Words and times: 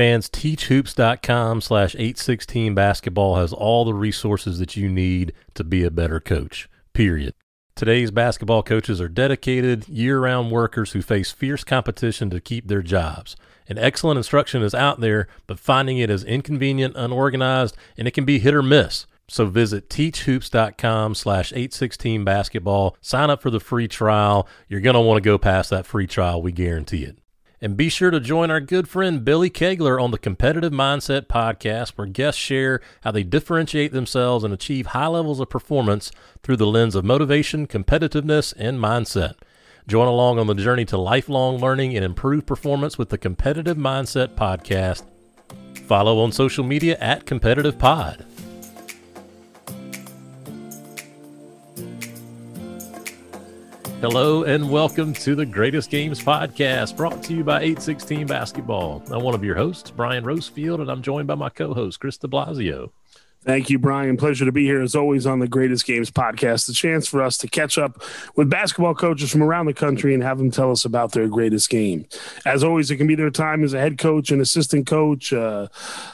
fans, 0.00 0.30
teachhoops.com 0.30 1.60
slash 1.60 1.94
816 1.94 2.74
basketball 2.74 3.36
has 3.36 3.52
all 3.52 3.84
the 3.84 3.92
resources 3.92 4.58
that 4.58 4.74
you 4.74 4.88
need 4.88 5.34
to 5.52 5.62
be 5.62 5.84
a 5.84 5.90
better 5.90 6.18
coach, 6.18 6.70
period. 6.94 7.34
Today's 7.74 8.10
basketball 8.10 8.62
coaches 8.62 8.98
are 8.98 9.10
dedicated, 9.10 9.86
year 9.90 10.18
round 10.18 10.50
workers 10.50 10.92
who 10.92 11.02
face 11.02 11.32
fierce 11.32 11.64
competition 11.64 12.30
to 12.30 12.40
keep 12.40 12.66
their 12.66 12.80
jobs. 12.80 13.36
And 13.68 13.78
excellent 13.78 14.16
instruction 14.16 14.62
is 14.62 14.74
out 14.74 15.00
there, 15.00 15.28
but 15.46 15.58
finding 15.58 15.98
it 15.98 16.08
is 16.08 16.24
inconvenient, 16.24 16.96
unorganized, 16.96 17.76
and 17.98 18.08
it 18.08 18.12
can 18.12 18.24
be 18.24 18.38
hit 18.38 18.54
or 18.54 18.62
miss. 18.62 19.04
So 19.28 19.44
visit 19.44 19.90
teachhoops.com 19.90 21.14
slash 21.14 21.52
816 21.52 22.24
basketball. 22.24 22.96
Sign 23.02 23.28
up 23.28 23.42
for 23.42 23.50
the 23.50 23.60
free 23.60 23.86
trial. 23.86 24.48
You're 24.66 24.80
going 24.80 24.94
to 24.94 25.00
want 25.00 25.22
to 25.22 25.28
go 25.28 25.36
past 25.36 25.68
that 25.68 25.84
free 25.84 26.06
trial. 26.06 26.40
We 26.40 26.52
guarantee 26.52 27.04
it. 27.04 27.18
And 27.62 27.76
be 27.76 27.90
sure 27.90 28.10
to 28.10 28.20
join 28.20 28.50
our 28.50 28.60
good 28.60 28.88
friend 28.88 29.22
Billy 29.22 29.50
Kegler 29.50 30.02
on 30.02 30.12
the 30.12 30.18
Competitive 30.18 30.72
Mindset 30.72 31.26
podcast, 31.26 31.90
where 31.90 32.06
guests 32.06 32.40
share 32.40 32.80
how 33.02 33.10
they 33.10 33.22
differentiate 33.22 33.92
themselves 33.92 34.44
and 34.44 34.54
achieve 34.54 34.86
high 34.86 35.08
levels 35.08 35.40
of 35.40 35.50
performance 35.50 36.10
through 36.42 36.56
the 36.56 36.66
lens 36.66 36.94
of 36.94 37.04
motivation, 37.04 37.66
competitiveness, 37.66 38.54
and 38.56 38.78
mindset. 38.78 39.34
Join 39.86 40.08
along 40.08 40.38
on 40.38 40.46
the 40.46 40.54
journey 40.54 40.86
to 40.86 40.96
lifelong 40.96 41.58
learning 41.58 41.94
and 41.96 42.04
improved 42.04 42.46
performance 42.46 42.96
with 42.96 43.10
the 43.10 43.18
Competitive 43.18 43.76
Mindset 43.76 44.36
podcast. 44.36 45.02
Follow 45.86 46.18
on 46.20 46.32
social 46.32 46.64
media 46.64 46.96
at 46.98 47.26
Competitive 47.26 47.78
Pod. 47.78 48.24
Hello 54.00 54.44
and 54.44 54.70
welcome 54.70 55.12
to 55.12 55.34
the 55.34 55.44
Greatest 55.44 55.90
Games 55.90 56.22
podcast 56.22 56.96
brought 56.96 57.22
to 57.24 57.34
you 57.34 57.44
by 57.44 57.60
816 57.60 58.26
Basketball. 58.26 59.02
I'm 59.10 59.22
one 59.22 59.34
of 59.34 59.44
your 59.44 59.56
hosts, 59.56 59.90
Brian 59.90 60.24
Rosefield, 60.24 60.80
and 60.80 60.90
I'm 60.90 61.02
joined 61.02 61.28
by 61.28 61.34
my 61.34 61.50
co 61.50 61.74
host, 61.74 62.00
Chris 62.00 62.16
de 62.16 62.26
Blasio. 62.26 62.92
Thank 63.42 63.70
you, 63.70 63.78
Brian. 63.78 64.18
Pleasure 64.18 64.44
to 64.44 64.52
be 64.52 64.66
here 64.66 64.82
as 64.82 64.94
always 64.94 65.24
on 65.26 65.38
the 65.38 65.48
Greatest 65.48 65.86
Games 65.86 66.10
podcast. 66.10 66.66
The 66.66 66.74
chance 66.74 67.08
for 67.08 67.22
us 67.22 67.38
to 67.38 67.48
catch 67.48 67.78
up 67.78 68.02
with 68.36 68.50
basketball 68.50 68.94
coaches 68.94 69.30
from 69.30 69.42
around 69.42 69.64
the 69.64 69.72
country 69.72 70.12
and 70.12 70.22
have 70.22 70.36
them 70.36 70.50
tell 70.50 70.70
us 70.70 70.84
about 70.84 71.12
their 71.12 71.26
greatest 71.26 71.70
game. 71.70 72.04
As 72.44 72.62
always, 72.62 72.90
it 72.90 72.96
can 72.96 73.06
be 73.06 73.14
their 73.14 73.30
time 73.30 73.64
as 73.64 73.72
a 73.72 73.80
head 73.80 73.96
coach, 73.96 74.30
an 74.30 74.42
assistant 74.42 74.86
coach, 74.86 75.32
a 75.32 75.70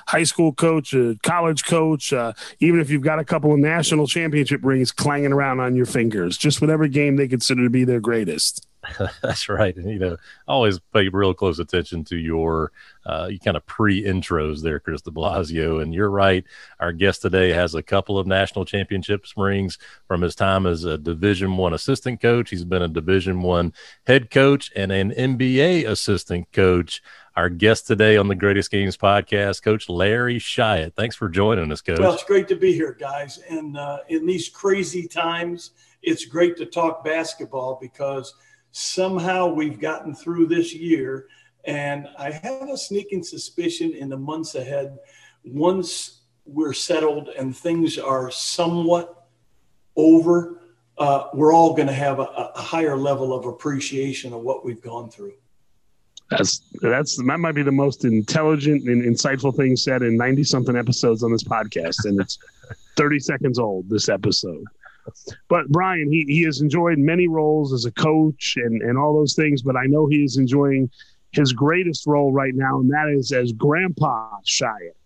high 0.06 0.22
school 0.22 0.52
coach, 0.52 0.94
a 0.94 1.18
college 1.24 1.64
coach, 1.64 2.12
uh, 2.12 2.32
even 2.60 2.78
if 2.78 2.90
you've 2.90 3.02
got 3.02 3.18
a 3.18 3.24
couple 3.24 3.52
of 3.52 3.58
national 3.58 4.06
championship 4.06 4.64
rings 4.64 4.92
clanging 4.92 5.32
around 5.32 5.58
on 5.58 5.74
your 5.74 5.86
fingers, 5.86 6.38
just 6.38 6.60
whatever 6.60 6.86
game 6.86 7.16
they 7.16 7.26
consider 7.26 7.64
to 7.64 7.70
be 7.70 7.82
their 7.82 8.00
greatest. 8.00 8.64
That's 9.22 9.48
right. 9.48 9.76
And, 9.76 9.90
you 9.90 9.98
know, 9.98 10.16
always 10.46 10.78
pay 10.92 11.08
real 11.08 11.34
close 11.34 11.58
attention 11.58 12.04
to 12.04 12.16
your 12.16 12.72
uh, 13.04 13.30
kind 13.44 13.56
of 13.56 13.66
pre 13.66 14.02
intros 14.02 14.62
there, 14.62 14.80
Chris 14.80 15.02
de 15.02 15.10
Blasio. 15.10 15.82
And 15.82 15.94
you're 15.94 16.10
right. 16.10 16.44
Our 16.80 16.92
guest 16.92 17.22
today 17.22 17.52
has 17.52 17.74
a 17.74 17.82
couple 17.82 18.18
of 18.18 18.26
national 18.26 18.64
championship 18.64 19.24
rings 19.36 19.78
from 20.06 20.22
his 20.22 20.34
time 20.34 20.66
as 20.66 20.84
a 20.84 20.98
Division 20.98 21.56
One 21.56 21.74
assistant 21.74 22.20
coach. 22.20 22.50
He's 22.50 22.64
been 22.64 22.82
a 22.82 22.88
Division 22.88 23.42
One 23.42 23.72
head 24.06 24.30
coach 24.30 24.70
and 24.74 24.92
an 24.92 25.10
NBA 25.10 25.88
assistant 25.88 26.52
coach. 26.52 27.02
Our 27.34 27.50
guest 27.50 27.86
today 27.86 28.16
on 28.16 28.28
the 28.28 28.34
Greatest 28.34 28.70
Games 28.70 28.96
podcast, 28.96 29.62
Coach 29.62 29.90
Larry 29.90 30.38
Shyatt. 30.38 30.94
Thanks 30.94 31.16
for 31.16 31.28
joining 31.28 31.70
us, 31.70 31.82
Coach. 31.82 31.98
Well, 31.98 32.14
it's 32.14 32.24
great 32.24 32.48
to 32.48 32.56
be 32.56 32.72
here, 32.72 32.96
guys. 32.98 33.38
And 33.50 33.76
uh, 33.76 33.98
in 34.08 34.24
these 34.24 34.48
crazy 34.48 35.06
times, 35.06 35.72
it's 36.02 36.24
great 36.24 36.56
to 36.56 36.64
talk 36.64 37.04
basketball 37.04 37.78
because– 37.80 38.34
somehow 38.72 39.48
we've 39.48 39.80
gotten 39.80 40.14
through 40.14 40.46
this 40.46 40.74
year. 40.74 41.28
And 41.64 42.08
I 42.18 42.30
have 42.30 42.68
a 42.68 42.76
sneaking 42.76 43.22
suspicion 43.22 43.92
in 43.92 44.08
the 44.08 44.16
months 44.16 44.54
ahead, 44.54 44.98
once 45.44 46.20
we're 46.44 46.72
settled 46.72 47.28
and 47.28 47.56
things 47.56 47.98
are 47.98 48.30
somewhat 48.30 49.28
over, 49.96 50.60
uh, 50.98 51.28
we're 51.34 51.52
all 51.52 51.74
going 51.74 51.88
to 51.88 51.94
have 51.94 52.20
a, 52.20 52.52
a 52.54 52.60
higher 52.60 52.96
level 52.96 53.32
of 53.32 53.46
appreciation 53.46 54.32
of 54.32 54.42
what 54.42 54.64
we've 54.64 54.80
gone 54.80 55.10
through. 55.10 55.34
That's 56.30 56.60
that's 56.82 57.16
that 57.16 57.38
might 57.38 57.54
be 57.54 57.62
the 57.62 57.70
most 57.70 58.04
intelligent 58.04 58.88
and 58.88 59.02
insightful 59.02 59.54
thing 59.54 59.76
said 59.76 60.02
in 60.02 60.16
ninety 60.16 60.42
something 60.42 60.74
episodes 60.76 61.22
on 61.22 61.30
this 61.30 61.44
podcast, 61.44 62.04
and 62.04 62.20
it's 62.20 62.38
thirty 62.96 63.20
seconds 63.20 63.60
old. 63.60 63.88
This 63.88 64.08
episode. 64.08 64.64
But 65.48 65.68
Brian, 65.68 66.10
he, 66.10 66.24
he 66.28 66.42
has 66.42 66.60
enjoyed 66.60 66.98
many 66.98 67.28
roles 67.28 67.72
as 67.72 67.84
a 67.84 67.92
coach 67.92 68.54
and, 68.56 68.82
and 68.82 68.98
all 68.98 69.14
those 69.14 69.34
things, 69.34 69.62
but 69.62 69.76
I 69.76 69.86
know 69.86 70.06
he 70.06 70.24
is 70.24 70.36
enjoying 70.36 70.90
his 71.32 71.52
greatest 71.52 72.06
role 72.06 72.32
right 72.32 72.54
now, 72.54 72.80
and 72.80 72.90
that 72.90 73.08
is 73.08 73.32
as 73.32 73.52
Grandpa 73.52 74.30
Shyatt. 74.44 74.96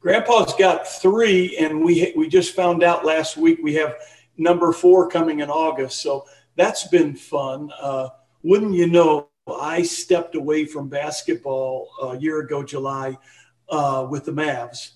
Grandpa's 0.00 0.54
got 0.54 0.86
three, 0.86 1.56
and 1.56 1.84
we 1.84 2.12
we 2.16 2.28
just 2.28 2.54
found 2.54 2.82
out 2.82 3.04
last 3.04 3.36
week 3.36 3.58
we 3.62 3.74
have 3.74 3.96
number 4.36 4.72
four 4.72 5.08
coming 5.08 5.40
in 5.40 5.50
August. 5.50 6.00
So 6.00 6.26
that's 6.54 6.86
been 6.88 7.16
fun. 7.16 7.70
Uh, 7.80 8.10
wouldn't 8.42 8.74
you 8.74 8.86
know? 8.86 9.28
I 9.48 9.82
stepped 9.82 10.34
away 10.34 10.64
from 10.64 10.88
basketball 10.88 11.88
a 12.02 12.16
year 12.18 12.40
ago, 12.40 12.64
July, 12.64 13.16
uh, 13.68 14.06
with 14.10 14.24
the 14.24 14.32
Mavs, 14.32 14.95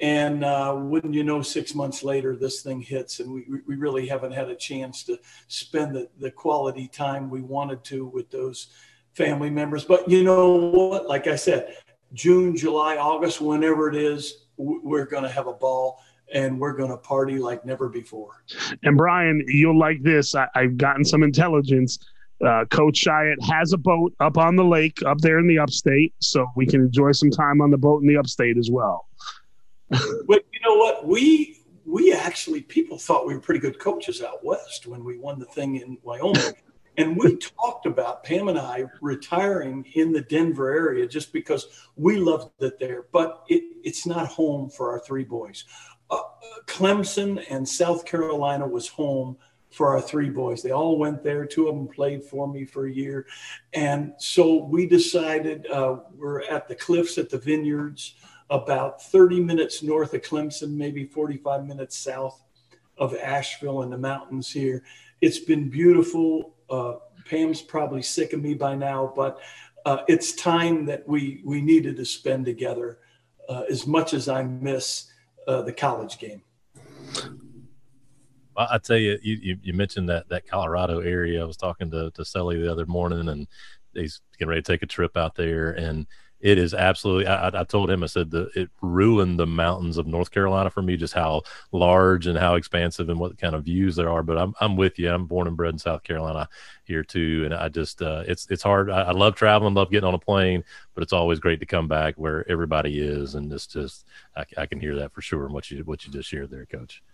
and 0.00 0.44
uh, 0.44 0.74
wouldn't 0.76 1.14
you 1.14 1.24
know, 1.24 1.42
six 1.42 1.74
months 1.74 2.02
later, 2.02 2.36
this 2.36 2.62
thing 2.62 2.80
hits, 2.80 3.20
and 3.20 3.32
we, 3.32 3.44
we 3.66 3.76
really 3.76 4.06
haven't 4.06 4.32
had 4.32 4.48
a 4.48 4.56
chance 4.56 5.04
to 5.04 5.18
spend 5.48 5.94
the, 5.94 6.08
the 6.18 6.30
quality 6.30 6.88
time 6.88 7.30
we 7.30 7.40
wanted 7.40 7.84
to 7.84 8.06
with 8.06 8.30
those 8.30 8.68
family 9.14 9.50
members. 9.50 9.84
But 9.84 10.08
you 10.08 10.24
know 10.24 10.50
what? 10.56 11.08
Like 11.08 11.26
I 11.26 11.36
said, 11.36 11.76
June, 12.12 12.56
July, 12.56 12.96
August, 12.96 13.40
whenever 13.40 13.88
it 13.88 13.96
is, 13.96 14.44
we're 14.56 15.06
going 15.06 15.22
to 15.22 15.28
have 15.28 15.46
a 15.46 15.52
ball 15.52 16.02
and 16.32 16.58
we're 16.58 16.72
going 16.72 16.90
to 16.90 16.96
party 16.96 17.38
like 17.38 17.64
never 17.64 17.88
before. 17.88 18.44
And 18.82 18.96
Brian, 18.96 19.44
you'll 19.48 19.78
like 19.78 20.02
this. 20.02 20.34
I, 20.34 20.48
have 20.54 20.76
gotten 20.76 21.04
some 21.04 21.22
intelligence. 21.22 21.98
Uh, 22.44 22.64
Coach 22.70 22.96
Shyatt 22.96 23.40
has 23.44 23.72
a 23.72 23.78
boat 23.78 24.14
up 24.18 24.36
on 24.36 24.56
the 24.56 24.64
lake 24.64 25.02
up 25.04 25.18
there 25.18 25.38
in 25.38 25.46
the 25.46 25.58
upstate, 25.58 26.14
so 26.20 26.46
we 26.56 26.66
can 26.66 26.80
enjoy 26.80 27.12
some 27.12 27.30
time 27.30 27.60
on 27.60 27.70
the 27.70 27.78
boat 27.78 28.02
in 28.02 28.08
the 28.08 28.16
upstate 28.16 28.56
as 28.56 28.70
well 28.70 29.06
but 30.26 30.44
you 30.52 30.60
know 30.64 30.76
what? 30.76 31.06
We 31.06 31.58
we 31.84 32.12
actually 32.12 32.62
people 32.62 32.98
thought 32.98 33.26
we 33.26 33.34
were 33.34 33.40
pretty 33.40 33.60
good 33.60 33.78
coaches 33.78 34.22
out 34.22 34.44
west 34.44 34.86
when 34.86 35.04
we 35.04 35.18
won 35.18 35.38
the 35.38 35.46
thing 35.46 35.76
in 35.76 35.98
Wyoming. 36.02 36.54
And 36.98 37.16
we 37.16 37.38
talked 37.38 37.86
about 37.86 38.22
Pam 38.22 38.48
and 38.48 38.58
I 38.58 38.84
retiring 39.00 39.86
in 39.94 40.12
the 40.12 40.20
Denver 40.20 40.70
area 40.70 41.08
just 41.08 41.32
because 41.32 41.88
we 41.96 42.18
loved 42.18 42.50
it 42.60 42.78
there. 42.78 43.06
But 43.12 43.44
it, 43.48 43.62
it's 43.82 44.04
not 44.04 44.26
home 44.26 44.68
for 44.68 44.90
our 44.90 45.00
three 45.00 45.24
boys. 45.24 45.64
Uh, 46.10 46.20
Clemson 46.66 47.42
and 47.48 47.66
South 47.66 48.04
Carolina 48.04 48.68
was 48.68 48.88
home 48.88 49.38
for 49.70 49.88
our 49.88 50.02
three 50.02 50.28
boys. 50.28 50.62
They 50.62 50.70
all 50.70 50.98
went 50.98 51.24
there. 51.24 51.46
Two 51.46 51.68
of 51.68 51.74
them 51.74 51.88
played 51.88 52.22
for 52.22 52.46
me 52.46 52.66
for 52.66 52.86
a 52.86 52.92
year. 52.92 53.26
And 53.72 54.12
so 54.18 54.62
we 54.64 54.86
decided 54.86 55.66
uh, 55.68 55.96
we're 56.14 56.42
at 56.42 56.68
the 56.68 56.74
cliffs 56.74 57.16
at 57.16 57.30
the 57.30 57.38
vineyards 57.38 58.16
about 58.50 59.02
30 59.02 59.40
minutes 59.40 59.82
north 59.82 60.14
of 60.14 60.22
Clemson, 60.22 60.74
maybe 60.76 61.04
45 61.04 61.66
minutes 61.66 61.96
south 61.96 62.42
of 62.98 63.14
Asheville 63.14 63.82
in 63.82 63.90
the 63.90 63.98
mountains 63.98 64.50
here. 64.50 64.82
It's 65.20 65.38
been 65.38 65.68
beautiful. 65.68 66.54
Uh, 66.68 66.94
Pam's 67.24 67.62
probably 67.62 68.02
sick 68.02 68.32
of 68.32 68.42
me 68.42 68.54
by 68.54 68.74
now, 68.74 69.12
but 69.14 69.40
uh, 69.84 69.98
it's 70.08 70.32
time 70.32 70.84
that 70.86 71.06
we 71.08 71.42
we 71.44 71.60
needed 71.60 71.96
to 71.96 72.04
spend 72.04 72.44
together. 72.44 72.98
Uh, 73.48 73.64
as 73.68 73.86
much 73.86 74.14
as 74.14 74.28
I 74.28 74.44
miss 74.44 75.10
uh, 75.48 75.62
the 75.62 75.72
college 75.72 76.18
game. 76.18 76.42
Well, 78.56 78.68
I 78.70 78.78
tell 78.78 78.96
you, 78.96 79.18
you, 79.22 79.58
you 79.62 79.72
mentioned 79.72 80.08
that 80.10 80.28
that 80.28 80.46
Colorado 80.46 81.00
area. 81.00 81.42
I 81.42 81.44
was 81.44 81.56
talking 81.56 81.90
to 81.90 82.10
to 82.12 82.24
Sully 82.24 82.60
the 82.60 82.70
other 82.70 82.86
morning, 82.86 83.28
and 83.28 83.48
he's 83.94 84.20
getting 84.38 84.48
ready 84.48 84.62
to 84.62 84.72
take 84.72 84.82
a 84.82 84.86
trip 84.86 85.16
out 85.16 85.34
there, 85.34 85.72
and 85.72 86.06
it 86.42 86.58
is 86.58 86.74
absolutely. 86.74 87.28
I, 87.28 87.60
I 87.60 87.64
told 87.64 87.88
him 87.88 88.02
I 88.02 88.06
said 88.06 88.32
that 88.32 88.50
it 88.56 88.68
ruined 88.80 89.38
the 89.38 89.46
mountains 89.46 89.96
of 89.96 90.08
North 90.08 90.32
Carolina 90.32 90.70
for 90.70 90.82
me, 90.82 90.96
just 90.96 91.14
how 91.14 91.42
large 91.70 92.26
and 92.26 92.36
how 92.36 92.56
expansive 92.56 93.08
and 93.08 93.20
what 93.20 93.38
kind 93.38 93.54
of 93.54 93.64
views 93.64 93.94
there 93.94 94.10
are. 94.10 94.24
But 94.24 94.38
I'm 94.38 94.52
I'm 94.60 94.76
with 94.76 94.98
you. 94.98 95.08
I'm 95.08 95.26
born 95.26 95.46
and 95.46 95.56
bred 95.56 95.72
in 95.72 95.78
South 95.78 96.02
Carolina 96.02 96.48
here 96.82 97.04
too, 97.04 97.42
and 97.44 97.54
I 97.54 97.68
just 97.68 98.02
uh, 98.02 98.24
it's 98.26 98.48
it's 98.50 98.64
hard. 98.64 98.90
I, 98.90 99.02
I, 99.02 99.10
love 99.12 99.36
traveling, 99.36 99.74
love 99.74 99.92
getting 99.92 100.08
on 100.08 100.14
a 100.14 100.18
plane, 100.18 100.64
but 100.94 101.02
it's 101.02 101.12
always 101.12 101.38
great 101.38 101.60
to 101.60 101.66
come 101.66 101.86
back 101.86 102.16
where 102.16 102.44
everybody 102.50 102.98
is, 102.98 103.36
and 103.36 103.50
it's 103.52 103.68
just 103.68 104.04
I, 104.36 104.44
I 104.58 104.66
can 104.66 104.80
hear 104.80 104.96
that 104.96 105.12
for 105.12 105.22
sure. 105.22 105.44
And 105.44 105.54
what 105.54 105.70
you 105.70 105.84
what 105.84 106.04
you 106.04 106.12
just 106.12 106.28
shared 106.28 106.50
there, 106.50 106.66
Coach. 106.66 107.04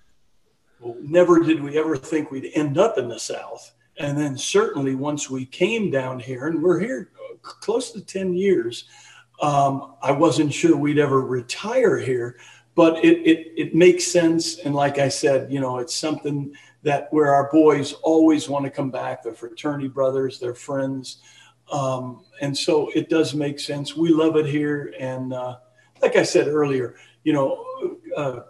Well, 0.80 0.96
never 1.02 1.40
did 1.40 1.62
we 1.62 1.76
ever 1.76 1.98
think 1.98 2.30
we'd 2.30 2.50
end 2.54 2.78
up 2.78 2.96
in 2.96 3.08
the 3.08 3.18
South. 3.18 3.74
And 3.98 4.16
then 4.16 4.38
certainly 4.38 4.94
once 4.94 5.28
we 5.28 5.44
came 5.44 5.90
down 5.90 6.20
here, 6.20 6.46
and 6.46 6.62
we're 6.62 6.78
here 6.78 7.10
close 7.42 7.90
to 7.92 8.00
10 8.00 8.34
years, 8.34 8.84
um, 9.40 9.94
I 10.02 10.12
wasn't 10.12 10.52
sure 10.52 10.76
we'd 10.76 10.98
ever 10.98 11.20
retire 11.20 11.98
here, 11.98 12.38
but 12.74 13.04
it, 13.04 13.18
it, 13.26 13.52
it 13.56 13.74
makes 13.74 14.06
sense. 14.06 14.58
And 14.58 14.74
like 14.74 14.98
I 14.98 15.08
said, 15.08 15.52
you 15.52 15.60
know, 15.60 15.78
it's 15.78 15.94
something 15.94 16.54
that 16.82 17.12
where 17.12 17.34
our 17.34 17.50
boys 17.50 17.92
always 18.02 18.48
want 18.48 18.64
to 18.64 18.70
come 18.70 18.90
back. 18.90 19.22
They're 19.22 19.34
fraternity 19.34 19.88
brothers, 19.88 20.38
they're 20.38 20.54
friends. 20.54 21.22
Um, 21.70 22.24
and 22.40 22.56
so 22.56 22.90
it 22.94 23.10
does 23.10 23.34
make 23.34 23.60
sense. 23.60 23.96
We 23.96 24.10
love 24.10 24.36
it 24.36 24.46
here. 24.46 24.94
And 24.98 25.32
uh, 25.32 25.56
like 26.00 26.16
I 26.16 26.22
said 26.22 26.48
earlier, 26.48 26.96
you 27.24 27.32
know, 27.32 27.98
uh, 28.16 28.40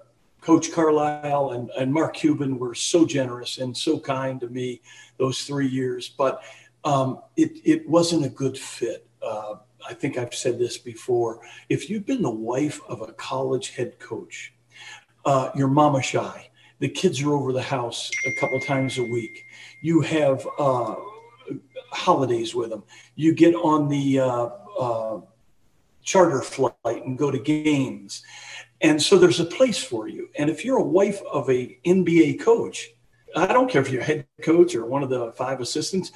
Coach 0.40 0.73
Carlisle 0.73 1.50
and, 1.50 1.70
and 1.70 1.93
Mark 1.93 2.14
Cuban 2.14 2.58
were 2.58 2.75
so 2.75 3.05
generous 3.05 3.58
and 3.58 3.76
so 3.76 3.99
kind 3.99 4.40
to 4.40 4.49
me 4.49 4.81
those 5.19 5.43
three 5.43 5.67
years, 5.67 6.08
but 6.08 6.43
um, 6.85 7.20
it, 7.37 7.61
it 7.64 7.88
wasn't 7.88 8.25
a 8.25 8.29
good 8.29 8.56
fit. 8.56 9.06
Uh, 9.20 9.56
I 9.88 9.94
think 9.94 10.19
I've 10.19 10.35
said 10.35 10.58
this 10.58 10.76
before. 10.76 11.40
If 11.70 11.88
you've 11.88 12.05
been 12.05 12.23
the 12.23 12.31
wife 12.31 12.81
of 12.88 13.00
a 13.00 13.12
college 13.12 13.70
head 13.70 13.99
coach, 13.99 14.52
uh, 15.25 15.50
you're 15.55 15.69
mama 15.69 16.02
shy. 16.02 16.50
The 16.79 16.88
kids 16.88 17.23
are 17.23 17.32
over 17.32 17.52
the 17.52 17.62
house 17.62 18.11
a 18.26 18.40
couple 18.40 18.61
times 18.61 18.99
a 18.99 19.02
week. 19.02 19.46
You 19.82 20.02
have 20.02 20.46
uh, 20.58 20.94
holidays 21.90 22.55
with 22.55 22.70
them. 22.70 22.85
You 23.17 23.35
get 23.35 23.55
on 23.55 23.88
the 23.88 24.20
uh, 24.20 24.49
uh, 24.79 25.20
charter 26.02 26.43
flight 26.43 26.75
and 26.85 27.17
go 27.17 27.31
to 27.31 27.38
games. 27.38 28.23
And 28.81 29.02
so 29.02 29.19
there's 29.19 29.40
a 29.40 29.44
place 29.44 29.82
for 29.82 30.06
you. 30.06 30.29
And 30.38 30.50
if 30.50 30.64
you're 30.64 30.79
a 30.79 30.82
wife 30.82 31.20
of 31.32 31.49
a 31.50 31.79
NBA 31.85 32.40
coach, 32.40 32.90
I 33.35 33.49
don't 33.49 33.70
care 33.70 33.82
if 33.82 33.90
you're 33.90 34.02
head 34.02 34.26
coach 34.43 34.75
or 34.75 34.87
one 34.87 35.02
of 35.02 35.11
the 35.11 35.32
five 35.32 35.61
assistants, 35.61 36.12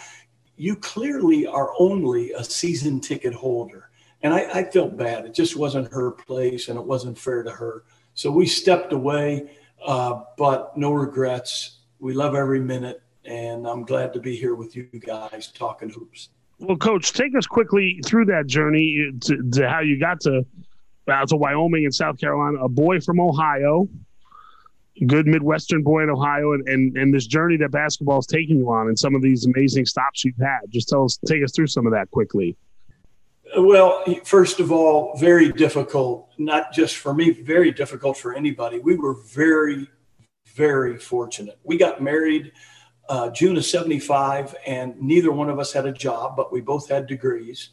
you 0.56 0.76
clearly 0.76 1.46
are 1.46 1.72
only 1.78 2.32
a 2.32 2.44
season 2.44 3.00
ticket 3.00 3.34
holder. 3.34 3.90
And 4.22 4.32
I, 4.32 4.60
I 4.60 4.64
felt 4.64 4.96
bad. 4.96 5.24
It 5.24 5.34
just 5.34 5.56
wasn't 5.56 5.92
her 5.92 6.12
place 6.12 6.68
and 6.68 6.78
it 6.78 6.84
wasn't 6.84 7.18
fair 7.18 7.42
to 7.42 7.50
her. 7.50 7.84
So 8.14 8.30
we 8.30 8.46
stepped 8.46 8.92
away, 8.92 9.50
uh, 9.84 10.20
but 10.36 10.76
no 10.76 10.92
regrets. 10.92 11.78
We 11.98 12.14
love 12.14 12.34
every 12.34 12.60
minute. 12.60 13.02
And 13.24 13.66
I'm 13.66 13.84
glad 13.84 14.12
to 14.14 14.20
be 14.20 14.36
here 14.36 14.54
with 14.54 14.76
you 14.76 14.84
guys 14.84 15.50
talking 15.52 15.90
hoops. 15.90 16.30
Well, 16.58 16.76
Coach, 16.76 17.12
take 17.12 17.36
us 17.36 17.46
quickly 17.46 18.00
through 18.04 18.26
that 18.26 18.46
journey 18.46 19.10
to, 19.22 19.50
to 19.52 19.68
how 19.68 19.80
you 19.80 19.98
got 19.98 20.20
to 20.20 20.44
out 21.10 21.28
to 21.28 21.36
Wyoming 21.36 21.84
and 21.84 21.94
South 21.94 22.18
Carolina, 22.18 22.58
a 22.62 22.68
boy 22.68 23.00
from 23.00 23.20
Ohio, 23.20 23.88
good 25.06 25.26
Midwestern 25.26 25.82
boy 25.82 26.02
in 26.02 26.10
Ohio, 26.10 26.52
and, 26.52 26.66
and, 26.68 26.96
and 26.96 27.14
this 27.14 27.26
journey 27.26 27.56
that 27.58 27.70
basketball 27.70 28.18
is 28.18 28.26
taking 28.26 28.58
you 28.58 28.70
on 28.70 28.88
and 28.88 28.98
some 28.98 29.14
of 29.14 29.22
these 29.22 29.46
amazing 29.46 29.86
stops 29.86 30.24
you've 30.24 30.36
had. 30.38 30.60
Just 30.68 30.88
tell 30.88 31.04
us, 31.04 31.18
take 31.26 31.42
us 31.42 31.52
through 31.54 31.66
some 31.66 31.86
of 31.86 31.92
that 31.92 32.10
quickly. 32.10 32.56
Well, 33.56 34.02
first 34.24 34.60
of 34.60 34.72
all, 34.72 35.16
very 35.18 35.52
difficult, 35.52 36.30
not 36.38 36.72
just 36.72 36.96
for 36.96 37.12
me, 37.12 37.30
very 37.30 37.70
difficult 37.70 38.16
for 38.16 38.34
anybody. 38.34 38.78
We 38.78 38.96
were 38.96 39.14
very, 39.14 39.88
very 40.54 40.96
fortunate. 40.96 41.58
We 41.62 41.76
got 41.76 42.02
married 42.02 42.52
uh, 43.08 43.30
June 43.30 43.56
of 43.56 43.64
75, 43.64 44.54
and 44.66 44.98
neither 45.00 45.30
one 45.32 45.50
of 45.50 45.58
us 45.58 45.72
had 45.72 45.84
a 45.86 45.92
job, 45.92 46.34
but 46.36 46.52
we 46.52 46.62
both 46.62 46.88
had 46.88 47.06
degrees. 47.06 47.70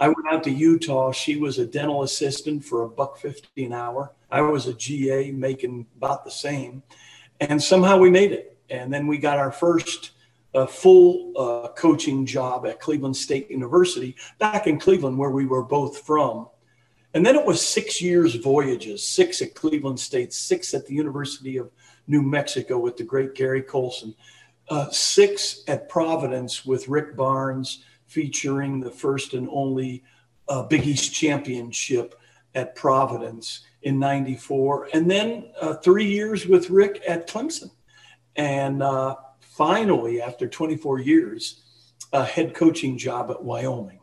I 0.00 0.08
went 0.08 0.26
out 0.30 0.44
to 0.44 0.50
Utah. 0.50 1.12
She 1.12 1.36
was 1.36 1.58
a 1.58 1.66
dental 1.66 2.02
assistant 2.02 2.64
for 2.64 2.82
a 2.82 2.88
buck 2.88 3.18
fifty 3.18 3.64
an 3.64 3.72
hour. 3.72 4.12
I 4.30 4.40
was 4.40 4.66
a 4.66 4.74
GA 4.74 5.30
making 5.32 5.86
about 5.96 6.24
the 6.24 6.30
same, 6.30 6.82
and 7.40 7.62
somehow 7.62 7.98
we 7.98 8.10
made 8.10 8.32
it. 8.32 8.56
And 8.70 8.92
then 8.92 9.06
we 9.06 9.18
got 9.18 9.38
our 9.38 9.50
first 9.50 10.10
uh, 10.54 10.66
full 10.66 11.32
uh, 11.36 11.68
coaching 11.68 12.26
job 12.26 12.66
at 12.66 12.80
Cleveland 12.80 13.16
State 13.16 13.50
University 13.50 14.16
back 14.38 14.66
in 14.66 14.78
Cleveland, 14.78 15.16
where 15.16 15.30
we 15.30 15.46
were 15.46 15.62
both 15.62 15.98
from. 16.04 16.48
And 17.14 17.24
then 17.24 17.36
it 17.36 17.44
was 17.44 17.64
six 17.64 18.02
years 18.02 18.34
voyages: 18.34 19.06
six 19.06 19.40
at 19.42 19.54
Cleveland 19.54 20.00
State, 20.00 20.32
six 20.32 20.74
at 20.74 20.86
the 20.86 20.94
University 20.94 21.56
of 21.56 21.70
New 22.06 22.22
Mexico 22.22 22.78
with 22.78 22.96
the 22.96 23.04
great 23.04 23.34
Gary 23.34 23.62
Colson, 23.62 24.14
uh, 24.68 24.90
six 24.90 25.62
at 25.68 25.88
Providence 25.88 26.64
with 26.64 26.88
Rick 26.88 27.16
Barnes 27.16 27.84
featuring 28.08 28.80
the 28.80 28.90
first 28.90 29.34
and 29.34 29.48
only 29.52 30.02
uh, 30.48 30.62
Big 30.62 30.86
East 30.86 31.14
championship 31.14 32.14
at 32.54 32.74
Providence 32.74 33.60
in 33.82 33.98
94. 33.98 34.88
And 34.94 35.08
then 35.08 35.50
uh, 35.60 35.74
three 35.74 36.06
years 36.06 36.46
with 36.46 36.70
Rick 36.70 37.02
at 37.06 37.28
Clemson. 37.28 37.70
And 38.34 38.82
uh, 38.82 39.16
finally, 39.40 40.20
after 40.22 40.48
24 40.48 41.00
years, 41.00 41.62
a 42.12 42.24
head 42.24 42.54
coaching 42.54 42.96
job 42.96 43.30
at 43.30 43.42
Wyoming. 43.42 44.00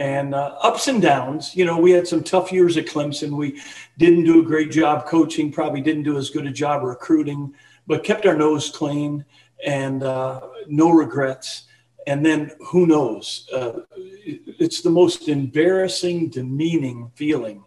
And 0.00 0.34
uh, 0.34 0.56
ups 0.62 0.88
and 0.88 1.00
downs, 1.00 1.54
you 1.54 1.64
know, 1.64 1.78
we 1.78 1.90
had 1.90 2.08
some 2.08 2.24
tough 2.24 2.50
years 2.50 2.76
at 2.78 2.86
Clemson. 2.86 3.36
We 3.36 3.60
didn't 3.98 4.24
do 4.24 4.40
a 4.40 4.44
great 4.44 4.70
job 4.70 5.06
coaching, 5.06 5.52
probably 5.52 5.82
didn't 5.82 6.04
do 6.04 6.16
as 6.16 6.30
good 6.30 6.46
a 6.46 6.50
job 6.50 6.82
recruiting, 6.82 7.54
but 7.86 8.02
kept 8.02 8.24
our 8.26 8.36
nose 8.36 8.70
clean 8.70 9.24
and 9.64 10.02
uh, 10.02 10.40
no 10.66 10.90
regrets 10.90 11.64
and 12.06 12.24
then 12.24 12.52
who 12.60 12.86
knows? 12.86 13.48
Uh, 13.52 13.80
it's 13.94 14.82
the 14.82 14.90
most 14.90 15.28
embarrassing, 15.28 16.28
demeaning 16.28 17.10
feeling 17.14 17.64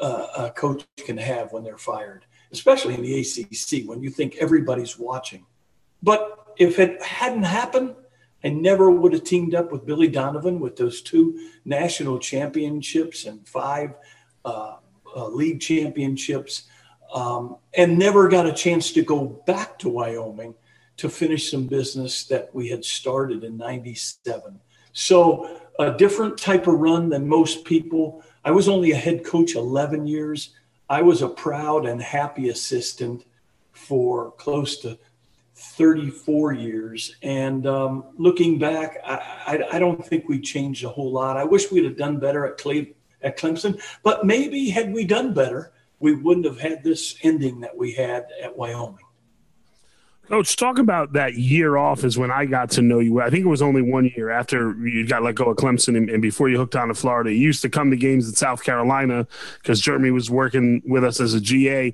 uh, 0.00 0.26
a 0.38 0.50
coach 0.50 0.84
can 0.98 1.16
have 1.16 1.52
when 1.52 1.64
they're 1.64 1.78
fired, 1.78 2.24
especially 2.52 2.94
in 2.94 3.02
the 3.02 3.20
ACC 3.20 3.88
when 3.88 4.02
you 4.02 4.10
think 4.10 4.36
everybody's 4.36 4.98
watching. 4.98 5.44
But 6.02 6.54
if 6.58 6.78
it 6.78 7.02
hadn't 7.02 7.44
happened, 7.44 7.94
I 8.44 8.50
never 8.50 8.90
would 8.90 9.12
have 9.12 9.24
teamed 9.24 9.54
up 9.54 9.72
with 9.72 9.86
Billy 9.86 10.08
Donovan 10.08 10.60
with 10.60 10.76
those 10.76 11.02
two 11.02 11.50
national 11.64 12.18
championships 12.18 13.24
and 13.24 13.46
five 13.46 13.94
uh, 14.44 14.76
uh 15.14 15.28
league 15.28 15.60
championships, 15.60 16.64
um, 17.12 17.56
and 17.74 17.98
never 17.98 18.28
got 18.28 18.46
a 18.46 18.52
chance 18.52 18.92
to 18.92 19.02
go 19.02 19.42
back 19.46 19.78
to 19.80 19.88
Wyoming 19.88 20.54
to 20.96 21.08
finish 21.08 21.50
some 21.50 21.66
business 21.66 22.24
that 22.24 22.54
we 22.54 22.68
had 22.68 22.84
started 22.84 23.44
in 23.44 23.56
97. 23.56 24.60
So, 24.92 25.60
a 25.78 25.92
different 25.92 26.38
type 26.38 26.66
of 26.66 26.74
run 26.74 27.10
than 27.10 27.28
most 27.28 27.64
people. 27.64 28.22
I 28.44 28.50
was 28.50 28.68
only 28.68 28.92
a 28.92 28.96
head 28.96 29.24
coach 29.24 29.54
11 29.54 30.06
years. 30.06 30.54
I 30.88 31.02
was 31.02 31.20
a 31.20 31.28
proud 31.28 31.84
and 31.84 32.00
happy 32.00 32.48
assistant 32.48 33.24
for 33.72 34.30
close 34.32 34.78
to 34.80 34.98
34 35.56 36.52
years. 36.52 37.16
And 37.22 37.66
um, 37.66 38.04
looking 38.16 38.58
back, 38.58 38.98
I, 39.04 39.14
I, 39.46 39.76
I, 39.76 39.78
don't 39.78 40.04
think 40.04 40.28
we 40.28 40.40
changed 40.40 40.84
a 40.84 40.88
whole 40.88 41.10
lot. 41.10 41.36
I 41.36 41.44
wish 41.44 41.70
we'd 41.70 41.84
have 41.84 41.96
done 41.96 42.18
better 42.18 42.46
at, 42.46 42.58
Cle- 42.58 42.92
at 43.22 43.38
Clemson, 43.38 43.80
but 44.02 44.26
maybe 44.26 44.68
had 44.68 44.92
we 44.92 45.04
done 45.04 45.32
better, 45.32 45.72
we 45.98 46.14
wouldn't 46.14 46.46
have 46.46 46.60
had 46.60 46.84
this 46.84 47.16
ending 47.22 47.60
that 47.60 47.76
we 47.76 47.92
had 47.92 48.26
at 48.42 48.56
Wyoming. 48.56 49.05
Coach, 50.28 50.56
talk 50.56 50.78
about 50.78 51.12
that 51.12 51.34
year 51.34 51.76
off 51.76 52.02
is 52.02 52.18
when 52.18 52.32
I 52.32 52.46
got 52.46 52.70
to 52.72 52.82
know 52.82 52.98
you. 52.98 53.20
I 53.20 53.30
think 53.30 53.44
it 53.44 53.48
was 53.48 53.62
only 53.62 53.80
one 53.80 54.10
year 54.16 54.28
after 54.28 54.72
you 54.84 55.06
got 55.06 55.22
let 55.22 55.36
go 55.36 55.50
of 55.50 55.56
Clemson 55.56 55.96
and, 55.96 56.10
and 56.10 56.20
before 56.20 56.48
you 56.48 56.56
hooked 56.56 56.74
on 56.74 56.88
to 56.88 56.94
Florida. 56.94 57.32
You 57.32 57.38
used 57.38 57.62
to 57.62 57.68
come 57.68 57.92
to 57.92 57.96
games 57.96 58.28
in 58.28 58.34
South 58.34 58.64
Carolina 58.64 59.28
because 59.62 59.80
Jeremy 59.80 60.10
was 60.10 60.28
working 60.28 60.82
with 60.84 61.04
us 61.04 61.20
as 61.20 61.34
a 61.34 61.40
GA. 61.40 61.92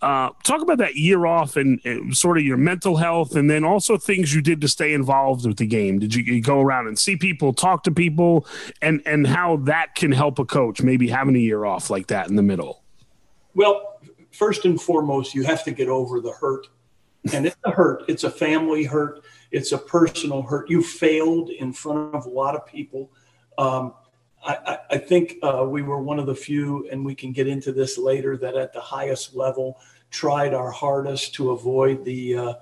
Uh, 0.00 0.30
talk 0.44 0.62
about 0.62 0.78
that 0.78 0.94
year 0.94 1.26
off 1.26 1.56
and, 1.56 1.80
and, 1.84 2.16
sort 2.16 2.38
of 2.38 2.44
your 2.44 2.56
mental 2.56 2.98
health 2.98 3.34
and 3.34 3.50
then 3.50 3.64
also 3.64 3.96
things 3.96 4.32
you 4.32 4.42
did 4.42 4.60
to 4.60 4.68
stay 4.68 4.92
involved 4.92 5.44
with 5.44 5.56
the 5.56 5.66
game. 5.66 5.98
Did 5.98 6.14
you, 6.14 6.22
you 6.22 6.40
go 6.40 6.60
around 6.60 6.86
and 6.86 6.96
see 6.96 7.16
people, 7.16 7.52
talk 7.52 7.82
to 7.84 7.90
people, 7.90 8.46
and, 8.80 9.02
and 9.06 9.26
how 9.26 9.56
that 9.56 9.96
can 9.96 10.12
help 10.12 10.38
a 10.38 10.44
coach 10.44 10.82
maybe 10.82 11.08
having 11.08 11.34
a 11.34 11.40
year 11.40 11.64
off 11.64 11.90
like 11.90 12.06
that 12.08 12.28
in 12.28 12.36
the 12.36 12.42
middle? 12.42 12.84
Well, 13.54 13.98
first 14.30 14.64
and 14.66 14.80
foremost, 14.80 15.34
you 15.34 15.42
have 15.42 15.64
to 15.64 15.72
get 15.72 15.88
over 15.88 16.20
the 16.20 16.32
hurt 16.32 16.68
and 17.32 17.46
it's 17.46 17.56
a 17.64 17.70
hurt. 17.70 18.04
It's 18.08 18.24
a 18.24 18.30
family 18.30 18.84
hurt. 18.84 19.22
It's 19.50 19.72
a 19.72 19.78
personal 19.78 20.42
hurt. 20.42 20.68
You 20.68 20.82
failed 20.82 21.50
in 21.50 21.72
front 21.72 22.14
of 22.14 22.26
a 22.26 22.28
lot 22.28 22.54
of 22.54 22.66
people. 22.66 23.10
Um, 23.58 23.94
I, 24.44 24.78
I, 24.90 24.98
think 24.98 25.36
uh, 25.42 25.64
we 25.68 25.82
were 25.82 26.00
one 26.00 26.18
of 26.18 26.26
the 26.26 26.34
few, 26.34 26.88
and 26.90 27.04
we 27.04 27.14
can 27.14 27.30
get 27.30 27.46
into 27.46 27.70
this 27.70 27.96
later, 27.96 28.36
that 28.38 28.56
at 28.56 28.72
the 28.72 28.80
highest 28.80 29.36
level 29.36 29.78
tried 30.10 30.52
our 30.52 30.70
hardest 30.70 31.34
to 31.34 31.52
avoid 31.52 32.04
the, 32.04 32.36
uh, 32.36 32.54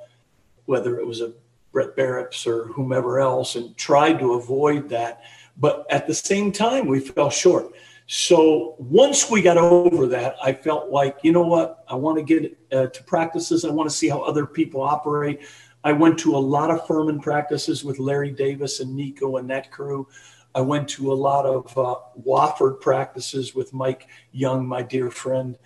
whether 0.67 0.99
it 0.99 1.07
was 1.07 1.23
a 1.23 1.33
Brett 1.73 1.97
Barrett's 1.97 2.47
or 2.47 2.67
whomever 2.67 3.19
else, 3.19 3.57
and 3.57 3.75
tried 3.79 4.19
to 4.19 4.35
avoid 4.35 4.91
that. 4.91 5.23
But 5.57 5.87
at 5.91 6.07
the 6.07 6.15
same 6.15 6.53
time, 6.53 6.87
we 6.87 7.01
fell 7.01 7.31
short. 7.31 7.73
So 8.13 8.75
once 8.79 9.31
we 9.31 9.41
got 9.41 9.57
over 9.57 10.09
that, 10.09 10.35
I 10.43 10.53
felt 10.53 10.91
like, 10.91 11.19
you 11.23 11.31
know 11.31 11.47
what? 11.47 11.85
I 11.87 11.95
want 11.95 12.19
to 12.19 12.25
get 12.25 12.59
uh, 12.73 12.87
to 12.89 13.05
practices. 13.05 13.65
I 13.65 13.71
want 13.71 13.89
to 13.89 13.95
see 13.95 14.09
how 14.09 14.19
other 14.23 14.47
people 14.47 14.83
operate. 14.83 15.43
I 15.85 15.93
went 15.93 16.19
to 16.21 16.35
a 16.35 16.39
lot 16.39 16.73
of 16.73 16.85
Furman 16.89 17.21
practices 17.21 17.85
with 17.85 18.01
Larry 18.01 18.33
Davis 18.33 18.81
and 18.81 18.97
Nico 18.97 19.37
and 19.37 19.49
that 19.51 19.71
crew. 19.71 20.09
I 20.57 20.61
went 20.61 20.89
to 20.89 21.13
a 21.13 21.15
lot 21.15 21.47
of 21.47 21.79
uh, 21.79 21.95
Wofford 22.21 22.81
practices 22.81 23.55
with 23.55 23.73
Mike 23.73 24.09
Young, 24.33 24.67
my 24.67 24.83
dear 24.83 25.13
friend, 25.13 25.57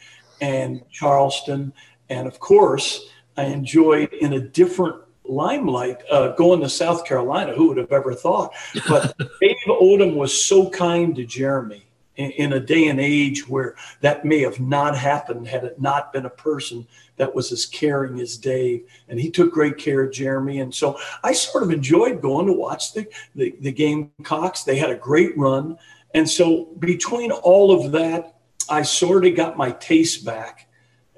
and 0.42 0.82
Charleston. 0.90 1.72
And 2.10 2.28
of 2.28 2.40
course, 2.40 3.08
I 3.38 3.44
enjoyed 3.44 4.12
in 4.12 4.34
a 4.34 4.40
different 4.40 4.96
limelight 5.24 6.02
uh, 6.10 6.32
going 6.32 6.60
to 6.60 6.68
South 6.68 7.06
Carolina. 7.06 7.54
Who 7.54 7.68
would 7.68 7.78
have 7.78 7.92
ever 7.92 8.12
thought? 8.12 8.52
But 8.86 9.16
Dave 9.40 9.56
Odom 9.66 10.16
was 10.16 10.44
so 10.44 10.68
kind 10.68 11.16
to 11.16 11.24
Jeremy 11.24 11.86
in, 12.16 12.52
a 12.52 12.60
day 12.60 12.88
and 12.88 13.00
age 13.00 13.48
where 13.48 13.74
that 14.00 14.24
may 14.24 14.40
have 14.40 14.60
not 14.60 14.96
happened 14.96 15.48
had 15.48 15.64
it 15.64 15.80
not 15.80 16.12
been 16.12 16.26
a 16.26 16.30
person 16.30 16.86
that 17.16 17.34
was 17.34 17.52
as 17.52 17.66
caring 17.66 18.20
as 18.20 18.36
Dave. 18.36 18.84
And 19.08 19.20
he 19.20 19.30
took 19.30 19.52
great 19.52 19.78
care 19.78 20.02
of 20.02 20.12
Jeremy. 20.12 20.60
And 20.60 20.74
so 20.74 20.98
I 21.22 21.32
sort 21.32 21.64
of 21.64 21.70
enjoyed 21.70 22.20
going 22.20 22.46
to 22.46 22.52
watch 22.52 22.92
the, 22.92 23.06
the, 23.34 23.54
the 23.60 23.72
Gamecocks. 23.72 24.62
They 24.62 24.76
had 24.76 24.90
a 24.90 24.96
great 24.96 25.36
run. 25.36 25.76
And 26.12 26.28
so 26.28 26.66
between 26.78 27.32
all 27.32 27.72
of 27.72 27.92
that, 27.92 28.36
I 28.68 28.82
sort 28.82 29.26
of 29.26 29.36
got 29.36 29.56
my 29.56 29.72
taste 29.72 30.24
back. 30.24 30.68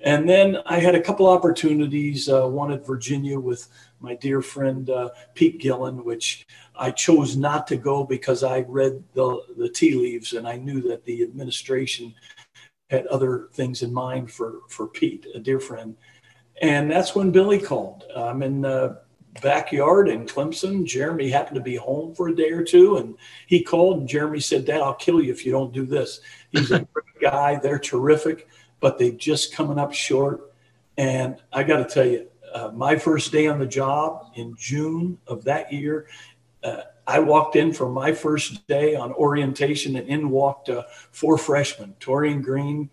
And 0.03 0.29
then 0.29 0.59
I 0.67 0.79
had 0.79 0.95
a 0.95 1.01
couple 1.01 1.27
opportunities, 1.27 2.29
uh, 2.29 2.47
one 2.47 2.71
at 2.71 2.87
Virginia 2.87 3.39
with 3.41 3.69
my 4.01 4.15
dear 4.15 4.43
friend 4.43 4.91
uh, 4.91 5.11
Pete 5.35 5.59
Gillen, 5.59 6.05
which 6.05 6.47
I 6.75 6.91
chose 6.91 7.37
not 7.37 7.67
to 7.69 7.77
go 7.77 8.05
because 8.05 8.43
I 8.43 8.61
read 8.61 9.03
the, 9.15 9.43
the 9.57 9.69
tea 9.69 9.95
leaves 9.95 10.33
and 10.33 10.47
I 10.47 10.57
knew 10.57 10.81
that 10.83 11.05
the 11.05 11.23
administration 11.23 12.15
had 12.91 13.07
other 13.07 13.49
things 13.53 13.83
in 13.83 13.93
mind 13.93 14.31
for, 14.31 14.61
for 14.69 14.87
Pete, 14.87 15.27
a 15.35 15.39
dear 15.39 15.61
friend. 15.61 15.97
And 16.63 16.91
that's 16.91 17.15
when 17.15 17.31
Billy 17.33 17.59
called. 17.59 18.05
I'm 18.15 18.43
in 18.43 18.61
the 18.63 19.01
backyard 19.43 20.09
in 20.09 20.27
Clemson. 20.27 20.85
Jeremy 20.85 21.31
happened 21.31 21.57
to 21.57 21.63
be 21.63 21.77
home 21.77 22.15
for 22.15 22.29
a 22.29 22.35
day 22.35 22.51
or 22.51 22.65
two, 22.65 22.97
and 22.97 23.17
he 23.47 23.63
called. 23.63 23.99
And 23.99 24.09
Jeremy 24.09 24.41
said, 24.41 24.65
Dad, 24.65 24.81
I'll 24.81 24.95
kill 24.95 25.21
you 25.21 25.33
if 25.33 25.45
you 25.45 25.53
don't 25.53 25.73
do 25.73 25.85
this. 25.85 26.21
He's 26.51 26.71
a 26.71 26.87
great 26.93 27.21
guy. 27.21 27.57
They're 27.57 27.79
terrific, 27.79 28.49
but 28.81 28.99
they're 28.99 29.11
just 29.11 29.53
coming 29.53 29.79
up 29.79 29.93
short. 29.93 30.53
And 30.97 31.37
I 31.53 31.63
got 31.63 31.79
to 31.79 31.95
tell 31.95 32.07
you, 32.07 32.27
uh, 32.57 32.71
my 32.73 32.97
first 32.97 33.33
day 33.33 33.47
on 33.49 33.59
the 33.59 33.67
job 33.67 34.31
in 34.35 34.55
June 34.57 35.19
of 35.27 35.45
that 35.45 35.71
year, 35.71 36.09
uh, 36.65 36.81
I 37.07 37.21
walked 37.21 37.55
in 37.55 37.71
for 37.71 37.91
my 37.91 38.13
first 38.13 38.67
day 38.67 38.97
on 38.97 39.13
orientation, 39.13 39.97
and 39.97 40.09
in 40.09 40.31
walked 40.31 40.71
uh, 40.71 40.85
four 41.13 41.37
freshmen: 41.37 41.95
Taurean 42.01 42.43
Green, 42.43 42.89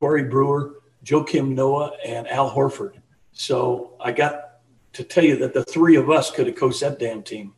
Corey 0.00 0.24
Brewer, 0.24 0.76
Joakim 1.04 1.54
Noah, 1.54 1.92
and 2.04 2.26
Al 2.28 2.50
Horford. 2.50 2.94
So 3.32 3.92
I 4.00 4.10
got 4.10 4.60
to 4.94 5.04
tell 5.04 5.24
you 5.24 5.36
that 5.36 5.52
the 5.52 5.64
three 5.64 5.96
of 5.96 6.08
us 6.08 6.30
could 6.30 6.46
have 6.46 6.56
coached 6.56 6.80
that 6.80 6.98
damn 6.98 7.22
team. 7.22 7.52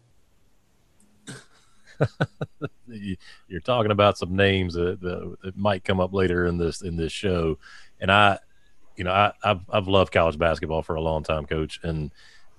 You're 2.88 3.60
talking 3.60 3.92
about 3.92 4.18
some 4.18 4.34
names 4.34 4.74
that, 4.74 5.00
that, 5.00 5.56
might 5.56 5.84
come 5.84 6.00
up 6.00 6.12
later 6.12 6.46
in 6.46 6.58
this 6.58 6.82
in 6.82 6.96
this 6.96 7.12
show, 7.12 7.58
and 8.00 8.10
I, 8.10 8.40
you 8.96 9.04
know, 9.04 9.12
I, 9.12 9.32
I've 9.42 9.60
I've 9.70 9.88
loved 9.88 10.12
college 10.12 10.38
basketball 10.38 10.82
for 10.82 10.94
a 10.94 11.00
long 11.00 11.22
time, 11.22 11.46
Coach, 11.46 11.80
and 11.82 12.10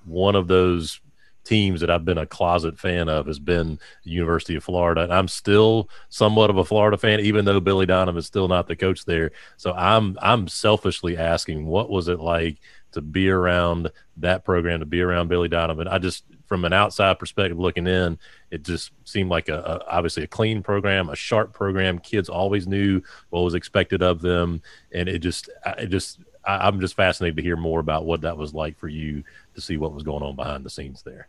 one 0.06 0.36
of 0.36 0.48
those 0.48 1.02
teams 1.48 1.80
that 1.80 1.90
I've 1.90 2.04
been 2.04 2.18
a 2.18 2.26
closet 2.26 2.78
fan 2.78 3.08
of 3.08 3.26
has 3.28 3.40
been 3.40 3.80
the 4.04 4.12
University 4.12 4.56
of 4.56 4.66
Florida. 4.66 5.04
And 5.04 5.14
I'm 5.14 5.30
still 5.30 5.90
somewhat 6.10 6.50
of 6.50 6.58
a 6.58 6.66
Florida 6.66 6.98
fan, 6.98 7.22
even 7.22 7.46
though 7.46 7.62
Billy 7.62 7.86
Donovan 7.86 8.20
is 8.20 8.26
still 8.26 8.50
not 8.50 8.68
the 8.68 8.76
coach 8.76 9.06
there. 9.06 9.32
So 9.56 9.72
I'm 9.74 10.18
I'm 10.22 10.48
selfishly 10.48 11.18
asking, 11.18 11.66
what 11.66 11.90
was 11.90 12.10
it 12.10 12.20
like 12.20 12.58
to 12.92 13.02
be 13.02 13.30
around 13.30 13.92
that 14.18 14.44
program, 14.44 14.82
to 14.82 14.86
be 14.86 15.02
around 15.02 15.30
Billy 15.30 15.48
Donovan? 15.48 15.88
I 15.88 16.00
just 16.00 16.26
from 16.48 16.66
an 16.66 16.74
outside 16.74 17.20
perspective 17.20 17.60
looking 17.60 17.88
in, 17.88 18.18
it 18.52 18.64
just 18.64 18.92
seemed 19.04 19.30
like 19.30 19.50
a, 19.50 19.60
a, 19.60 19.92
obviously 19.92 20.24
a 20.24 20.28
clean 20.28 20.64
program, 20.64 21.10
a 21.10 21.16
sharp 21.16 21.54
program. 21.54 22.00
Kids 22.00 22.30
always 22.30 22.68
knew 22.68 23.02
what 23.30 23.42
was 23.42 23.54
expected 23.54 24.02
of 24.02 24.22
them, 24.22 24.62
and 24.92 25.08
it 25.08 25.20
just 25.20 25.50
it 25.78 25.88
just 25.88 26.20
I, 26.48 26.68
I'm 26.68 26.80
just 26.80 26.96
fascinated 26.96 27.36
to 27.38 27.44
hear 27.44 27.58
more 27.58 27.80
about 27.80 28.06
what 28.06 28.22
that 28.22 28.38
was 28.38 28.54
like 28.54 28.78
for 28.80 28.88
you 28.88 29.24
to 29.56 29.62
see 29.62 29.78
what 29.78 29.94
was 29.94 30.04
going 30.04 30.24
on 30.24 30.36
behind 30.36 30.64
the 30.66 30.70
scenes 30.70 31.04
there. 31.04 31.28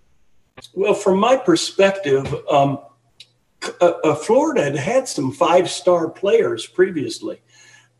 Well, 0.75 0.95
from 0.95 1.19
my 1.19 1.37
perspective, 1.37 2.35
um, 2.51 2.79
uh, 3.81 3.93
uh, 4.05 4.15
Florida 4.15 4.65
had 4.65 4.77
had 4.77 5.09
some 5.09 5.33
five 5.33 5.69
star 5.69 6.09
players 6.09 6.67
previously. 6.67 7.41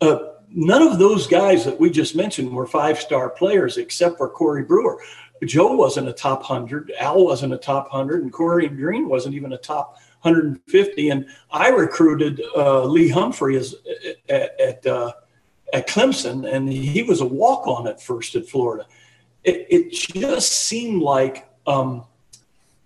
Uh, 0.01 0.19
none 0.51 0.83
of 0.83 0.99
those 0.99 1.27
guys 1.27 1.65
that 1.65 1.79
we 1.79 1.91
just 1.91 2.17
mentioned 2.17 2.51
were 2.53 2.67
five 2.67 2.99
star 2.99 3.31
players 3.31 3.77
except 3.77 4.19
for 4.19 4.29
Corey 4.29 4.63
Brewer. 4.63 5.01
Joe 5.45 5.73
wasn't 5.73 6.09
a 6.09 6.13
top 6.13 6.41
100, 6.41 6.93
Al 6.99 7.25
wasn't 7.25 7.53
a 7.53 7.59
top 7.59 7.93
100, 7.93 8.23
and 8.23 8.33
Corey 8.33 8.69
Green 8.69 9.09
wasn't 9.09 9.37
even 9.37 9.53
a 9.53 9.59
top 9.59 9.95
150. 10.23 11.11
And 11.11 11.27
I 11.53 11.69
recruited 11.69 12.43
uh, 12.57 12.85
Lee 12.85 13.09
Humphrey 13.09 13.57
as, 13.57 13.77
at, 14.29 14.61
at, 14.61 14.87
uh, 14.87 15.13
at 15.73 15.89
Clemson, 15.89 16.51
and 16.51 16.73
he 16.73 17.03
was 17.03 17.21
a 17.21 17.27
walk 17.27 17.67
on 17.67 17.87
at 17.87 18.01
first 18.01 18.35
at 18.35 18.47
Florida. 18.47 18.87
It, 19.45 19.67
it 19.71 19.93
just 19.93 20.53
seemed 20.53 21.03
like 21.03 21.49
um, 21.67 22.05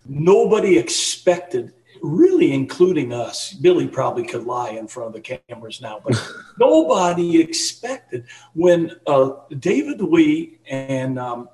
nobody 0.06 0.78
expected 0.78 1.72
really 2.02 2.52
including 2.52 3.12
us 3.12 3.52
billy 3.52 3.86
probably 3.86 4.24
could 4.24 4.44
lie 4.44 4.70
in 4.70 4.88
front 4.88 5.06
of 5.06 5.12
the 5.12 5.38
cameras 5.48 5.80
now 5.80 6.00
but 6.04 6.20
nobody 6.58 7.40
expected 7.40 8.24
when 8.54 8.90
uh, 9.06 9.30
david 9.60 10.00
lee 10.00 10.58
and 10.68 11.16
um, 11.18 11.48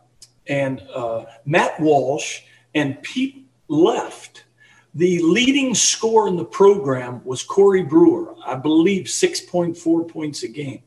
and 0.46 0.80
uh, 0.94 1.26
matt 1.44 1.78
walsh 1.78 2.40
and 2.74 3.00
pete 3.02 3.46
left 3.68 4.44
the 4.94 5.20
leading 5.22 5.74
score 5.74 6.26
in 6.28 6.36
the 6.36 6.44
program 6.44 7.22
was 7.24 7.42
corey 7.42 7.82
brewer 7.82 8.34
i 8.46 8.54
believe 8.54 9.04
6.4 9.04 10.08
points 10.08 10.42
a 10.44 10.48
game 10.48 10.82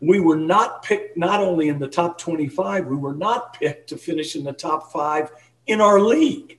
we 0.00 0.20
were 0.20 0.36
not 0.36 0.82
picked 0.82 1.16
not 1.16 1.40
only 1.40 1.68
in 1.68 1.78
the 1.78 1.88
top 1.88 2.18
25 2.18 2.86
we 2.86 2.96
were 2.96 3.14
not 3.14 3.58
picked 3.58 3.88
to 3.88 3.96
finish 3.96 4.36
in 4.36 4.44
the 4.44 4.52
top 4.52 4.92
five 4.92 5.30
in 5.66 5.80
our 5.80 6.00
league. 6.00 6.58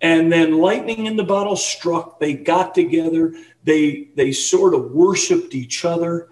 And 0.00 0.30
then 0.30 0.58
lightning 0.58 1.06
in 1.06 1.16
the 1.16 1.24
bottle 1.24 1.56
struck. 1.56 2.20
They 2.20 2.34
got 2.34 2.74
together. 2.74 3.34
They 3.62 4.10
they 4.14 4.32
sort 4.32 4.74
of 4.74 4.90
worshiped 4.92 5.54
each 5.54 5.84
other. 5.84 6.28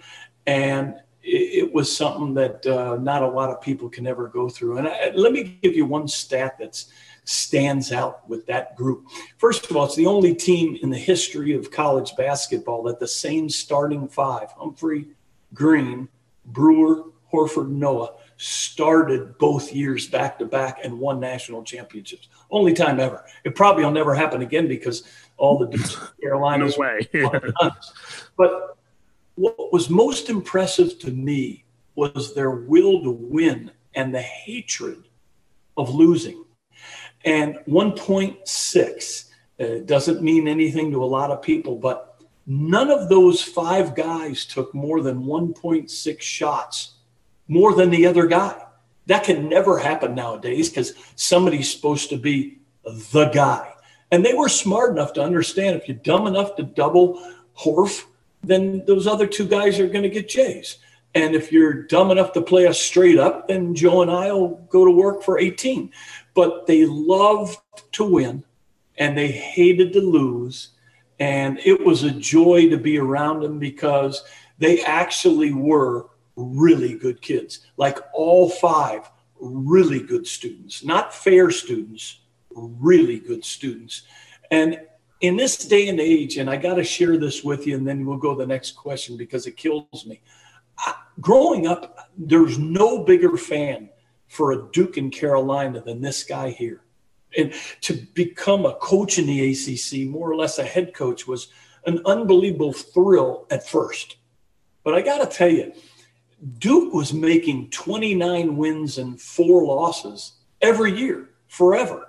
And 0.47 0.97
it, 1.23 1.65
it 1.65 1.73
was 1.73 1.95
something 1.95 2.35
that 2.35 2.67
uh, 2.67 2.97
not 2.97 3.23
a 3.23 3.29
lot 3.29 3.51
of 3.51 3.63
people 3.63 3.89
can 3.89 4.07
ever 4.07 4.29
go 4.29 4.49
through. 4.49 4.79
And 4.79 4.89
I, 4.89 5.13
let 5.15 5.33
me 5.33 5.59
give 5.63 5.75
you 5.75 5.87
one 5.87 6.07
stat 6.07 6.59
that 6.59 6.85
stands 7.25 7.93
out 7.93 8.29
with 8.29 8.45
that 8.47 8.77
group. 8.77 9.07
First 9.39 9.71
of 9.71 9.77
all 9.77 9.87
it's 9.87 9.97
the 9.97 10.07
only 10.07 10.35
team 10.35 10.77
in 10.83 10.91
the 10.91 10.99
history 10.99 11.55
of 11.55 11.71
college 11.71 12.15
basketball 12.17 12.83
that 12.85 12.99
the 12.99 13.09
same 13.09 13.49
starting 13.49 14.09
five 14.09 14.51
humphrey 14.51 15.07
green 15.55 16.09
brewer 16.47 17.05
horford 17.33 17.69
noah 17.69 18.13
started 18.37 19.39
both 19.39 19.73
years 19.73 20.09
back 20.09 20.37
to 20.37 20.45
back 20.45 20.81
and 20.83 20.99
won 20.99 21.21
national 21.21 21.63
championships. 21.63 22.29
Only 22.51 22.73
time 22.73 22.99
ever. 22.99 23.25
It 23.45 23.55
probably 23.55 23.85
will 23.85 23.93
never 23.93 24.15
happen 24.15 24.43
again 24.43 24.67
because 24.67 25.05
all 25.37 25.59
the 25.59 26.11
Carolinas. 26.21 26.77
no 26.79 26.83
way. 26.83 27.09
but 28.37 28.77
what 29.37 29.73
was 29.73 29.89
most 29.89 30.29
impressive 30.29 30.99
to 31.01 31.13
me 31.13 31.65
was 31.95 32.35
their 32.35 32.51
will 32.51 33.01
to 33.05 33.11
win 33.11 33.71
and 33.95 34.13
the 34.13 34.23
hatred 34.23 35.05
of 35.77 35.95
losing. 35.95 36.45
And 37.25 37.59
1.6 37.69 39.31
uh, 39.61 39.85
doesn't 39.85 40.21
mean 40.21 40.49
anything 40.49 40.91
to 40.91 41.05
a 41.05 41.07
lot 41.07 41.31
of 41.31 41.43
people, 41.43 41.77
but 41.77 42.12
none 42.47 42.91
of 42.91 43.09
those 43.09 43.43
five 43.43 43.95
guys 43.95 44.45
took 44.45 44.75
more 44.75 45.01
than 45.01 45.25
1.6 45.25 46.21
shots 46.21 46.95
more 47.49 47.75
than 47.75 47.91
the 47.91 48.07
other 48.07 48.27
guy. 48.27 48.61
That 49.07 49.25
can 49.25 49.49
never 49.49 49.79
happen 49.79 50.15
nowadays 50.15 50.69
because 50.69 50.95
somebody's 51.17 51.73
supposed 51.73 52.09
to 52.11 52.17
be 52.17 52.59
the 52.85 53.27
guy. 53.27 53.73
And 54.11 54.25
they 54.25 54.35
were 54.35 54.49
smart 54.49 54.93
enough 54.93 55.13
to 55.15 55.23
understand 55.23 55.77
if 55.77 55.89
you're 55.89 55.97
dumb 55.99 56.27
enough 56.27 56.57
to 56.57 56.63
double 56.63 57.23
Horf, 57.59 58.05
then 58.43 58.85
those 58.87 59.07
other 59.07 59.27
two 59.27 59.47
guys 59.47 59.79
are 59.81 59.89
going 59.89 60.03
to 60.03 60.09
get 60.09 60.29
Jays. 60.29 60.79
And 61.15 61.35
if 61.35 61.53
you're 61.53 61.83
dumb 61.83 62.11
enough 62.11 62.33
to 62.33 62.43
play 62.43 62.67
us 62.67 62.79
straight 62.79 63.19
up, 63.19 63.49
then 63.49 63.75
Joe 63.75 64.03
and 64.03 64.11
I 64.11 64.33
will 64.33 64.67
go 64.71 64.85
to 64.85 64.91
work 64.91 65.23
for 65.23 65.39
18. 65.39 65.91
But 66.35 66.67
they 66.67 66.87
loved 66.87 67.59
to 67.93 68.05
win 68.05 68.45
and 68.97 69.17
they 69.17 69.29
hated 69.29 69.93
to 69.93 70.01
lose. 70.01 70.71
And 71.19 71.59
it 71.65 71.85
was 71.85 72.03
a 72.03 72.11
joy 72.11 72.69
to 72.71 72.77
be 72.77 72.99
around 72.99 73.41
them 73.41 73.59
because 73.59 74.25
they 74.59 74.83
actually 74.83 75.53
were 75.53 76.09
really 76.37 76.97
good 76.97 77.21
kids, 77.21 77.67
like 77.77 77.99
all 78.13 78.49
five 78.49 79.11
really 79.43 80.01
good 80.01 80.27
students, 80.27 80.85
not 80.85 81.15
fair 81.15 81.51
students, 81.51 82.21
really 82.55 83.19
good 83.19 83.45
students. 83.45 84.03
And 84.51 84.81
in 85.21 85.37
this 85.37 85.57
day 85.57 85.89
and 85.89 86.01
age, 86.01 86.37
and 86.39 86.49
I 86.49 86.57
got 86.57 86.75
to 86.75 86.85
share 86.85 87.17
this 87.17 87.43
with 87.43 87.67
you, 87.67 87.77
and 87.77 87.87
then 87.87 88.07
we'll 88.07 88.19
go 88.19 88.35
to 88.35 88.39
the 88.39 88.47
next 88.47 88.73
question 88.73 89.17
because 89.17 89.47
it 89.47 89.57
kills 89.57 90.07
me. 90.07 90.21
I, 90.79 90.95
growing 91.21 91.67
up, 91.67 92.11
there's 92.17 92.59
no 92.59 93.05
bigger 93.05 93.37
fan 93.37 93.89
for 94.29 94.53
a 94.53 94.71
Duke 94.73 94.97
in 94.97 95.11
Carolina 95.11 95.81
than 95.81 96.01
this 96.01 96.25
guy 96.25 96.51
here. 96.51 96.83
And 97.37 97.53
to 97.83 97.95
become 98.15 98.67
a 98.67 98.75
coach 98.75 99.19
in 99.19 99.27
the 99.27 99.53
ACC, 99.53 100.09
more 100.09 100.31
or 100.31 100.37
less 100.37 100.59
a 100.59 100.65
head 100.65 100.95
coach, 100.95 101.27
was 101.27 101.49
an 101.87 102.01
unbelievable 102.05 102.73
thrill 102.73 103.47
at 103.51 103.67
first. 103.67 104.17
But 104.85 104.95
I 104.95 105.03
got 105.03 105.19
to 105.19 105.37
tell 105.37 105.49
you, 105.49 105.73
Duke 106.59 106.93
was 106.93 107.13
making 107.13 107.71
29 107.71 108.57
wins 108.57 108.99
and 108.99 109.21
four 109.21 109.65
losses 109.65 110.33
every 110.61 110.93
year, 110.93 111.31
forever. 111.49 112.09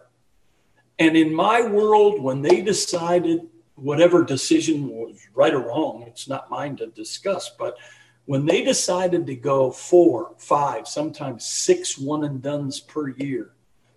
And 1.00 1.16
in 1.16 1.34
my 1.34 1.62
world, 1.62 2.22
when 2.22 2.42
they 2.42 2.62
decided 2.62 3.48
whatever 3.76 4.24
decision 4.24 4.88
was 4.88 5.18
right 5.34 5.54
or 5.54 5.60
wrong, 5.60 6.04
it's 6.08 6.28
not 6.28 6.50
mine 6.50 6.76
to 6.78 6.88
discuss. 6.88 7.52
But 7.58 7.78
when 8.26 8.46
they 8.46 8.64
decided 8.64 9.26
to 9.28 9.36
go 9.36 9.72
four, 9.72 10.34
five, 10.38 10.88
sometimes 10.88 11.46
six 11.46 11.98
one 11.98 12.24
and 12.24 12.42
dones 12.42 12.80
per 12.80 13.10
year 13.10 13.52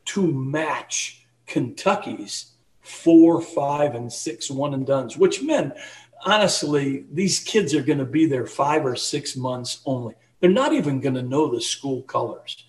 to 0.07 0.27
match 0.27 1.27
Kentucky's 1.47 2.53
four, 2.81 3.41
five, 3.41 3.95
and 3.95 4.13
six 4.13 4.51
one 4.51 4.75
and 4.75 4.87
dones, 4.87 5.17
which 5.17 5.43
meant 5.43 5.75
honestly, 6.25 7.05
these 7.13 7.41
kids 7.41 7.75
are 7.75 7.83
going 7.83 7.99
to 7.99 8.05
be 8.05 8.27
there 8.27 8.47
five 8.47 8.85
or 8.85 8.97
six 8.97 9.37
months 9.37 9.81
only. 9.87 10.15
They're 10.41 10.51
not 10.51 10.73
even 10.73 11.01
going 11.01 11.15
to 11.15 11.23
know 11.23 11.51
the 11.51 11.61
school 11.61 12.03
colors. 12.03 12.65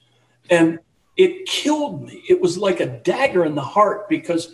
And 0.49 0.79
it 1.17 1.47
killed 1.47 2.03
me. 2.03 2.23
It 2.29 2.39
was 2.39 2.57
like 2.57 2.79
a 2.79 2.85
dagger 2.85 3.45
in 3.45 3.55
the 3.55 3.61
heart 3.61 4.07
because 4.07 4.53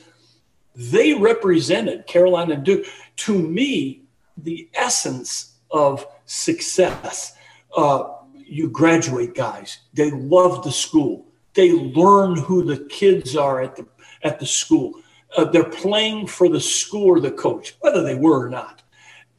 they 0.75 1.13
represented 1.13 2.08
Carolina 2.08 2.56
and 2.56 2.63
Duke. 2.63 2.86
To 3.18 3.38
me, 3.38 4.04
the 4.38 4.70
essence 4.74 5.56
of 5.70 6.08
success. 6.25 7.36
Uh, 7.75 8.06
you 8.36 8.70
graduate 8.70 9.36
guys. 9.36 9.80
They 9.94 10.12
love 10.12 10.63
the 10.63 10.72
school. 10.72 11.25
They 11.53 11.72
learn 11.72 12.38
who 12.38 12.63
the 12.63 12.86
kids 12.86 13.36
are 13.36 13.62
at 13.62 13.75
the 13.75 13.88
at 14.24 14.39
the 14.39 14.45
school. 14.45 14.93
Uh, 15.36 15.45
they're 15.45 15.63
playing 15.63 16.27
for 16.27 16.48
the 16.48 16.60
school 16.60 17.05
or 17.05 17.19
the 17.19 17.31
coach, 17.31 17.75
whether 17.81 18.03
they 18.03 18.15
were 18.15 18.45
or 18.45 18.50
not. 18.50 18.83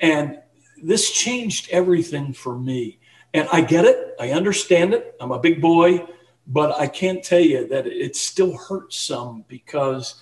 And 0.00 0.38
this 0.82 1.10
changed 1.10 1.70
everything 1.70 2.32
for 2.32 2.58
me. 2.58 2.98
And 3.32 3.48
I 3.52 3.62
get 3.62 3.84
it. 3.84 4.14
I 4.20 4.30
understand 4.30 4.94
it. 4.94 5.16
I'm 5.20 5.32
a 5.32 5.38
big 5.38 5.60
boy, 5.60 6.06
but 6.46 6.78
I 6.78 6.86
can't 6.86 7.22
tell 7.22 7.40
you 7.40 7.66
that 7.68 7.86
it 7.86 8.16
still 8.16 8.56
hurts 8.56 8.96
some 8.96 9.44
because 9.48 10.16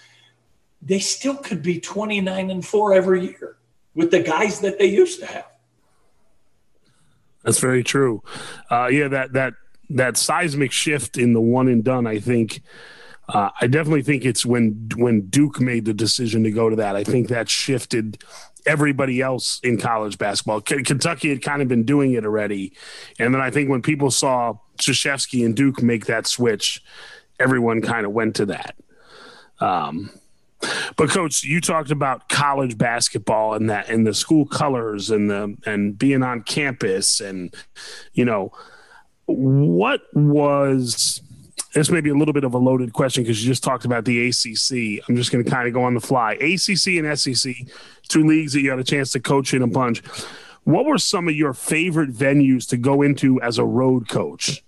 they 0.81 0.99
still 0.99 1.37
could 1.37 1.63
be 1.63 1.81
29 1.81 2.51
and 2.51 2.65
4 2.65 2.95
every 2.95 3.27
year 3.27 3.57
with 3.95 4.11
the 4.11 4.21
guys 4.21 4.61
that 4.61 4.79
they 4.79 4.87
used 4.87 5.21
to 5.21 5.27
have. 5.27 5.47
That's 7.45 7.59
very 7.59 7.83
true. 7.83 8.23
Uh, 8.71 8.89
yeah, 8.91 9.09
that 9.09 9.33
that 9.33 9.55
that 9.97 10.17
seismic 10.17 10.73
shift 10.73 11.17
in 11.17 11.33
the 11.33 11.41
one 11.41 11.69
and 11.69 11.85
done, 11.85 12.07
I 12.07 12.19
think 12.19 12.63
uh, 13.29 13.51
I 13.61 13.67
definitely 13.67 14.03
think 14.03 14.25
it's 14.25 14.45
when 14.45 14.91
when 14.97 15.23
Duke 15.23 15.61
made 15.61 15.85
the 15.85 15.95
decision 15.95 16.45
to 16.45 16.51
go 16.51 16.69
to 16.69 16.77
that. 16.77 16.97
I 16.97 17.05
think 17.05 17.29
that 17.29 17.49
shifted 17.49 18.23
everybody 18.67 19.21
else 19.21 19.61
in 19.63 19.79
college 19.79 20.19
basketball. 20.19 20.61
K- 20.61 20.83
Kentucky 20.83 21.29
had 21.29 21.43
kind 21.43 21.63
of 21.63 21.69
been 21.69 21.85
doing 21.85 22.13
it 22.13 22.25
already, 22.25 22.73
and 23.19 23.33
then 23.33 23.41
I 23.41 23.51
think 23.51 23.71
when 23.71 23.83
people 23.83 24.11
saw 24.11 24.55
Krzyzewski 24.79 25.45
and 25.45 25.57
Duke 25.57 25.83
make 25.83 26.07
that 26.07 26.27
switch, 26.27 26.83
everyone 27.39 27.81
kind 27.81 28.05
of 28.05 28.13
went 28.13 28.37
to 28.37 28.47
that. 28.47 28.77
Um, 29.61 30.11
but 30.97 31.11
coach, 31.11 31.45
you 31.45 31.61
talked 31.61 31.91
about 31.91 32.29
college 32.29 32.79
basketball 32.79 33.55
and 33.55 33.71
that 33.71 33.89
and 33.89 34.07
the 34.07 34.15
school 34.15 34.47
colors 34.47 35.11
and 35.11 35.31
the 35.31 35.57
and 35.67 35.99
being 35.99 36.23
on 36.23 36.43
campus 36.43 37.21
and 37.21 37.55
you 38.13 38.25
know 38.25 38.53
what 39.27 40.03
was 40.15 41.21
this 41.75 41.91
may 41.91 42.01
be 42.01 42.11
a 42.11 42.15
little 42.15 42.35
bit 42.35 42.45
of 42.45 42.55
a 42.55 42.59
loaded 42.59 42.93
question 42.93 43.23
because 43.23 43.43
you 43.43 43.51
just 43.51 43.65
talked 43.65 43.85
about 43.85 44.05
the 44.05 44.29
ACC. 44.29 45.03
I'm 45.09 45.17
just 45.17 45.33
going 45.33 45.43
to 45.43 45.51
kind 45.51 45.67
of 45.67 45.73
go 45.73 45.85
on 45.85 45.95
the 45.95 46.01
fly. 46.01 46.33
ACC 46.33 46.99
and 46.99 47.19
SEC, 47.19 47.55
two 48.09 48.27
leagues 48.27 48.53
that 48.53 48.61
you 48.61 48.71
had 48.71 48.79
a 48.79 48.85
chance 48.85 49.11
to 49.13 49.21
coach 49.21 49.55
in 49.55 49.63
a 49.63 49.67
bunch. 49.67 50.03
What 50.65 50.85
were 50.85 50.99
some 50.99 51.29
of 51.29 51.35
your 51.35 51.55
favorite 51.55 52.13
venues 52.13 52.69
to 52.69 52.77
go 52.77 53.03
into 53.03 53.41
as 53.41 53.59
a 53.59 53.65
road 53.65 54.09
coach? 54.09 54.63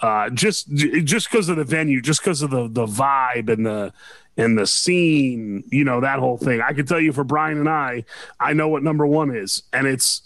Uh, 0.00 0.30
just 0.30 0.68
just 0.74 1.30
because 1.30 1.48
of 1.48 1.56
the 1.56 1.64
venue, 1.64 2.00
just 2.00 2.20
because 2.20 2.42
of 2.42 2.50
the 2.50 2.66
the 2.68 2.86
vibe 2.86 3.48
and 3.48 3.64
the 3.64 3.92
and 4.36 4.58
the 4.58 4.66
scene, 4.66 5.62
you 5.70 5.84
know 5.84 6.00
that 6.00 6.18
whole 6.18 6.38
thing. 6.38 6.60
I 6.60 6.72
can 6.72 6.86
tell 6.86 6.98
you 6.98 7.12
for 7.12 7.22
Brian 7.22 7.58
and 7.58 7.68
I, 7.68 8.04
I 8.40 8.52
know 8.52 8.68
what 8.68 8.82
number 8.82 9.06
one 9.06 9.34
is, 9.34 9.62
and 9.72 9.86
it's 9.86 10.22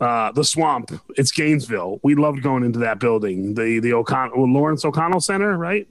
uh, 0.00 0.32
the 0.32 0.44
swamp. 0.44 0.90
It's 1.16 1.30
Gainesville. 1.32 2.00
We 2.02 2.14
loved 2.14 2.42
going 2.42 2.64
into 2.64 2.80
that 2.80 2.98
building, 2.98 3.54
the 3.54 3.80
the 3.80 3.92
O'Connell 3.92 4.48
Lawrence 4.50 4.84
O'Connell 4.84 5.20
Center, 5.20 5.56
right? 5.56 5.88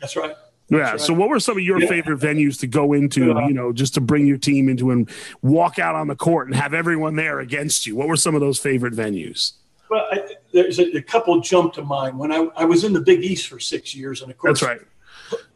That's 0.00 0.16
right. 0.16 0.34
Yeah. 0.70 0.78
Right. 0.78 1.00
So, 1.00 1.12
what 1.12 1.28
were 1.28 1.40
some 1.40 1.58
of 1.58 1.64
your 1.64 1.80
yeah. 1.80 1.88
favorite 1.88 2.20
venues 2.20 2.58
to 2.60 2.66
go 2.66 2.92
into? 2.92 3.26
Yeah. 3.26 3.48
You 3.48 3.54
know, 3.54 3.72
just 3.72 3.94
to 3.94 4.00
bring 4.00 4.26
your 4.26 4.38
team 4.38 4.68
into 4.68 4.90
and 4.90 5.10
walk 5.42 5.78
out 5.78 5.94
on 5.94 6.06
the 6.06 6.16
court 6.16 6.46
and 6.46 6.56
have 6.56 6.74
everyone 6.74 7.16
there 7.16 7.40
against 7.40 7.86
you. 7.86 7.96
What 7.96 8.08
were 8.08 8.16
some 8.16 8.34
of 8.34 8.40
those 8.40 8.58
favorite 8.58 8.94
venues? 8.94 9.52
Well, 9.90 10.06
I, 10.10 10.36
there's 10.52 10.78
a, 10.78 10.96
a, 10.96 11.02
couple 11.02 11.40
jump 11.40 11.74
to 11.74 11.82
mind. 11.82 12.16
When 12.16 12.30
I, 12.30 12.48
I 12.56 12.64
was 12.64 12.84
in 12.84 12.92
the 12.92 13.00
Big 13.00 13.24
East 13.24 13.48
for 13.48 13.58
six 13.58 13.94
years, 13.94 14.22
and 14.22 14.30
of 14.30 14.38
course, 14.38 14.60
that's 14.60 14.70
right. 14.70 14.80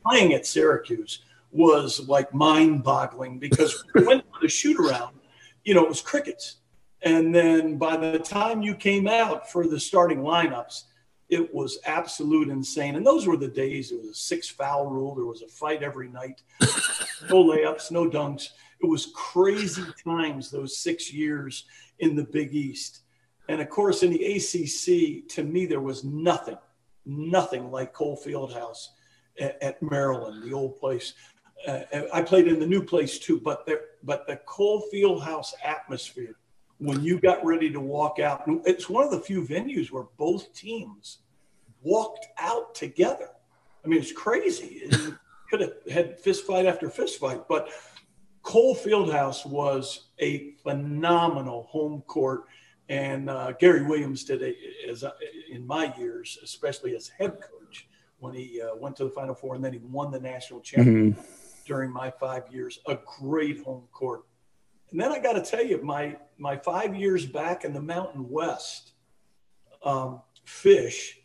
Playing 0.04 0.34
at 0.34 0.44
Syracuse 0.44 1.20
was 1.52 2.08
like 2.08 2.34
mind-boggling 2.34 3.38
because 3.38 3.84
we 3.94 4.04
went 4.04 4.24
to 4.24 4.40
the 4.42 4.48
shoot 4.48 4.76
around. 4.78 5.14
You 5.62 5.74
know, 5.74 5.84
it 5.84 5.88
was 5.88 6.02
crickets 6.02 6.56
and 7.04 7.34
then 7.34 7.76
by 7.76 7.96
the 7.96 8.18
time 8.18 8.62
you 8.62 8.74
came 8.74 9.06
out 9.06 9.50
for 9.50 9.66
the 9.66 9.78
starting 9.78 10.20
lineups, 10.20 10.84
it 11.28 11.54
was 11.54 11.78
absolute 11.86 12.48
insane. 12.48 12.96
And 12.96 13.06
those 13.06 13.26
were 13.26 13.36
the 13.36 13.48
days. 13.48 13.92
It 13.92 14.00
was 14.00 14.08
a 14.08 14.14
six 14.14 14.48
foul 14.48 14.86
rule. 14.86 15.14
There 15.14 15.26
was 15.26 15.42
a 15.42 15.48
fight 15.48 15.82
every 15.82 16.08
night. 16.08 16.42
no 16.60 17.44
layups, 17.44 17.90
no 17.90 18.08
dunks. 18.08 18.48
It 18.82 18.86
was 18.86 19.12
crazy 19.14 19.84
times 20.02 20.50
those 20.50 20.78
six 20.78 21.12
years 21.12 21.64
in 21.98 22.16
the 22.16 22.24
Big 22.24 22.54
East. 22.54 23.00
And 23.48 23.60
of 23.60 23.68
course, 23.68 24.02
in 24.02 24.10
the 24.10 24.24
ACC, 24.24 25.28
to 25.34 25.44
me, 25.44 25.66
there 25.66 25.80
was 25.80 26.04
nothing, 26.04 26.58
nothing 27.04 27.70
like 27.70 27.92
Cole 27.92 28.18
Fieldhouse 28.24 28.88
at, 29.38 29.62
at 29.62 29.82
Maryland, 29.82 30.42
the 30.42 30.54
old 30.54 30.78
place. 30.78 31.12
Uh, 31.66 31.80
I 32.12 32.22
played 32.22 32.48
in 32.48 32.58
the 32.58 32.66
new 32.66 32.82
place 32.82 33.18
too, 33.18 33.40
but 33.40 33.66
there, 33.66 33.80
but 34.02 34.26
the 34.26 34.36
Cole 34.46 34.84
Fieldhouse 34.92 35.52
atmosphere 35.62 36.36
when 36.78 37.02
you 37.02 37.20
got 37.20 37.44
ready 37.44 37.70
to 37.70 37.80
walk 37.80 38.18
out. 38.18 38.42
It's 38.64 38.88
one 38.88 39.04
of 39.04 39.10
the 39.10 39.20
few 39.20 39.42
venues 39.42 39.90
where 39.90 40.06
both 40.16 40.52
teams 40.54 41.18
walked 41.82 42.26
out 42.38 42.74
together. 42.74 43.30
I 43.84 43.88
mean, 43.88 44.00
it's 44.00 44.12
crazy. 44.12 44.90
It 45.46 45.58
could 45.58 45.60
have 45.60 45.92
had 45.92 46.18
fist 46.18 46.46
fight 46.46 46.64
after 46.64 46.88
fist 46.88 47.20
fight, 47.20 47.42
but 47.48 47.68
Cole 48.42 48.74
Fieldhouse 48.74 49.44
was 49.46 50.08
a 50.18 50.52
phenomenal 50.62 51.64
home 51.64 52.02
court. 52.06 52.44
And 52.88 53.28
uh, 53.28 53.52
Gary 53.52 53.84
Williams 53.84 54.24
did 54.24 54.42
it 54.42 54.56
as 54.88 55.04
in 55.50 55.66
my 55.66 55.94
years, 55.96 56.38
especially 56.42 56.96
as 56.96 57.08
head 57.08 57.38
coach, 57.40 57.88
when 58.18 58.34
he 58.34 58.60
uh, 58.60 58.74
went 58.76 58.96
to 58.96 59.04
the 59.04 59.10
Final 59.10 59.34
Four 59.34 59.54
and 59.54 59.64
then 59.64 59.74
he 59.74 59.78
won 59.78 60.10
the 60.10 60.18
national 60.18 60.60
championship 60.60 61.18
mm-hmm. 61.18 61.62
during 61.66 61.90
my 61.90 62.10
five 62.10 62.44
years. 62.50 62.78
A 62.86 62.98
great 63.20 63.62
home 63.62 63.84
court 63.92 64.24
and 64.94 65.00
then 65.00 65.10
I 65.10 65.18
got 65.18 65.32
to 65.32 65.42
tell 65.42 65.66
you, 65.66 65.82
my 65.82 66.16
my 66.38 66.56
five 66.56 66.94
years 66.94 67.26
back 67.26 67.64
in 67.64 67.72
the 67.72 67.82
Mountain 67.82 68.30
West, 68.30 68.92
um, 69.82 70.22
Fish, 70.44 71.18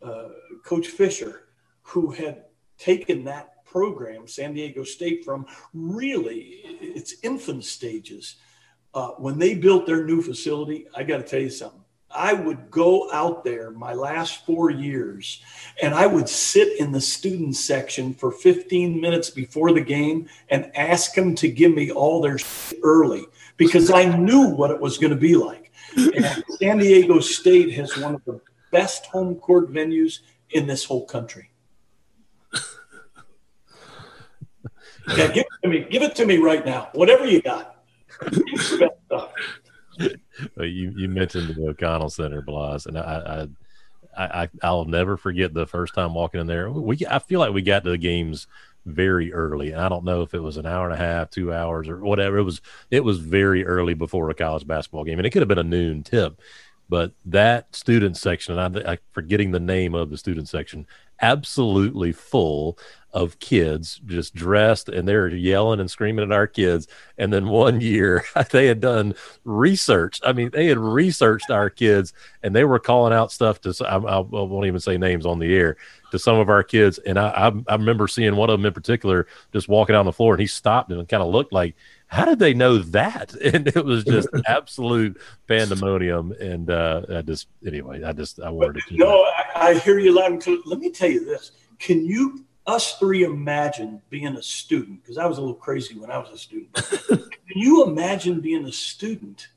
uh, 0.00 0.28
Coach 0.64 0.86
Fisher, 0.86 1.48
who 1.82 2.12
had 2.12 2.44
taken 2.78 3.24
that 3.24 3.64
program, 3.64 4.28
San 4.28 4.54
Diego 4.54 4.84
State, 4.84 5.24
from 5.24 5.44
really 5.74 6.60
its 6.80 7.16
infant 7.24 7.64
stages. 7.64 8.36
Uh, 8.94 9.08
when 9.18 9.40
they 9.40 9.54
built 9.54 9.86
their 9.86 10.04
new 10.04 10.22
facility, 10.22 10.86
I 10.94 11.02
got 11.02 11.16
to 11.16 11.24
tell 11.24 11.42
you 11.42 11.50
something. 11.50 11.82
I 12.10 12.32
would 12.32 12.70
go 12.70 13.10
out 13.12 13.44
there 13.44 13.70
my 13.70 13.92
last 13.92 14.46
four 14.46 14.70
years 14.70 15.42
and 15.82 15.94
I 15.94 16.06
would 16.06 16.28
sit 16.28 16.78
in 16.80 16.92
the 16.92 17.00
student 17.00 17.56
section 17.56 18.14
for 18.14 18.30
15 18.30 19.00
minutes 19.00 19.28
before 19.30 19.72
the 19.72 19.80
game 19.80 20.28
and 20.48 20.70
ask 20.76 21.14
them 21.14 21.34
to 21.36 21.48
give 21.48 21.74
me 21.74 21.90
all 21.90 22.20
their 22.22 22.38
early 22.82 23.26
because 23.56 23.90
I 23.90 24.04
knew 24.04 24.48
what 24.48 24.70
it 24.70 24.80
was 24.80 24.98
going 24.98 25.10
to 25.10 25.16
be 25.16 25.36
like. 25.36 25.72
And 25.96 26.44
San 26.58 26.78
Diego 26.78 27.20
State 27.20 27.72
has 27.74 27.96
one 27.96 28.14
of 28.14 28.24
the 28.24 28.40
best 28.70 29.06
home 29.06 29.36
court 29.36 29.72
venues 29.72 30.20
in 30.50 30.66
this 30.66 30.84
whole 30.84 31.06
country. 31.06 31.50
Yeah, 35.16 35.28
give 35.28 35.44
it 35.44 35.62
to 35.62 35.68
me. 35.68 35.86
Give 35.88 36.02
it 36.02 36.16
to 36.16 36.26
me 36.26 36.38
right 36.38 36.66
now. 36.66 36.88
Whatever 36.92 37.26
you 37.26 37.40
got. 37.40 37.76
you 40.58 40.92
you 40.96 41.08
mentioned 41.08 41.54
the 41.54 41.68
O'Connell 41.68 42.10
Center, 42.10 42.42
Blas, 42.42 42.86
and 42.86 42.98
I, 42.98 43.48
I 44.16 44.42
I 44.42 44.48
I'll 44.62 44.84
never 44.84 45.16
forget 45.16 45.54
the 45.54 45.66
first 45.66 45.94
time 45.94 46.14
walking 46.14 46.40
in 46.40 46.46
there. 46.46 46.70
We 46.70 46.98
I 47.08 47.18
feel 47.18 47.40
like 47.40 47.52
we 47.52 47.62
got 47.62 47.84
to 47.84 47.90
the 47.90 47.98
games 47.98 48.46
very 48.86 49.32
early. 49.32 49.72
And 49.72 49.80
I 49.80 49.88
don't 49.88 50.04
know 50.04 50.22
if 50.22 50.32
it 50.32 50.42
was 50.42 50.56
an 50.56 50.64
hour 50.64 50.84
and 50.84 50.94
a 50.94 51.04
half, 51.04 51.30
two 51.30 51.52
hours, 51.52 51.88
or 51.88 51.98
whatever. 51.98 52.38
It 52.38 52.44
was 52.44 52.60
it 52.90 53.04
was 53.04 53.18
very 53.18 53.66
early 53.66 53.94
before 53.94 54.30
a 54.30 54.34
college 54.34 54.66
basketball 54.66 55.04
game, 55.04 55.18
and 55.18 55.26
it 55.26 55.30
could 55.30 55.42
have 55.42 55.48
been 55.48 55.58
a 55.58 55.64
noon 55.64 56.02
tip. 56.02 56.40
But 56.88 57.12
that 57.26 57.74
student 57.74 58.16
section, 58.16 58.56
and 58.56 58.78
I, 58.78 58.92
I 58.92 58.98
forgetting 59.12 59.50
the 59.50 59.60
name 59.60 59.94
of 59.94 60.08
the 60.08 60.16
student 60.16 60.48
section, 60.48 60.86
absolutely 61.20 62.12
full 62.12 62.78
of 63.12 63.38
kids 63.38 64.00
just 64.04 64.34
dressed 64.34 64.88
and 64.88 65.08
they're 65.08 65.28
yelling 65.28 65.80
and 65.80 65.90
screaming 65.90 66.24
at 66.24 66.32
our 66.32 66.46
kids. 66.46 66.86
And 67.16 67.32
then 67.32 67.48
one 67.48 67.80
year 67.80 68.24
they 68.50 68.66
had 68.66 68.80
done 68.80 69.14
research. 69.44 70.20
I 70.24 70.32
mean, 70.32 70.50
they 70.52 70.66
had 70.66 70.78
researched 70.78 71.50
our 71.50 71.70
kids 71.70 72.12
and 72.42 72.54
they 72.54 72.64
were 72.64 72.78
calling 72.78 73.12
out 73.12 73.32
stuff 73.32 73.60
to, 73.62 73.74
I, 73.88 73.96
I 73.96 74.18
won't 74.20 74.66
even 74.66 74.80
say 74.80 74.98
names 74.98 75.24
on 75.24 75.38
the 75.38 75.54
air 75.54 75.76
to 76.10 76.18
some 76.18 76.38
of 76.38 76.48
our 76.48 76.62
kids. 76.62 76.98
And 76.98 77.18
I, 77.18 77.28
I, 77.28 77.52
I 77.68 77.76
remember 77.76 78.06
seeing 78.06 78.36
one 78.36 78.50
of 78.50 78.58
them 78.58 78.66
in 78.66 78.74
particular 78.74 79.26
just 79.52 79.68
walking 79.68 79.96
on 79.96 80.04
the 80.04 80.12
floor 80.12 80.34
and 80.34 80.40
he 80.40 80.46
stopped 80.46 80.92
and 80.92 81.08
kind 81.08 81.22
of 81.22 81.30
looked 81.30 81.52
like, 81.52 81.74
how 82.08 82.24
did 82.24 82.38
they 82.38 82.54
know 82.54 82.78
that? 82.78 83.34
And 83.46 83.68
it 83.68 83.84
was 83.84 84.04
just 84.04 84.28
absolute 84.46 85.20
pandemonium. 85.46 86.32
And 86.32 86.70
uh, 86.70 87.02
I 87.08 87.22
just, 87.22 87.48
anyway, 87.66 88.02
I 88.02 88.12
just, 88.12 88.40
I 88.40 88.50
wanted 88.50 88.82
to. 88.88 88.96
No, 88.96 89.22
I, 89.22 89.44
I, 89.54 89.74
hear 89.74 89.98
you 89.98 90.14
loud 90.14 90.32
and 90.32 90.42
clear. 90.42 90.58
Let 90.66 90.80
me 90.80 90.90
tell 90.90 91.08
you 91.08 91.24
this. 91.24 91.52
Can 91.78 92.04
you, 92.04 92.44
us 92.66 92.98
three, 92.98 93.24
imagine 93.24 94.02
being 94.10 94.36
a 94.36 94.42
student? 94.42 95.02
Because 95.02 95.18
I 95.18 95.26
was 95.26 95.38
a 95.38 95.40
little 95.40 95.54
crazy 95.54 95.98
when 95.98 96.10
I 96.10 96.18
was 96.18 96.30
a 96.30 96.38
student. 96.38 96.74
Can 97.08 97.28
you 97.54 97.84
imagine 97.84 98.40
being 98.40 98.64
a 98.66 98.72
student 98.72 99.48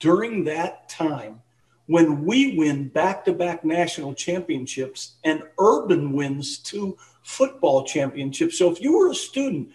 during 0.00 0.44
that 0.44 0.88
time 0.88 1.40
when 1.86 2.24
we 2.24 2.56
win 2.56 2.88
back 2.88 3.24
to 3.24 3.32
back 3.32 3.64
national 3.64 4.14
championships 4.14 5.16
and 5.24 5.42
Urban 5.58 6.12
wins 6.12 6.58
two 6.58 6.98
football 7.22 7.84
championships? 7.84 8.58
So 8.58 8.70
if 8.70 8.80
you 8.80 8.96
were 8.96 9.10
a 9.10 9.14
student, 9.14 9.70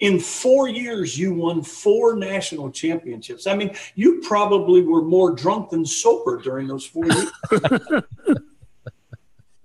in 0.00 0.20
four 0.20 0.68
years, 0.68 1.18
you 1.18 1.34
won 1.34 1.62
four 1.62 2.14
national 2.14 2.70
championships. 2.70 3.48
I 3.48 3.56
mean, 3.56 3.74
you 3.96 4.20
probably 4.20 4.82
were 4.82 5.02
more 5.02 5.32
drunk 5.32 5.70
than 5.70 5.84
sober 5.84 6.40
during 6.40 6.68
those 6.68 6.86
four 6.86 7.04
years. 7.06 7.32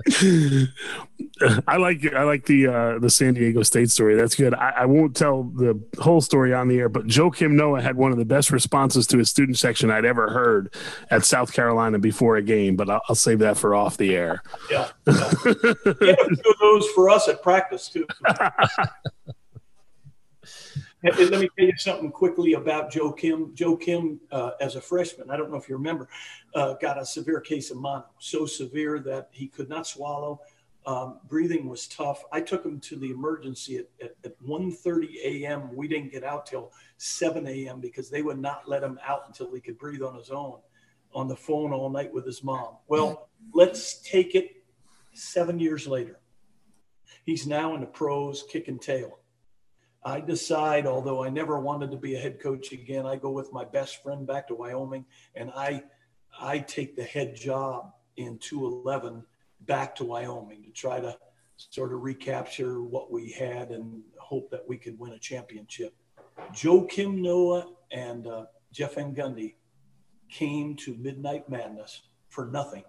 I 1.68 1.78
like 1.78 2.14
I 2.14 2.24
like 2.24 2.46
the 2.46 2.68
uh, 2.68 3.00
the 3.00 3.10
San 3.10 3.34
Diego 3.34 3.64
State 3.64 3.90
story. 3.90 4.16
That's 4.16 4.36
good. 4.36 4.54
I, 4.54 4.70
I, 4.78 4.86
won't 4.86 5.16
tell 5.16 5.44
the 5.44 5.82
whole 6.00 6.22
story 6.22 6.54
on 6.54 6.68
the 6.68 6.80
air, 6.80 6.90
but 6.90 7.08
Joakim 7.08 7.52
Noah 7.52 7.82
had 7.82 7.96
one 7.96 8.12
of 8.12 8.18
the 8.18 8.26
best 8.26 8.52
responses 8.52 9.08
to 9.08 9.18
his 9.18 9.30
student 9.30 9.58
section 9.58 9.92
I'd 9.92 10.06
ever 10.06 10.30
heard 10.30 10.74
at 11.10 11.26
South 11.26 11.54
Carolina 11.54 12.00
before 12.00 12.38
a 12.38 12.42
game. 12.42 12.76
But 12.76 12.90
I'll, 12.90 13.02
I'll 13.10 13.16
save 13.16 13.40
that 13.40 13.58
for 13.58 13.76
off 13.76 13.98
the 13.98 14.16
air. 14.16 14.44
Yeah, 14.70 14.90
yeah. 15.08 16.16
those 16.62 16.88
for 16.90 17.10
us 17.10 17.28
at 17.28 17.42
practice 17.42 17.90
too. 17.90 18.08
let 21.04 21.18
me 21.18 21.50
tell 21.58 21.66
you 21.66 21.74
something 21.78 22.12
quickly 22.12 22.54
about 22.54 22.92
Joakim. 22.92 23.54
Joe 23.54 23.76
Kim, 23.76 24.20
uh, 24.32 24.52
as 24.62 24.76
a 24.76 24.82
freshman, 24.82 25.30
I 25.30 25.38
don't 25.38 25.52
know 25.52 25.58
if 25.58 25.68
you 25.68 25.76
remember, 25.76 26.08
uh, 26.56 26.74
got 26.76 27.02
a 27.02 27.06
severe 27.06 27.42
case 27.42 27.72
of 27.72 27.78
mono, 27.78 28.06
so 28.20 28.46
severe 28.46 29.00
that 29.00 29.28
he 29.32 29.48
could 29.48 29.70
not 29.70 29.86
swallow. 29.86 30.40
Um, 30.86 31.20
breathing 31.28 31.70
was 31.70 31.88
tough. 31.88 32.24
I 32.32 32.42
took 32.42 32.66
him 32.66 32.80
to 32.82 32.98
the 32.98 33.12
emergency 33.12 33.78
at, 33.78 33.88
at, 34.02 34.16
at 34.26 34.44
1.30 34.44 35.16
a.m. 35.24 35.76
We 35.76 35.88
didn't 35.88 36.12
get 36.12 36.24
out 36.24 36.46
till 36.46 36.74
7 36.98 37.48
a.m. 37.48 37.80
because 37.80 38.10
they 38.10 38.22
would 38.22 38.40
not 38.40 38.68
let 38.68 38.84
him 38.84 39.00
out 39.06 39.24
until 39.28 39.54
he 39.54 39.62
could 39.62 39.78
breathe 39.78 40.02
on 40.02 40.16
his 40.16 40.30
own 40.30 40.60
on 41.14 41.28
the 41.28 41.36
phone 41.36 41.72
all 41.72 41.90
night 41.90 42.14
with 42.14 42.26
his 42.26 42.44
mom. 42.44 42.78
Well, 42.88 43.30
let's 43.54 44.02
take 44.02 44.36
it 44.36 44.64
seven 45.14 45.60
years 45.60 45.88
later. 45.88 46.20
He's 47.26 47.48
now 47.48 47.76
in 47.76 47.82
the 47.82 47.88
pros 47.88 48.44
kicking 48.50 48.80
tail. 48.80 49.20
I 50.04 50.20
decide, 50.20 50.86
although 50.86 51.24
I 51.24 51.30
never 51.30 51.60
wanted 51.60 51.92
to 51.92 51.98
be 51.98 52.16
a 52.16 52.20
head 52.20 52.42
coach 52.42 52.74
again, 52.74 53.06
I 53.06 53.16
go 53.16 53.32
with 53.32 53.54
my 53.54 53.64
best 53.64 54.04
friend 54.04 54.28
back 54.28 54.48
to 54.50 54.56
Wyoming 54.56 55.06
and 55.36 55.52
I 55.56 55.84
I 56.38 56.60
take 56.60 56.96
the 56.96 57.04
head 57.04 57.36
job 57.36 57.94
in 58.18 58.40
211 58.40 59.24
back 59.66 59.96
to 59.96 60.04
Wyoming 60.04 60.64
to 60.64 60.72
try 60.72 61.00
to 61.00 61.18
sort 61.56 61.94
of 61.94 62.02
recapture 62.02 62.82
what 62.82 63.12
we 63.12 63.32
had 63.32 63.70
and 63.70 64.02
hope 64.18 64.50
that 64.52 64.68
we 64.68 64.78
could 64.78 64.98
win 65.00 65.14
a 65.14 65.20
championship. 65.20 65.94
Joakim 66.52 67.20
Noah 67.20 67.68
and 67.92 68.28
uh, 68.28 68.46
Jeff 68.72 68.96
Van 68.96 69.14
Gundy 69.14 69.56
came 70.30 70.76
to 70.78 70.96
Midnight 70.96 71.50
Madness 71.50 72.04
for 72.30 72.48
nothing. 72.48 72.84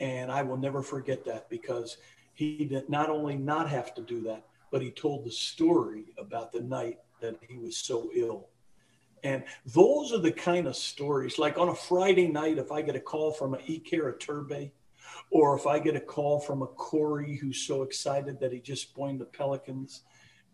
And 0.00 0.30
I 0.30 0.42
will 0.42 0.56
never 0.56 0.82
forget 0.82 1.24
that 1.26 1.48
because 1.48 1.96
he 2.34 2.64
did 2.64 2.88
not 2.88 3.08
only 3.08 3.36
not 3.36 3.70
have 3.70 3.94
to 3.94 4.02
do 4.02 4.20
that, 4.22 4.44
but 4.72 4.82
he 4.82 4.90
told 4.90 5.24
the 5.24 5.30
story 5.30 6.06
about 6.18 6.50
the 6.50 6.60
night 6.60 6.98
that 7.20 7.38
he 7.48 7.56
was 7.56 7.76
so 7.76 8.10
ill. 8.14 8.48
And 9.22 9.44
those 9.64 10.12
are 10.12 10.18
the 10.18 10.32
kind 10.32 10.66
of 10.66 10.76
stories, 10.76 11.38
like 11.38 11.56
on 11.56 11.68
a 11.68 11.74
Friday 11.74 12.26
night, 12.26 12.58
if 12.58 12.72
I 12.72 12.82
get 12.82 12.96
a 12.96 13.00
call 13.00 13.30
from 13.30 13.54
an 13.54 13.60
Ikera 13.60 14.18
Turbe, 14.18 14.70
or 15.34 15.56
if 15.56 15.66
I 15.66 15.80
get 15.80 15.96
a 15.96 16.00
call 16.00 16.38
from 16.38 16.62
a 16.62 16.66
Corey 16.68 17.36
who's 17.36 17.66
so 17.66 17.82
excited 17.82 18.38
that 18.38 18.52
he 18.52 18.60
just 18.60 18.94
joined 18.94 19.20
the 19.20 19.24
Pelicans. 19.24 20.02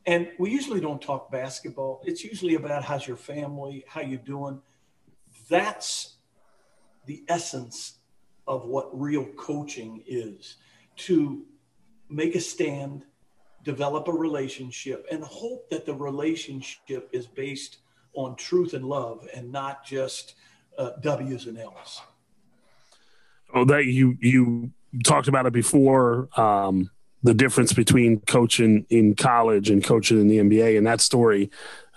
And 0.07 0.31
we 0.38 0.51
usually 0.51 0.81
don't 0.81 1.03
talk 1.03 1.31
basketball. 1.31 2.03
It's 2.07 2.25
usually 2.25 2.55
about 2.55 2.83
how's 2.83 3.07
your 3.07 3.19
family, 3.19 3.85
how 3.87 4.01
you 4.01 4.16
doing. 4.16 4.62
That's 5.51 6.16
the 7.05 7.23
essence 7.29 7.99
of 8.49 8.64
what 8.64 8.99
real 8.99 9.27
coaching 9.37 10.03
is 10.07 10.57
to 10.97 11.45
make 12.09 12.35
a 12.35 12.40
stand 12.40 13.05
develop 13.62 14.09
a 14.09 14.12
relationship 14.12 15.07
and 15.12 15.23
hope 15.23 15.69
that 15.69 15.85
the 15.85 15.95
relationship 15.95 17.11
is 17.12 17.27
based 17.27 17.81
on 18.14 18.35
truth 18.35 18.73
and 18.73 18.87
love 18.87 19.29
and 19.37 19.53
not 19.53 19.85
just 19.85 20.37
uh, 20.79 20.93
W's 21.03 21.45
and 21.45 21.59
L's. 21.59 22.01
Oh, 23.55 23.65
that 23.65 23.87
you 23.87 24.17
you 24.21 24.71
talked 25.05 25.29
about 25.29 25.47
it 25.47 25.53
before. 25.53 26.29
Um, 26.39 26.91
the 27.23 27.35
difference 27.35 27.73
between 27.73 28.21
coaching 28.21 28.87
in 28.89 29.15
college 29.15 29.69
and 29.69 29.85
coaching 29.85 30.21
in 30.21 30.29
the 30.29 30.39
NBA, 30.39 30.79
and 30.79 30.87
that 30.87 31.01
story 31.01 31.51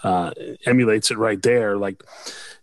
uh, 0.04 0.32
emulates 0.66 1.12
it 1.12 1.18
right 1.18 1.42
there. 1.42 1.78
Like 1.78 2.04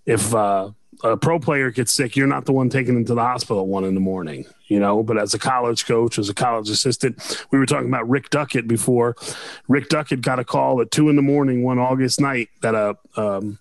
if 0.04 0.34
uh, 0.34 0.70
a 1.02 1.16
pro 1.16 1.38
player 1.38 1.70
gets 1.70 1.92
sick, 1.92 2.16
you're 2.16 2.26
not 2.26 2.44
the 2.44 2.52
one 2.52 2.68
taking 2.68 2.94
them 2.94 3.04
to 3.06 3.14
the 3.14 3.22
hospital 3.22 3.62
at 3.62 3.68
one 3.68 3.84
in 3.84 3.94
the 3.94 4.00
morning, 4.00 4.44
you 4.66 4.78
know. 4.78 5.02
But 5.02 5.18
as 5.18 5.32
a 5.34 5.38
college 5.38 5.86
coach, 5.86 6.18
as 6.18 6.28
a 6.28 6.34
college 6.34 6.68
assistant, 6.68 7.44
we 7.50 7.58
were 7.58 7.66
talking 7.66 7.88
about 7.88 8.08
Rick 8.08 8.30
Duckett 8.30 8.68
before. 8.68 9.16
Rick 9.68 9.88
Duckett 9.88 10.20
got 10.20 10.38
a 10.38 10.44
call 10.44 10.80
at 10.80 10.90
two 10.90 11.08
in 11.08 11.16
the 11.16 11.22
morning 11.22 11.62
one 11.62 11.78
August 11.78 12.20
night 12.20 12.50
that 12.62 12.74
a 12.74 12.96
um, 13.16 13.58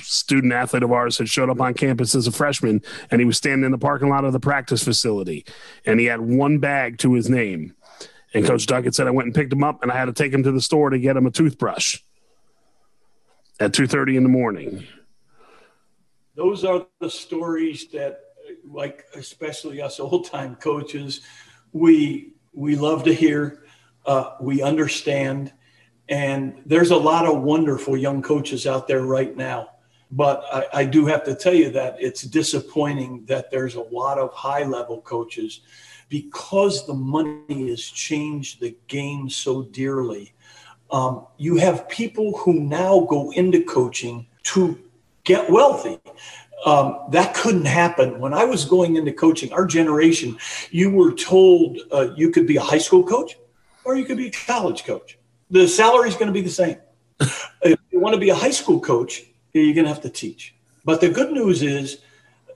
student 0.00 0.52
athlete 0.52 0.82
of 0.82 0.92
ours 0.92 1.18
had 1.18 1.28
showed 1.28 1.50
up 1.50 1.60
on 1.60 1.74
campus 1.74 2.14
as 2.14 2.26
a 2.26 2.32
freshman, 2.32 2.82
and 3.10 3.20
he 3.20 3.24
was 3.24 3.36
standing 3.36 3.64
in 3.64 3.72
the 3.72 3.78
parking 3.78 4.08
lot 4.08 4.24
of 4.24 4.32
the 4.32 4.40
practice 4.40 4.82
facility, 4.82 5.44
and 5.84 6.00
he 6.00 6.06
had 6.06 6.20
one 6.20 6.58
bag 6.58 6.98
to 6.98 7.14
his 7.14 7.28
name. 7.28 7.74
And 8.32 8.46
Coach 8.46 8.66
Duckett 8.66 8.94
said, 8.94 9.08
I 9.08 9.10
went 9.10 9.26
and 9.26 9.34
picked 9.34 9.52
him 9.52 9.64
up, 9.64 9.82
and 9.82 9.90
I 9.90 9.96
had 9.96 10.04
to 10.04 10.12
take 10.12 10.32
him 10.32 10.44
to 10.44 10.52
the 10.52 10.60
store 10.60 10.90
to 10.90 10.98
get 10.98 11.16
him 11.16 11.26
a 11.26 11.30
toothbrush 11.30 11.98
at 13.58 13.74
two 13.74 13.86
thirty 13.86 14.16
in 14.16 14.22
the 14.22 14.28
morning 14.28 14.86
those 16.40 16.64
are 16.64 16.86
the 17.00 17.10
stories 17.10 17.88
that 17.90 18.20
like 18.64 19.04
especially 19.14 19.82
us 19.82 20.00
old 20.00 20.24
time 20.24 20.56
coaches 20.56 21.20
we 21.72 22.32
we 22.54 22.76
love 22.76 23.04
to 23.04 23.12
hear 23.12 23.64
uh, 24.06 24.30
we 24.40 24.62
understand 24.62 25.52
and 26.08 26.62
there's 26.64 26.90
a 26.90 26.96
lot 26.96 27.26
of 27.26 27.42
wonderful 27.42 27.94
young 27.94 28.22
coaches 28.22 28.66
out 28.66 28.88
there 28.88 29.02
right 29.02 29.36
now 29.36 29.68
but 30.12 30.44
I, 30.52 30.80
I 30.80 30.84
do 30.84 31.06
have 31.06 31.24
to 31.24 31.34
tell 31.34 31.54
you 31.54 31.70
that 31.70 31.96
it's 31.98 32.22
disappointing 32.22 33.24
that 33.26 33.50
there's 33.50 33.76
a 33.76 33.82
lot 33.82 34.18
of 34.18 34.32
high 34.32 34.64
level 34.64 35.00
coaches 35.00 35.60
because 36.08 36.86
the 36.86 36.94
money 36.94 37.68
has 37.70 37.84
changed 37.84 38.60
the 38.60 38.76
game 38.88 39.30
so 39.30 39.62
dearly 39.62 40.34
um, 40.92 41.26
you 41.36 41.56
have 41.56 41.88
people 41.88 42.36
who 42.38 42.54
now 42.54 43.00
go 43.00 43.30
into 43.30 43.62
coaching 43.62 44.26
to 44.44 44.78
get 45.24 45.48
wealthy. 45.50 45.98
Um, 46.66 46.98
that 47.10 47.34
couldn't 47.34 47.64
happen 47.64 48.18
when 48.18 48.34
I 48.34 48.44
was 48.44 48.64
going 48.64 48.96
into 48.96 49.12
coaching. 49.12 49.52
Our 49.52 49.66
generation, 49.66 50.36
you 50.70 50.90
were 50.90 51.12
told 51.12 51.78
uh, 51.90 52.08
you 52.16 52.30
could 52.30 52.46
be 52.46 52.56
a 52.56 52.60
high 52.60 52.78
school 52.78 53.02
coach 53.02 53.38
or 53.84 53.96
you 53.96 54.04
could 54.04 54.18
be 54.18 54.26
a 54.26 54.30
college 54.30 54.84
coach. 54.84 55.18
The 55.50 55.66
salary 55.66 56.08
is 56.08 56.14
going 56.14 56.26
to 56.26 56.32
be 56.32 56.42
the 56.42 56.50
same. 56.50 56.76
if 57.20 57.78
you 57.90 58.00
want 58.00 58.14
to 58.14 58.20
be 58.20 58.30
a 58.30 58.34
high 58.34 58.50
school 58.50 58.80
coach, 58.80 59.22
you're 59.52 59.74
going 59.74 59.86
to 59.86 59.92
have 59.92 60.02
to 60.02 60.10
teach. 60.10 60.54
But 60.84 61.00
the 61.00 61.08
good 61.08 61.32
news 61.32 61.62
is, 61.62 62.00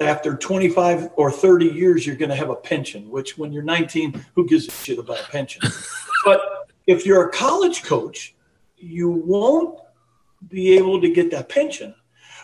after 0.01 0.37
25 0.37 1.11
or 1.17 1.31
30 1.31 1.67
years, 1.67 2.07
you're 2.07 2.17
going 2.17 2.31
to 2.31 2.37
have 2.37 2.51
a 2.51 2.57
pension, 2.57 3.11
which 3.11 3.39
when 3.39 3.53
you're 3.53 3.63
19, 3.63 4.25
who 4.35 4.47
gives 4.47 4.67
a 4.67 4.71
shit 4.71 4.99
about 4.99 5.21
a 5.21 5.31
pension? 5.31 5.63
but 6.25 6.69
if 6.87 7.07
you're 7.07 7.29
a 7.29 7.33
college 7.33 7.85
coach, 7.85 8.35
you 8.77 9.11
won't 9.11 9.79
be 10.49 10.77
able 10.77 11.01
to 11.01 11.11
get 11.11 11.31
that 11.31 11.49
pension 11.49 11.95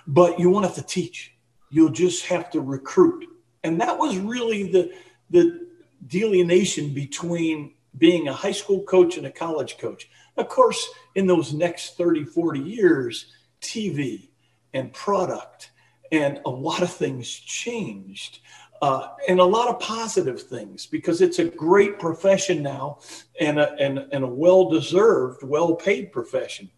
but 0.06 0.38
you 0.38 0.50
won't 0.50 0.64
have 0.64 0.74
to 0.74 0.82
teach. 0.82 1.34
You'll 1.70 1.90
just 1.90 2.26
have 2.26 2.50
to 2.50 2.60
recruit. 2.60 3.26
And 3.62 3.80
that 3.80 3.96
was 3.96 4.16
really 4.18 4.70
the, 4.70 4.92
the 5.30 5.68
delineation 6.06 6.92
between 6.92 7.74
being 7.96 8.28
a 8.28 8.32
high 8.32 8.52
school 8.52 8.82
coach 8.82 9.16
and 9.16 9.26
a 9.26 9.30
college 9.30 9.78
coach. 9.78 10.08
Of 10.36 10.48
course, 10.48 10.88
in 11.14 11.26
those 11.26 11.52
next 11.52 11.96
30, 11.96 12.24
40 12.24 12.60
years, 12.60 13.32
TV 13.60 14.29
and 14.74 14.92
product 14.92 15.70
and 16.12 16.40
a 16.44 16.50
lot 16.50 16.82
of 16.82 16.92
things 16.92 17.28
changed. 17.30 18.40
Uh, 18.82 19.08
and 19.28 19.40
a 19.40 19.44
lot 19.44 19.68
of 19.68 19.78
positive 19.78 20.42
things 20.42 20.86
because 20.86 21.20
it's 21.20 21.38
a 21.38 21.44
great 21.44 21.98
profession 21.98 22.62
now 22.62 22.98
and 23.38 23.60
a, 23.60 23.74
and, 23.74 23.98
and 24.10 24.24
a 24.24 24.26
well 24.26 24.70
deserved, 24.70 25.42
well 25.42 25.74
paid 25.74 26.10
profession. 26.10 26.70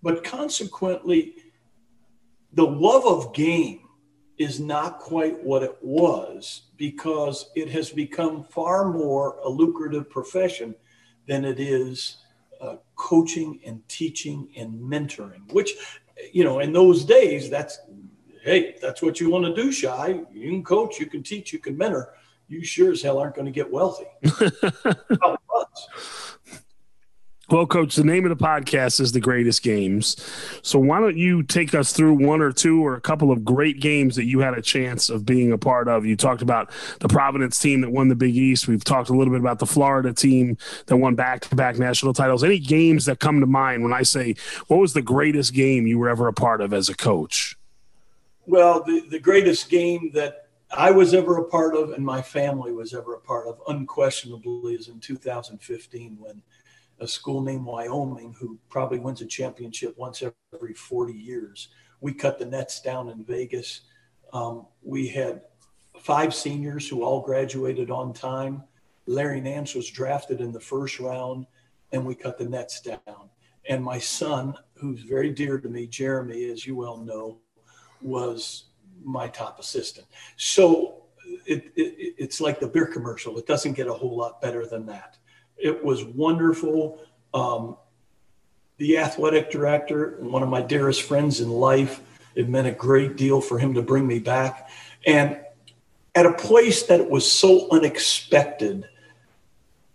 But 0.00 0.22
consequently, 0.22 1.34
the 2.52 2.66
love 2.66 3.04
of 3.04 3.34
game 3.34 3.88
is 4.38 4.60
not 4.60 5.00
quite 5.00 5.42
what 5.42 5.64
it 5.64 5.76
was 5.82 6.62
because 6.76 7.50
it 7.56 7.68
has 7.70 7.90
become 7.90 8.44
far 8.44 8.92
more 8.92 9.38
a 9.44 9.48
lucrative 9.48 10.08
profession 10.08 10.76
than 11.26 11.44
it 11.44 11.58
is 11.58 12.18
uh, 12.60 12.76
coaching 12.94 13.60
and 13.66 13.86
teaching 13.88 14.48
and 14.56 14.72
mentoring, 14.80 15.52
which 15.52 15.74
you 16.32 16.44
know, 16.44 16.60
in 16.60 16.72
those 16.72 17.04
days, 17.04 17.50
that's 17.50 17.80
hey, 18.42 18.76
that's 18.80 19.02
what 19.02 19.20
you 19.20 19.30
want 19.30 19.44
to 19.44 19.54
do, 19.54 19.70
Shy. 19.72 20.20
You 20.32 20.50
can 20.50 20.64
coach, 20.64 20.98
you 20.98 21.06
can 21.06 21.22
teach, 21.22 21.52
you 21.52 21.58
can 21.58 21.76
mentor. 21.76 22.14
You 22.48 22.64
sure 22.64 22.92
as 22.92 23.02
hell 23.02 23.18
aren't 23.18 23.34
going 23.34 23.46
to 23.46 23.52
get 23.52 23.70
wealthy. 23.70 24.06
Well, 27.50 27.66
Coach, 27.66 27.96
the 27.96 28.04
name 28.04 28.26
of 28.26 28.38
the 28.38 28.44
podcast 28.44 29.00
is 29.00 29.12
The 29.12 29.20
Greatest 29.20 29.62
Games. 29.62 30.16
So 30.60 30.78
why 30.78 31.00
don't 31.00 31.16
you 31.16 31.42
take 31.42 31.74
us 31.74 31.94
through 31.94 32.12
one 32.12 32.42
or 32.42 32.52
two 32.52 32.84
or 32.84 32.94
a 32.94 33.00
couple 33.00 33.32
of 33.32 33.42
great 33.42 33.80
games 33.80 34.16
that 34.16 34.26
you 34.26 34.40
had 34.40 34.52
a 34.52 34.60
chance 34.60 35.08
of 35.08 35.24
being 35.24 35.50
a 35.50 35.56
part 35.56 35.88
of? 35.88 36.04
You 36.04 36.14
talked 36.14 36.42
about 36.42 36.70
the 37.00 37.08
Providence 37.08 37.58
team 37.58 37.80
that 37.80 37.90
won 37.90 38.08
the 38.08 38.14
Big 38.14 38.36
East. 38.36 38.68
We've 38.68 38.84
talked 38.84 39.08
a 39.08 39.14
little 39.14 39.32
bit 39.32 39.40
about 39.40 39.60
the 39.60 39.66
Florida 39.66 40.12
team 40.12 40.58
that 40.88 40.98
won 40.98 41.14
back 41.14 41.40
to 41.40 41.56
back 41.56 41.78
national 41.78 42.12
titles. 42.12 42.44
Any 42.44 42.58
games 42.58 43.06
that 43.06 43.18
come 43.18 43.40
to 43.40 43.46
mind 43.46 43.82
when 43.82 43.94
I 43.94 44.02
say, 44.02 44.34
what 44.66 44.76
was 44.76 44.92
the 44.92 45.00
greatest 45.00 45.54
game 45.54 45.86
you 45.86 45.98
were 45.98 46.10
ever 46.10 46.28
a 46.28 46.34
part 46.34 46.60
of 46.60 46.74
as 46.74 46.90
a 46.90 46.94
coach? 46.94 47.56
Well, 48.44 48.82
the, 48.84 49.00
the 49.08 49.20
greatest 49.20 49.70
game 49.70 50.10
that 50.12 50.48
I 50.70 50.90
was 50.90 51.14
ever 51.14 51.38
a 51.38 51.44
part 51.44 51.74
of 51.74 51.92
and 51.92 52.04
my 52.04 52.20
family 52.20 52.72
was 52.72 52.92
ever 52.92 53.14
a 53.14 53.20
part 53.20 53.46
of, 53.46 53.58
unquestionably, 53.68 54.74
is 54.74 54.88
in 54.88 55.00
2015 55.00 56.18
when– 56.20 56.42
a 57.00 57.06
school 57.06 57.40
named 57.40 57.64
Wyoming, 57.64 58.34
who 58.38 58.58
probably 58.68 58.98
wins 58.98 59.20
a 59.20 59.26
championship 59.26 59.96
once 59.96 60.22
every 60.54 60.74
40 60.74 61.12
years. 61.12 61.68
We 62.00 62.12
cut 62.12 62.38
the 62.38 62.46
nets 62.46 62.80
down 62.80 63.08
in 63.08 63.24
Vegas. 63.24 63.82
Um, 64.32 64.66
we 64.82 65.08
had 65.08 65.42
five 66.00 66.34
seniors 66.34 66.88
who 66.88 67.02
all 67.02 67.20
graduated 67.20 67.90
on 67.90 68.12
time. 68.12 68.62
Larry 69.06 69.40
Nance 69.40 69.74
was 69.74 69.90
drafted 69.90 70.40
in 70.40 70.52
the 70.52 70.60
first 70.60 71.00
round, 71.00 71.46
and 71.92 72.04
we 72.04 72.14
cut 72.14 72.38
the 72.38 72.48
nets 72.48 72.80
down. 72.80 73.30
And 73.68 73.82
my 73.82 73.98
son, 73.98 74.54
who's 74.74 75.00
very 75.00 75.30
dear 75.30 75.58
to 75.58 75.68
me, 75.68 75.86
Jeremy, 75.86 76.50
as 76.50 76.66
you 76.66 76.76
well 76.76 76.96
know, 76.96 77.38
was 78.00 78.64
my 79.02 79.28
top 79.28 79.58
assistant. 79.58 80.06
So 80.36 81.02
it, 81.46 81.72
it, 81.76 82.14
it's 82.18 82.40
like 82.40 82.60
the 82.60 82.68
beer 82.68 82.86
commercial. 82.86 83.38
It 83.38 83.46
doesn't 83.46 83.74
get 83.74 83.86
a 83.86 83.92
whole 83.92 84.16
lot 84.16 84.40
better 84.40 84.66
than 84.66 84.86
that. 84.86 85.18
It 85.58 85.84
was 85.84 86.04
wonderful. 86.04 87.00
Um, 87.34 87.76
the 88.78 88.98
athletic 88.98 89.50
director, 89.50 90.16
one 90.20 90.42
of 90.42 90.48
my 90.48 90.62
dearest 90.62 91.02
friends 91.02 91.40
in 91.40 91.50
life, 91.50 92.00
it 92.34 92.48
meant 92.48 92.68
a 92.68 92.72
great 92.72 93.16
deal 93.16 93.40
for 93.40 93.58
him 93.58 93.74
to 93.74 93.82
bring 93.82 94.06
me 94.06 94.20
back. 94.20 94.70
And 95.06 95.40
at 96.14 96.26
a 96.26 96.32
place 96.32 96.84
that 96.84 97.10
was 97.10 97.30
so 97.30 97.68
unexpected, 97.70 98.88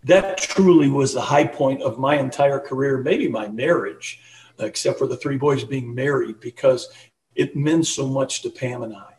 that 0.04 0.36
truly 0.36 0.90
was 0.90 1.14
the 1.14 1.20
high 1.20 1.46
point 1.46 1.82
of 1.82 1.98
my 1.98 2.18
entire 2.18 2.60
career, 2.60 2.98
maybe 2.98 3.28
my 3.28 3.48
marriage, 3.48 4.20
except 4.58 4.98
for 4.98 5.06
the 5.06 5.16
three 5.16 5.38
boys 5.38 5.64
being 5.64 5.94
married, 5.94 6.40
because 6.40 6.88
it 7.34 7.56
meant 7.56 7.86
so 7.86 8.06
much 8.06 8.42
to 8.42 8.50
Pam 8.50 8.82
and 8.82 8.94
I. 8.94 9.14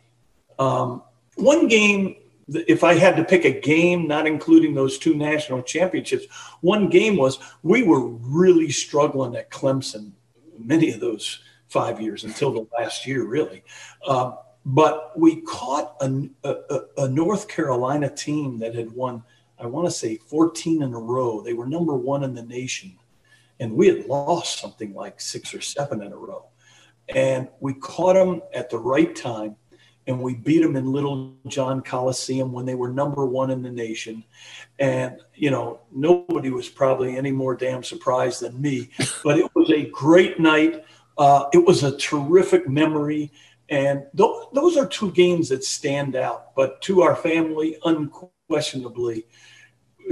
Um, 0.58 1.02
one 1.34 1.66
game 1.66 2.16
if 2.48 2.84
I 2.84 2.94
had 2.94 3.16
to 3.16 3.24
pick 3.24 3.44
a 3.44 3.60
game, 3.60 4.06
not 4.06 4.26
including 4.26 4.74
those 4.74 4.98
two 4.98 5.14
national 5.14 5.62
championships, 5.62 6.26
one 6.60 6.88
game 6.88 7.16
was 7.16 7.38
we 7.62 7.82
were 7.82 8.06
really 8.06 8.70
struggling 8.70 9.34
at 9.36 9.50
Clemson 9.50 10.12
many 10.58 10.92
of 10.92 11.00
those 11.00 11.40
five 11.68 12.00
years 12.00 12.24
until 12.24 12.52
the 12.52 12.66
last 12.78 13.06
year, 13.06 13.24
really. 13.24 13.64
Um, 14.06 14.36
but 14.64 15.12
we 15.18 15.42
caught 15.42 15.96
a, 16.00 16.28
a, 16.44 16.80
a, 16.98 17.08
North 17.08 17.46
Carolina 17.48 18.08
team 18.08 18.58
that 18.58 18.74
had 18.74 18.90
won, 18.90 19.22
I 19.58 19.66
want 19.66 19.86
to 19.86 19.92
say, 19.92 20.16
14 20.16 20.82
in 20.82 20.94
a 20.94 20.98
row. 20.98 21.40
They 21.40 21.52
were 21.52 21.66
number 21.66 21.94
one 21.94 22.24
in 22.24 22.34
the 22.34 22.42
nation. 22.42 22.96
And 23.60 23.74
we 23.74 23.86
had 23.86 24.06
lost 24.06 24.58
something 24.58 24.92
like 24.92 25.20
six 25.20 25.54
or 25.54 25.60
seven 25.60 26.02
in 26.02 26.12
a 26.12 26.16
row. 26.16 26.46
And 27.08 27.48
we 27.60 27.74
caught 27.74 28.14
them 28.14 28.42
at 28.52 28.68
the 28.68 28.78
right 28.78 29.14
time 29.14 29.56
and 30.06 30.20
we 30.20 30.34
beat 30.34 30.62
them 30.62 30.76
in 30.76 30.92
Little 30.92 31.34
John 31.48 31.82
Coliseum 31.82 32.52
when 32.52 32.64
they 32.64 32.74
were 32.74 32.88
number 32.88 33.26
one 33.26 33.50
in 33.50 33.62
the 33.62 33.70
nation. 33.70 34.24
And, 34.78 35.20
you 35.34 35.50
know, 35.50 35.80
nobody 35.92 36.50
was 36.50 36.68
probably 36.68 37.16
any 37.16 37.32
more 37.32 37.56
damn 37.56 37.82
surprised 37.82 38.42
than 38.42 38.60
me, 38.60 38.90
but 39.24 39.38
it 39.38 39.50
was 39.54 39.70
a 39.70 39.90
great 39.90 40.38
night. 40.38 40.84
Uh, 41.18 41.46
it 41.52 41.64
was 41.64 41.82
a 41.82 41.96
terrific 41.96 42.68
memory. 42.68 43.32
And 43.68 44.04
th- 44.16 44.30
those 44.52 44.76
are 44.76 44.86
two 44.86 45.10
games 45.10 45.48
that 45.48 45.64
stand 45.64 46.14
out. 46.14 46.54
But 46.54 46.80
to 46.82 47.02
our 47.02 47.16
family, 47.16 47.76
unquestionably, 47.84 49.26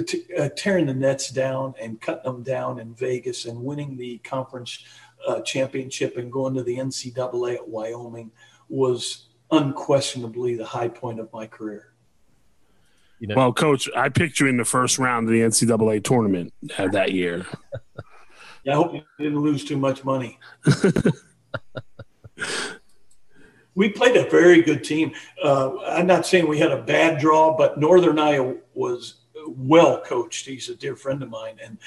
t- 0.07 0.25
uh, 0.37 0.49
tearing 0.57 0.87
the 0.87 0.95
Nets 0.95 1.31
down 1.31 1.75
and 1.81 2.01
cutting 2.01 2.25
them 2.25 2.43
down 2.43 2.81
in 2.81 2.95
Vegas 2.95 3.45
and 3.45 3.63
winning 3.63 3.97
the 3.97 4.19
conference 4.19 4.85
uh, 5.29 5.41
championship 5.43 6.17
and 6.17 6.33
going 6.33 6.55
to 6.55 6.65
the 6.65 6.79
NCAA 6.79 7.55
at 7.55 7.69
Wyoming 7.69 8.33
was 8.69 9.29
unquestionably 9.55 10.57
the 10.57 10.65
high 10.65 10.89
point 10.89 11.21
of 11.21 11.33
my 11.33 11.47
career. 11.47 11.95
You 13.21 13.29
know, 13.29 13.37
well, 13.37 13.53
coach, 13.53 13.89
I 13.97 14.09
picked 14.09 14.41
you 14.41 14.49
in 14.49 14.57
the 14.57 14.65
first 14.65 14.99
round 14.99 15.29
of 15.29 15.33
the 15.33 15.41
NCAA 15.41 16.03
tournament 16.05 16.53
uh, 16.77 16.89
that 16.89 17.13
year. 17.13 17.47
yeah, 18.65 18.73
I 18.73 18.77
hope 18.77 18.95
you 18.95 19.03
didn't 19.19 19.41
lose 19.41 19.65
too 19.65 19.79
much 19.79 20.05
money. 20.05 20.39
we 23.75 23.89
played 23.89 24.17
a 24.17 24.29
very 24.29 24.63
good 24.63 24.85
team. 24.85 25.13
Uh, 25.43 25.79
I'm 25.85 26.07
not 26.07 26.27
saying 26.27 26.49
we 26.49 26.59
had 26.59 26.73
a 26.73 26.83
bad 26.83 27.19
draw, 27.19 27.57
but 27.57 27.79
Northern 27.79 28.19
Iowa 28.19 28.57
was 28.75 29.24
well 29.57 30.01
coached. 30.01 30.47
He's 30.47 30.69
a 30.69 30.75
dear 30.75 30.97
friend 30.97 31.23
of 31.23 31.31
mine, 31.31 31.59
and 31.63 31.79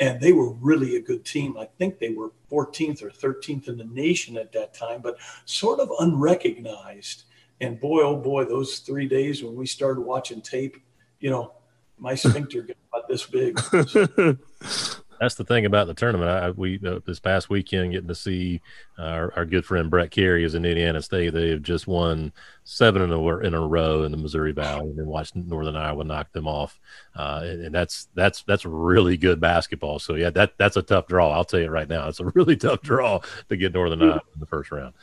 and 0.00 0.20
they 0.20 0.32
were 0.32 0.50
really 0.50 0.96
a 0.96 1.00
good 1.00 1.24
team. 1.24 1.56
I 1.58 1.66
think 1.78 1.98
they 1.98 2.10
were 2.10 2.32
14th 2.50 3.02
or 3.02 3.10
13th 3.10 3.68
in 3.68 3.76
the 3.78 3.84
nation 3.84 4.36
at 4.36 4.52
that 4.52 4.74
time, 4.74 5.00
but 5.02 5.18
sort 5.44 5.80
of 5.80 5.90
unrecognized. 6.00 7.24
And 7.60 7.80
boy, 7.80 8.02
oh 8.02 8.16
boy, 8.16 8.44
those 8.44 8.80
three 8.80 9.08
days 9.08 9.42
when 9.42 9.54
we 9.54 9.66
started 9.66 10.02
watching 10.02 10.42
tape, 10.42 10.76
you 11.20 11.30
know, 11.30 11.52
my 11.98 12.14
sphincter 12.14 12.62
got 12.62 13.08
this 13.08 13.24
big. 13.24 13.58
that's 15.20 15.34
the 15.34 15.44
thing 15.44 15.66
about 15.66 15.86
the 15.86 15.94
tournament. 15.94 16.30
I, 16.30 16.50
we 16.50 16.80
uh, 16.86 17.00
this 17.04 17.20
past 17.20 17.48
weekend 17.50 17.92
getting 17.92 18.08
to 18.08 18.14
see 18.14 18.60
our, 18.98 19.32
our 19.36 19.44
good 19.44 19.64
friend 19.64 19.90
Brett 19.90 20.10
Carey 20.10 20.44
is 20.44 20.54
in 20.54 20.64
Indiana 20.64 21.02
State. 21.02 21.32
They 21.32 21.50
have 21.50 21.62
just 21.62 21.86
won 21.86 22.32
seven 22.64 23.02
in 23.02 23.10
a 23.12 23.38
in 23.38 23.54
a 23.54 23.60
row 23.60 24.04
in 24.04 24.12
the 24.12 24.18
Missouri 24.18 24.52
Valley, 24.52 24.88
and 24.90 24.98
then 24.98 25.06
watched 25.06 25.36
Northern 25.36 25.76
Iowa 25.76 26.04
knock 26.04 26.32
them 26.32 26.46
off. 26.46 26.78
Uh, 27.14 27.40
and, 27.44 27.66
and, 27.66 27.74
that's 27.74 28.08
that's 28.14 28.42
that's 28.42 28.64
really 28.64 29.16
good 29.16 29.40
basketball. 29.40 29.98
So 29.98 30.14
yeah, 30.14 30.30
that 30.30 30.54
that's 30.58 30.76
a 30.76 30.82
tough 30.82 31.06
draw. 31.06 31.32
I'll 31.32 31.44
tell 31.44 31.60
you 31.60 31.70
right 31.70 31.88
now, 31.88 32.08
it's 32.08 32.20
a 32.20 32.26
really 32.26 32.56
tough 32.56 32.82
draw 32.82 33.20
to 33.48 33.56
get 33.56 33.74
Northern 33.74 34.02
Iowa 34.02 34.22
in 34.34 34.40
the 34.40 34.46
first 34.46 34.70
round. 34.70 34.94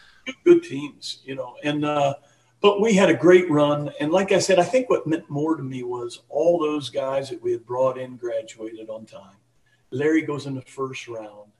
Good 0.46 0.64
teams, 0.64 1.22
you 1.26 1.36
know, 1.36 1.56
and. 1.64 1.86
Uh, 1.86 2.16
but 2.62 2.80
we 2.80 2.94
had 2.94 3.10
a 3.10 3.14
great 3.14 3.52
run. 3.52 3.92
And 4.00 4.10
like 4.10 4.32
I 4.32 4.40
said, 4.40 4.58
I 4.58 4.64
think 4.64 4.90
what 4.90 5.06
meant 5.06 5.30
more 5.30 5.58
to 5.58 5.62
me 5.62 5.84
was 5.84 6.22
all 6.30 6.58
those 6.58 6.90
guys 6.90 7.30
that 7.30 7.44
we 7.44 7.52
had 7.52 7.66
brought 7.66 7.98
in 7.98 8.16
graduated 8.16 8.90
on 8.90 9.06
time 9.06 9.36
Larry 9.94 10.24
goes 10.24 10.48
in 10.48 10.56
the 10.56 10.62
first 10.62 11.08
round. 11.08 11.52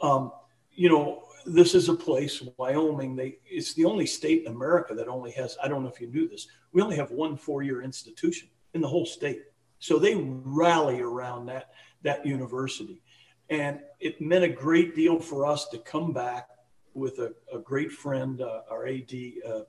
Um, 0.00 0.32
you 0.72 0.88
know, 0.88 1.24
this 1.46 1.74
is 1.74 1.88
a 1.88 1.94
place, 1.94 2.42
Wyoming. 2.58 3.16
They 3.16 3.38
it's 3.46 3.74
the 3.74 3.84
only 3.84 4.06
state 4.06 4.42
in 4.42 4.52
America 4.52 4.94
that 4.94 5.08
only 5.08 5.30
has. 5.32 5.56
I 5.62 5.68
don't 5.68 5.82
know 5.82 5.88
if 5.88 6.00
you 6.00 6.08
knew 6.08 6.28
this. 6.28 6.46
We 6.72 6.82
only 6.82 6.96
have 6.96 7.10
one 7.10 7.36
four-year 7.36 7.82
institution 7.82 8.48
in 8.74 8.80
the 8.80 8.88
whole 8.88 9.06
state. 9.06 9.42
So 9.78 9.98
they 9.98 10.14
rally 10.16 11.00
around 11.00 11.46
that 11.46 11.70
that 12.02 12.24
university, 12.26 13.02
and 13.50 13.80
it 14.00 14.20
meant 14.20 14.44
a 14.44 14.48
great 14.48 14.94
deal 14.94 15.18
for 15.18 15.46
us 15.46 15.68
to 15.68 15.78
come 15.78 16.12
back 16.12 16.48
with 16.92 17.18
a, 17.18 17.34
a 17.52 17.58
great 17.58 17.90
friend, 17.90 18.40
uh, 18.40 18.62
our 18.70 18.86
AD, 18.86 19.12
uh, 19.46 19.60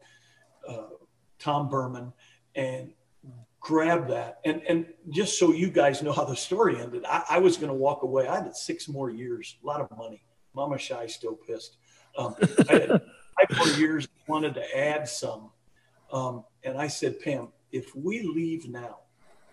uh, 0.70 0.90
Tom 1.40 1.70
Burman, 1.70 2.14
and 2.56 2.94
grab 3.66 4.08
that. 4.08 4.40
And 4.46 4.62
and 4.70 4.86
just 5.10 5.40
so 5.40 5.52
you 5.52 5.72
guys 5.72 6.04
know 6.04 6.12
how 6.12 6.24
the 6.24 6.36
story 6.36 6.80
ended, 6.80 7.04
I, 7.10 7.24
I 7.32 7.38
was 7.40 7.58
going 7.58 7.70
to 7.70 7.74
walk 7.74 8.04
away. 8.04 8.28
I 8.28 8.36
had 8.36 8.56
six 8.56 8.88
more 8.88 9.10
years, 9.10 9.58
a 9.64 9.66
lot 9.66 9.82
of 9.82 9.90
money. 9.98 10.24
Mama 10.54 10.78
Shy 10.78 11.08
still 11.08 11.36
pissed. 11.36 11.78
Um, 12.16 12.36
I 12.70 12.74
had 12.74 12.90
five 13.50 13.58
more 13.58 13.68
years, 13.80 14.08
wanted 14.28 14.54
to 14.54 14.78
add 14.78 15.10
some. 15.10 15.50
Um, 16.12 16.46
and 16.64 16.78
I 16.78 16.86
said, 16.86 17.20
Pam, 17.20 17.48
if 17.72 17.96
we 17.96 18.22
leave 18.22 18.70
now, 18.70 19.00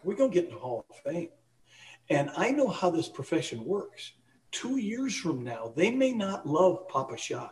we're 0.05 0.15
going 0.15 0.31
to 0.31 0.35
get 0.35 0.45
in 0.45 0.55
the 0.55 0.61
Hall 0.61 0.85
of 0.91 0.97
Fame. 1.11 1.31
And 2.11 2.31
I 2.37 2.51
know 2.51 2.69
how 2.69 2.91
this 2.91 3.09
profession 3.09 3.65
works. 3.65 4.13
Two 4.51 4.77
years 4.77 5.17
from 5.17 5.43
now, 5.43 5.73
they 5.75 5.91
may 5.91 6.13
not 6.13 6.47
love 6.47 6.87
Papa 6.89 7.17
Shy. 7.17 7.49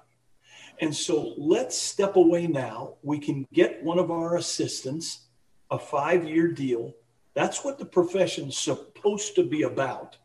And 0.82 0.94
so 0.94 1.32
let's 1.38 1.76
step 1.76 2.16
away 2.16 2.46
now. 2.46 2.96
We 3.02 3.18
can 3.18 3.46
get 3.50 3.82
one 3.82 3.98
of 3.98 4.10
our 4.10 4.36
assistants 4.36 5.29
a 5.70 5.78
five 5.78 6.24
year 6.24 6.48
deal. 6.48 6.94
That's 7.35 7.64
what 7.64 7.78
the 7.78 7.85
profession's 7.85 8.59
supposed 8.59 9.35
to 9.37 9.44
be 9.44 9.62
about. 9.62 10.16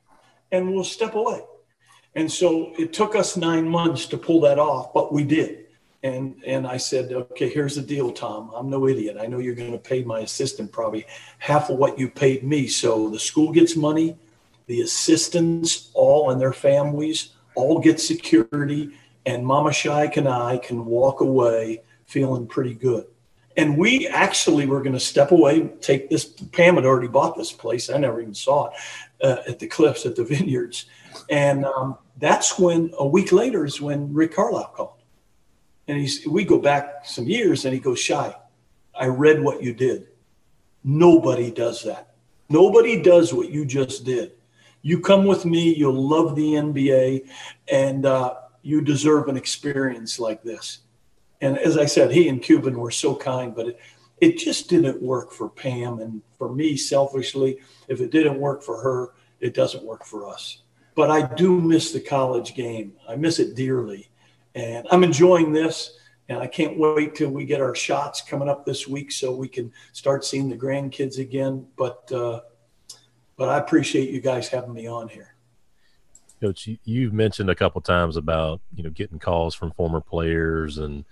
And 0.51 0.73
we'll 0.73 0.83
step 0.83 1.15
away. 1.15 1.41
And 2.15 2.31
so 2.31 2.73
it 2.77 2.93
took 2.93 3.15
us 3.15 3.35
nine 3.35 3.67
months 3.67 4.05
to 4.07 4.17
pull 4.17 4.39
that 4.41 4.57
off, 4.57 4.93
but 4.93 5.13
we 5.13 5.23
did. 5.23 5.65
And, 6.01 6.41
and 6.45 6.67
I 6.67 6.77
said, 6.77 7.11
okay, 7.11 7.49
here's 7.49 7.75
the 7.75 7.81
deal, 7.81 8.11
Tom. 8.11 8.51
I'm 8.55 8.69
no 8.69 8.87
idiot. 8.87 9.17
I 9.19 9.25
know 9.25 9.39
you're 9.39 9.55
going 9.55 9.71
to 9.71 9.77
pay 9.77 10.03
my 10.03 10.19
assistant 10.19 10.71
probably 10.71 11.05
half 11.39 11.69
of 11.69 11.77
what 11.77 11.99
you 11.99 12.09
paid 12.09 12.43
me. 12.43 12.67
So 12.67 13.09
the 13.09 13.19
school 13.19 13.51
gets 13.51 13.75
money, 13.75 14.15
the 14.67 14.81
assistants 14.81 15.89
all 15.93 16.29
and 16.29 16.39
their 16.39 16.53
families 16.53 17.29
all 17.55 17.79
get 17.79 17.99
security, 17.99 18.91
and 19.25 19.45
Mama 19.45 19.71
Shike 19.71 20.17
and 20.17 20.27
I 20.27 20.57
can 20.57 20.85
walk 20.85 21.21
away 21.21 21.81
feeling 22.05 22.45
pretty 22.47 22.75
good. 22.75 23.07
And 23.57 23.77
we 23.77 24.07
actually 24.07 24.65
were 24.65 24.81
going 24.81 24.93
to 24.93 24.99
step 24.99 25.31
away, 25.31 25.69
take 25.79 26.09
this. 26.09 26.25
Pam 26.25 26.75
had 26.75 26.85
already 26.85 27.07
bought 27.07 27.37
this 27.37 27.51
place. 27.51 27.89
I 27.89 27.97
never 27.97 28.21
even 28.21 28.33
saw 28.33 28.67
it 28.67 28.73
uh, 29.23 29.37
at 29.47 29.59
the 29.59 29.67
cliffs 29.67 30.05
at 30.05 30.15
the 30.15 30.23
vineyards. 30.25 30.85
And 31.29 31.65
um, 31.65 31.97
that's 32.17 32.59
when 32.59 32.91
a 32.97 33.07
week 33.07 33.31
later 33.31 33.65
is 33.65 33.79
when 33.79 34.13
Rick 34.13 34.35
Carlisle 34.35 34.73
called. 34.75 35.01
And 35.87 35.97
he's, 35.97 36.27
we 36.27 36.43
go 36.43 36.59
back 36.59 37.05
some 37.05 37.27
years 37.27 37.65
and 37.65 37.73
he 37.73 37.79
goes, 37.79 37.99
Shy, 37.99 38.35
I 38.93 39.07
read 39.07 39.41
what 39.41 39.61
you 39.61 39.73
did. 39.73 40.07
Nobody 40.83 41.51
does 41.51 41.83
that. 41.83 42.15
Nobody 42.49 43.01
does 43.01 43.33
what 43.33 43.49
you 43.49 43.65
just 43.65 44.05
did. 44.05 44.33
You 44.81 44.99
come 44.99 45.25
with 45.25 45.45
me, 45.45 45.73
you'll 45.73 45.93
love 45.93 46.35
the 46.35 46.53
NBA, 46.53 47.27
and 47.71 48.05
uh, 48.05 48.35
you 48.61 48.81
deserve 48.81 49.27
an 49.29 49.35
experience 49.35 50.19
like 50.19 50.43
this. 50.43 50.79
And 51.45 51.59
as 51.59 51.77
I 51.77 51.85
said, 51.85 52.11
he 52.11 52.27
and 52.27 52.41
Cuban 52.41 52.75
were 52.79 52.89
so 52.89 53.15
kind, 53.15 53.53
but 53.53 53.67
it, 53.67 53.79
it 54.19 54.37
just 54.39 54.67
didn't 54.67 54.99
work 54.99 55.31
for 55.31 55.47
Pam. 55.47 55.99
And 55.99 56.23
for 56.39 56.51
me, 56.51 56.75
selfishly, 56.75 57.59
if 57.87 58.01
it 58.01 58.09
didn't 58.09 58.39
work 58.39 58.63
for 58.63 58.81
her, 58.81 59.13
it 59.39 59.53
doesn't 59.53 59.83
work 59.83 60.05
for 60.05 60.27
us. 60.27 60.63
But 60.95 61.11
I 61.11 61.35
do 61.35 61.61
miss 61.61 61.91
the 61.91 61.99
college 61.99 62.55
game. 62.55 62.93
I 63.07 63.15
miss 63.15 63.37
it 63.37 63.55
dearly. 63.55 64.09
And 64.55 64.87
I'm 64.89 65.03
enjoying 65.03 65.53
this. 65.53 65.99
And 66.29 66.39
I 66.39 66.47
can't 66.47 66.79
wait 66.79 67.13
till 67.13 67.29
we 67.29 67.45
get 67.45 67.61
our 67.61 67.75
shots 67.75 68.23
coming 68.23 68.49
up 68.49 68.65
this 68.65 68.87
week 68.87 69.11
so 69.11 69.35
we 69.35 69.47
can 69.47 69.71
start 69.91 70.25
seeing 70.25 70.49
the 70.49 70.57
grandkids 70.57 71.19
again. 71.19 71.67
But 71.77 72.11
uh, 72.11 72.41
but 73.37 73.49
I 73.49 73.59
appreciate 73.59 74.09
you 74.09 74.19
guys 74.19 74.47
having 74.47 74.73
me 74.73 74.87
on 74.87 75.09
here. 75.09 75.35
Coach, 76.41 76.67
you've 76.83 77.13
mentioned 77.13 77.51
a 77.51 77.55
couple 77.55 77.81
times 77.81 78.17
about 78.17 78.61
you 78.73 78.81
know 78.81 78.89
getting 78.89 79.19
calls 79.19 79.53
from 79.53 79.69
former 79.73 80.01
players, 80.01 80.79
and 80.79 81.05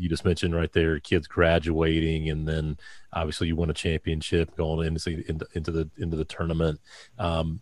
you 0.00 0.08
just 0.08 0.24
mentioned 0.24 0.54
right 0.54 0.72
there 0.72 0.98
kids 0.98 1.26
graduating, 1.26 2.30
and 2.30 2.48
then 2.48 2.78
obviously 3.12 3.48
you 3.48 3.56
won 3.56 3.70
a 3.70 3.74
championship 3.74 4.56
going 4.56 4.86
into 4.86 5.22
into, 5.28 5.46
into 5.54 5.70
the 5.70 5.90
into 5.98 6.16
the 6.16 6.24
tournament. 6.24 6.80
Um, 7.18 7.60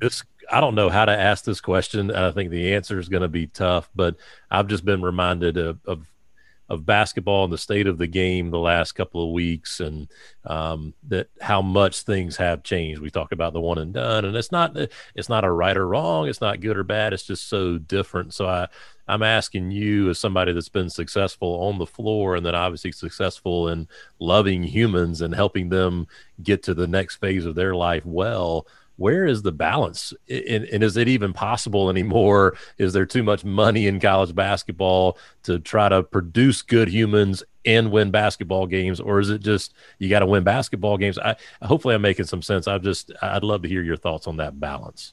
this 0.00 0.24
I 0.50 0.60
don't 0.60 0.74
know 0.74 0.88
how 0.88 1.04
to 1.04 1.12
ask 1.12 1.44
this 1.44 1.60
question. 1.60 2.10
I 2.10 2.30
think 2.30 2.50
the 2.50 2.74
answer 2.74 2.98
is 2.98 3.08
going 3.08 3.22
to 3.22 3.28
be 3.28 3.46
tough, 3.46 3.90
but 3.94 4.16
I've 4.50 4.66
just 4.66 4.84
been 4.84 5.02
reminded 5.02 5.56
of, 5.56 5.78
of 5.86 6.06
of 6.70 6.86
basketball 6.86 7.44
and 7.44 7.52
the 7.52 7.58
state 7.58 7.86
of 7.86 7.98
the 7.98 8.06
game 8.06 8.50
the 8.50 8.58
last 8.58 8.92
couple 8.92 9.22
of 9.22 9.32
weeks 9.32 9.80
and 9.80 10.08
um, 10.46 10.94
that 11.08 11.28
how 11.40 11.60
much 11.60 12.02
things 12.02 12.36
have 12.36 12.62
changed. 12.62 13.02
We 13.02 13.10
talk 13.10 13.32
about 13.32 13.52
the 13.52 13.60
one 13.60 13.78
and 13.78 13.92
done, 13.92 14.24
and 14.24 14.36
it's 14.36 14.52
not 14.52 14.76
it's 15.14 15.28
not 15.28 15.44
a 15.44 15.50
right 15.50 15.76
or 15.76 15.86
wrong. 15.86 16.28
It's 16.28 16.40
not 16.40 16.60
good 16.60 16.76
or 16.76 16.84
bad. 16.84 17.12
It's 17.12 17.26
just 17.26 17.48
so 17.48 17.78
different. 17.78 18.32
So 18.32 18.48
I 18.48 18.68
I'm 19.08 19.22
asking 19.22 19.70
you 19.70 20.10
as 20.10 20.18
somebody 20.18 20.52
that's 20.52 20.68
been 20.68 20.90
successful 20.90 21.62
on 21.62 21.78
the 21.78 21.86
floor 21.86 22.36
and 22.36 22.44
then 22.44 22.54
obviously 22.54 22.92
successful 22.92 23.68
in 23.68 23.88
loving 24.18 24.62
humans 24.62 25.20
and 25.20 25.34
helping 25.34 25.68
them 25.68 26.06
get 26.42 26.62
to 26.64 26.74
the 26.74 26.86
next 26.86 27.16
phase 27.16 27.44
of 27.44 27.54
their 27.54 27.74
life 27.74 28.04
well 28.04 28.66
where 28.96 29.26
is 29.26 29.42
the 29.42 29.52
balance? 29.52 30.12
And, 30.28 30.64
and, 30.66 30.84
is 30.84 30.96
it 30.96 31.08
even 31.08 31.32
possible 31.32 31.90
anymore? 31.90 32.56
Is 32.78 32.92
there 32.92 33.06
too 33.06 33.22
much 33.22 33.44
money 33.44 33.86
in 33.86 33.98
college 33.98 34.34
basketball 34.34 35.18
to 35.42 35.58
try 35.58 35.88
to 35.88 36.02
produce 36.02 36.62
good 36.62 36.88
humans 36.88 37.42
and 37.64 37.90
win 37.90 38.10
basketball 38.10 38.66
games 38.66 39.00
or 39.00 39.18
is 39.18 39.30
it 39.30 39.40
just 39.40 39.74
you 39.98 40.08
got 40.08 40.20
to 40.20 40.26
win 40.26 40.44
basketball 40.44 40.96
games? 40.96 41.18
I 41.18 41.34
hopefully 41.62 41.94
i'm 41.94 42.02
making 42.02 42.26
some 42.26 42.42
sense. 42.42 42.68
I 42.68 42.78
just 42.78 43.10
i'd 43.22 43.42
love 43.42 43.62
to 43.62 43.68
hear 43.68 43.82
your 43.82 43.96
thoughts 43.96 44.26
on 44.26 44.36
that 44.36 44.60
balance 44.60 45.12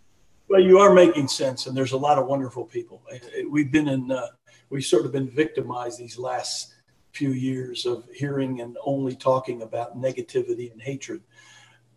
well 0.51 0.61
you 0.61 0.77
are 0.77 0.93
making 0.93 1.27
sense 1.27 1.65
and 1.65 1.75
there's 1.75 1.93
a 1.93 1.97
lot 1.97 2.19
of 2.19 2.27
wonderful 2.27 2.65
people 2.65 3.01
we've 3.49 3.71
been 3.71 3.87
in 3.87 4.11
uh, 4.11 4.27
we've 4.69 4.85
sort 4.85 5.05
of 5.05 5.11
been 5.11 5.29
victimized 5.29 5.97
these 5.97 6.19
last 6.19 6.75
few 7.11 7.31
years 7.31 7.85
of 7.85 8.03
hearing 8.13 8.61
and 8.61 8.77
only 8.85 9.15
talking 9.15 9.61
about 9.63 9.99
negativity 9.99 10.71
and 10.71 10.81
hatred 10.81 11.21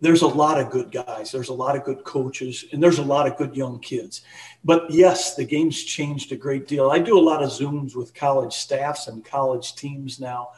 there's 0.05 0.23
a 0.23 0.27
lot 0.27 0.61
of 0.61 0.71
good 0.71 0.93
guys, 0.93 1.33
there's 1.33 1.49
a 1.49 1.55
lot 1.55 1.77
of 1.77 1.85
good 1.85 2.05
coaches, 2.05 2.67
and 2.73 2.83
there's 2.83 2.99
a 2.99 3.03
lot 3.03 3.27
of 3.27 3.39
good 3.39 3.57
young 3.57 3.79
kids. 3.79 4.23
But 4.63 4.91
yes, 4.91 5.35
the 5.35 5.45
game's 5.45 5.83
changed 5.83 6.31
a 6.31 6.37
great 6.37 6.69
deal. 6.69 6.91
I 6.91 6.99
do 6.99 7.19
a 7.19 7.21
lot 7.21 7.43
of 7.43 7.49
Zooms 7.49 7.97
with 7.97 8.13
college 8.13 8.53
staffs 8.53 9.09
and 9.09 9.25
college 9.25 9.77
teams 9.77 10.21
now. 10.21 10.51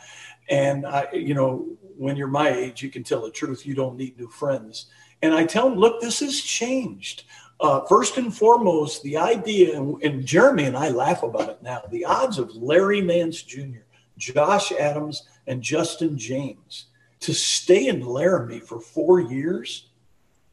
And 0.49 0.85
I, 0.85 1.09
you 1.13 1.35
know, 1.35 1.67
when 1.97 2.17
you're 2.17 2.27
my 2.27 2.49
age, 2.49 2.83
you 2.83 2.91
can 2.91 3.05
tell 3.05 3.23
the 3.23 3.31
truth. 3.31 3.65
You 3.65 3.75
don't 3.75 3.97
need 3.97 4.19
new 4.19 4.29
friends. 4.29 4.87
And 5.23 5.33
I 5.33 5.45
tell 5.45 5.69
them, 5.69 5.79
look, 5.79 6.01
this 6.01 6.21
has 6.21 6.41
changed. 6.41 7.25
Uh, 7.59 7.81
first 7.87 8.19
and 8.19 8.37
foremost, 8.37 9.03
the 9.03 9.17
idea, 9.17 9.81
and, 9.81 10.27
Jeremy 10.27 10.65
and 10.65 10.77
I 10.77 10.91
laugh 10.91 11.23
about 11.23 11.49
it 11.49 11.63
now, 11.63 11.83
the 11.91 12.05
odds 12.05 12.39
of 12.39 12.55
Larry 12.55 13.01
Nance 13.01 13.43
Jr., 13.43 13.81
Josh 14.19 14.73
Adams, 14.73 15.27
and 15.47 15.63
Justin 15.63 16.19
James 16.19 16.87
to 17.21 17.33
stay 17.33 17.89
in 17.89 18.01
Laramie 18.01 18.61
for 18.61 18.81
four 18.81 19.21
years 19.21 19.89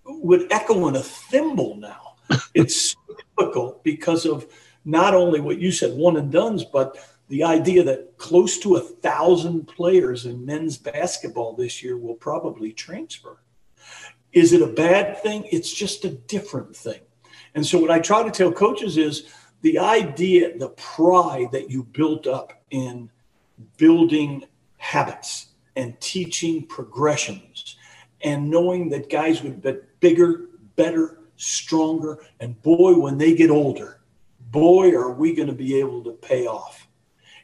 would 0.06 0.52
echo 0.52 0.88
in 0.88 0.96
a 0.96 1.04
thimble 1.04 1.76
now. 1.76 2.16
it's 2.54 2.96
difficult 3.38 3.84
because 3.84 4.26
of 4.26 4.48
not 4.86 5.14
only 5.14 5.40
what 5.40 5.60
you 5.60 5.72
said, 5.72 5.94
one 5.94 6.18
and 6.18 6.32
done's, 6.32 6.64
but 6.64 6.98
the 7.30 7.44
idea 7.44 7.84
that 7.84 8.18
close 8.18 8.60
to 8.60 8.76
a 8.76 8.82
thousand 8.82 9.68
players 9.68 10.26
in 10.26 10.46
men's 10.46 10.78
basketball 10.78 11.54
this 11.54 11.82
year 11.82 11.98
will 11.98 12.16
probably 12.16 12.72
transfer. 12.72 13.38
Is 14.34 14.52
it 14.52 14.62
a 14.62 14.68
bad 14.68 15.22
thing? 15.22 15.48
It's 15.52 15.72
just 15.72 16.06
a 16.06 16.10
different 16.10 16.76
thing. 16.76 17.00
And 17.56 17.66
so, 17.66 17.80
what 17.80 17.92
I 17.92 18.00
try 18.00 18.24
to 18.24 18.32
tell 18.32 18.52
coaches 18.52 18.98
is 18.98 19.32
the 19.62 19.80
idea, 19.80 20.58
the 20.58 20.70
pride 20.70 21.52
that 21.52 21.70
you 21.70 21.84
built 21.84 22.28
up 22.28 22.62
in 22.72 23.10
building 23.78 24.44
habits 24.78 25.48
and 25.76 26.00
teaching 26.02 26.66
progressions 26.66 27.78
and 28.22 28.50
knowing 28.50 28.90
that 28.90 29.10
guys 29.10 29.44
would 29.44 29.62
get 29.62 30.00
bigger, 30.00 30.50
better, 30.76 31.20
stronger. 31.36 32.20
And 32.40 32.62
boy, 32.62 32.96
when 32.96 33.18
they 33.18 33.36
get 33.36 33.50
older, 33.50 34.02
boy, 34.52 34.92
are 34.96 35.12
we 35.12 35.34
going 35.34 35.48
to 35.48 35.54
be 35.54 35.80
able 35.80 36.04
to 36.04 36.12
pay 36.12 36.48
off. 36.48 36.88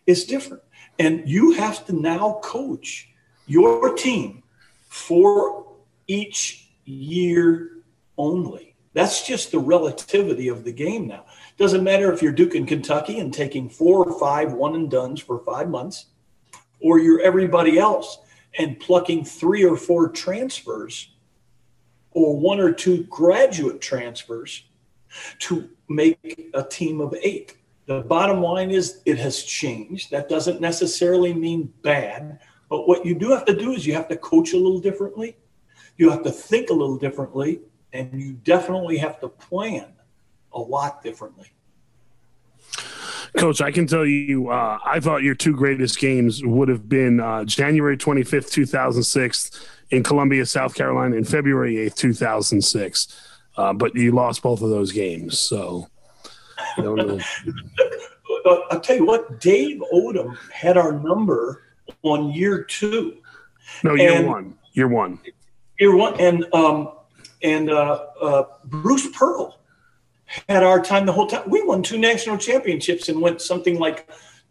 It's 0.08 0.24
different. 0.24 0.64
And 0.98 1.28
you 1.28 1.54
have 1.54 1.86
to 1.86 1.94
now 1.94 2.40
coach 2.44 3.10
your 3.46 3.94
team 3.96 4.44
for 4.88 5.66
each 6.08 6.69
year 6.92 7.84
only. 8.18 8.76
That's 8.94 9.26
just 9.26 9.52
the 9.52 9.60
relativity 9.60 10.48
of 10.48 10.64
the 10.64 10.74
game 10.74 11.08
now. 11.08 11.26
Doesn't 11.58 11.84
matter 11.84 12.12
if 12.12 12.22
you're 12.22 12.32
Duke 12.32 12.56
and 12.56 12.68
Kentucky 12.68 13.20
and 13.20 13.34
taking 13.34 13.70
four 13.70 14.04
or 14.04 14.20
five 14.20 14.54
one 14.54 14.76
and 14.76 14.90
dones 14.90 15.22
for 15.22 15.40
five 15.40 15.70
months 15.70 16.08
or 16.82 17.00
you're 17.00 17.22
everybody 17.22 17.78
else 17.78 18.20
and 18.58 18.80
plucking 18.80 19.26
three 19.26 19.64
or 19.64 19.78
four 19.78 20.10
transfers 20.10 21.12
or 22.12 22.40
one 22.40 22.60
or 22.60 22.72
two 22.72 23.04
graduate 23.06 23.82
transfers 23.82 24.64
to 25.40 25.70
make 25.88 26.50
a 26.54 26.64
team 26.64 27.02
of 27.02 27.14
eight. 27.22 27.58
The 27.86 28.02
bottom 28.02 28.42
line 28.42 28.72
is 28.72 29.02
it 29.06 29.18
has 29.18 29.44
changed. 29.44 30.12
That 30.12 30.30
doesn't 30.30 30.62
necessarily 30.62 31.34
mean 31.34 31.74
bad, 31.82 32.40
but 32.70 32.88
what 32.88 33.06
you 33.06 33.16
do 33.16 33.32
have 33.32 33.46
to 33.46 33.56
do 33.56 33.74
is 33.74 33.86
you 33.86 33.94
have 33.94 34.08
to 34.10 34.18
coach 34.18 34.54
a 34.54 34.58
little 34.58 34.80
differently. 34.80 35.36
You 36.00 36.10
have 36.12 36.24
to 36.24 36.32
think 36.32 36.70
a 36.70 36.74
little 36.74 36.98
differently, 36.98 37.60
and 37.92 38.10
you 38.20 38.32
definitely 38.46 38.98
have 39.00 39.20
to 39.20 39.28
plan 39.28 39.86
a 40.54 40.60
lot 40.60 41.04
differently. 41.04 41.48
Coach, 43.38 43.60
I 43.60 43.70
can 43.70 43.86
tell 43.86 44.06
you, 44.06 44.50
uh, 44.50 44.80
I 44.86 45.02
thought 45.02 45.24
your 45.24 45.36
two 45.36 45.54
greatest 45.54 46.00
games 46.00 46.42
would 46.42 46.70
have 46.70 46.88
been 46.88 47.20
uh, 47.20 47.44
January 47.44 47.98
25th, 47.98 48.50
2006 48.50 49.68
in 49.92 50.02
Columbia, 50.02 50.46
South 50.46 50.74
Carolina, 50.74 51.18
and 51.18 51.28
February 51.28 51.76
8th, 51.76 51.96
2006. 51.96 53.36
Uh, 53.58 53.74
but 53.74 53.94
you 53.94 54.14
lost 54.14 54.42
both 54.42 54.62
of 54.62 54.70
those 54.70 54.94
games. 54.94 55.38
So, 55.38 55.90
I 56.78 56.82
don't 56.82 56.96
know. 56.96 57.20
I'll 58.72 58.80
tell 58.80 58.96
you 58.96 59.06
what, 59.06 59.42
Dave 59.42 59.82
Odom 59.94 60.38
had 60.50 60.78
our 60.78 60.94
number 60.94 61.64
on 62.04 62.32
year 62.32 62.64
two. 62.64 63.18
No, 63.84 63.96
year 63.96 64.14
and, 64.14 64.28
one. 64.28 64.58
Year 64.72 64.88
one. 64.88 65.20
Year 65.80 65.96
one. 65.96 66.20
And, 66.20 66.46
um, 66.54 66.94
and 67.42 67.70
uh, 67.70 68.06
uh, 68.22 68.44
Bruce 68.66 69.08
Pearl 69.18 69.60
had 70.48 70.64
our 70.64 70.82
time 70.82 71.06
the 71.06 71.14
whole 71.14 71.28
time. 71.28 71.50
We 71.50 71.64
won 71.64 71.82
two 71.82 71.98
national 71.98 72.38
championships 72.38 73.10
and 73.10 73.22
went 73.22 73.42
something 73.42 73.80
like 73.80 74.10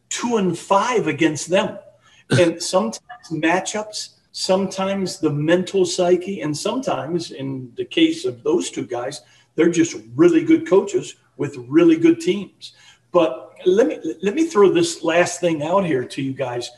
two 0.09 0.37
and 0.37 0.59
five 0.59 1.07
against 1.07 1.49
them. 1.49 1.79
And 2.31 2.62
sometimes 2.62 3.31
matchups, 3.31 4.11
sometimes 4.33 5.18
the 5.18 5.31
mental 5.31 5.87
psyche, 5.87 6.43
and 6.43 6.55
sometimes, 6.55 7.31
in 7.31 7.72
the 7.74 7.87
case 7.87 8.26
of 8.26 8.43
those 8.43 8.70
two 8.70 8.87
guys, 8.87 9.22
they're 9.55 9.70
just 9.70 9.97
really 10.14 10.45
good 10.45 10.68
coaches 10.68 11.16
with 11.39 11.57
really 11.57 11.97
good 11.97 12.20
teams. 12.20 12.74
But 13.12 13.55
let 13.64 13.87
me 13.87 13.99
let 14.22 14.35
me 14.35 14.47
throw 14.47 14.70
this 14.70 15.03
last 15.03 15.41
thing 15.41 15.62
out 15.62 15.87
here 15.87 16.05
to 16.05 16.20
you 16.20 16.35
guys. 16.35 16.70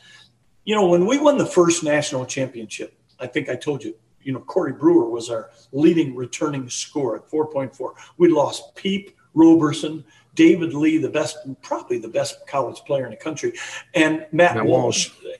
You 0.64 0.76
know, 0.76 0.86
when 0.86 1.04
we 1.04 1.18
won 1.18 1.36
the 1.36 1.46
first 1.46 1.82
national 1.82 2.26
championship, 2.26 2.94
I 3.18 3.26
think 3.26 3.48
I 3.48 3.56
told 3.56 3.82
you 3.82 3.96
you 4.22 4.32
know, 4.32 4.40
Corey 4.40 4.72
Brewer 4.72 5.08
was 5.08 5.30
our 5.30 5.50
leading 5.72 6.14
returning 6.14 6.68
scorer 6.68 7.16
at 7.16 7.30
4.4. 7.30 7.92
We 8.18 8.28
lost 8.28 8.74
Peep, 8.74 9.16
Roberson, 9.34 10.04
David 10.34 10.74
Lee, 10.74 10.98
the 10.98 11.08
best, 11.08 11.38
probably 11.62 11.98
the 11.98 12.08
best 12.08 12.46
college 12.46 12.78
player 12.86 13.04
in 13.04 13.10
the 13.10 13.16
country, 13.16 13.52
and 13.94 14.26
Matt, 14.32 14.56
Matt 14.56 14.66
Walsh, 14.66 15.10
Walsh 15.22 15.36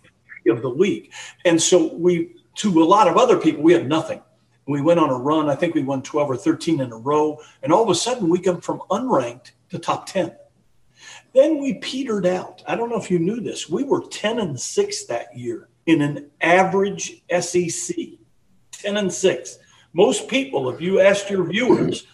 of 0.48 0.62
the 0.62 0.68
league. 0.68 1.12
And 1.44 1.60
so 1.60 1.94
we, 1.94 2.34
to 2.56 2.82
a 2.82 2.84
lot 2.84 3.08
of 3.08 3.16
other 3.16 3.36
people, 3.36 3.62
we 3.62 3.72
had 3.72 3.88
nothing. 3.88 4.22
We 4.66 4.80
went 4.80 5.00
on 5.00 5.10
a 5.10 5.16
run. 5.16 5.48
I 5.48 5.54
think 5.56 5.74
we 5.74 5.82
won 5.82 6.02
12 6.02 6.30
or 6.30 6.36
13 6.36 6.80
in 6.80 6.92
a 6.92 6.96
row. 6.96 7.40
And 7.62 7.72
all 7.72 7.82
of 7.82 7.88
a 7.88 7.94
sudden, 7.94 8.28
we 8.28 8.38
come 8.40 8.60
from 8.60 8.82
unranked 8.90 9.52
to 9.70 9.78
top 9.78 10.06
10. 10.06 10.34
Then 11.34 11.60
we 11.60 11.74
petered 11.74 12.26
out. 12.26 12.62
I 12.66 12.76
don't 12.76 12.90
know 12.90 13.00
if 13.00 13.10
you 13.10 13.18
knew 13.18 13.40
this. 13.40 13.68
We 13.68 13.84
were 13.84 14.06
10 14.06 14.38
and 14.38 14.58
6 14.58 15.04
that 15.06 15.36
year 15.36 15.68
in 15.86 16.02
an 16.02 16.30
average 16.40 17.22
SEC. 17.40 17.96
10 18.82 18.96
and 18.96 19.12
6. 19.12 19.58
Most 19.92 20.28
people, 20.28 20.70
if 20.70 20.80
you 20.80 21.00
asked 21.00 21.30
your 21.30 21.44
viewers, 21.44 22.06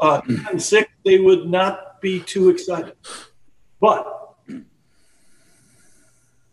uh, 0.00 0.20
10 0.26 0.46
and 0.50 0.62
6, 0.62 0.90
they 1.04 1.18
would 1.18 1.48
not 1.48 2.00
be 2.00 2.20
too 2.20 2.48
excited. 2.48 2.94
But 3.80 4.34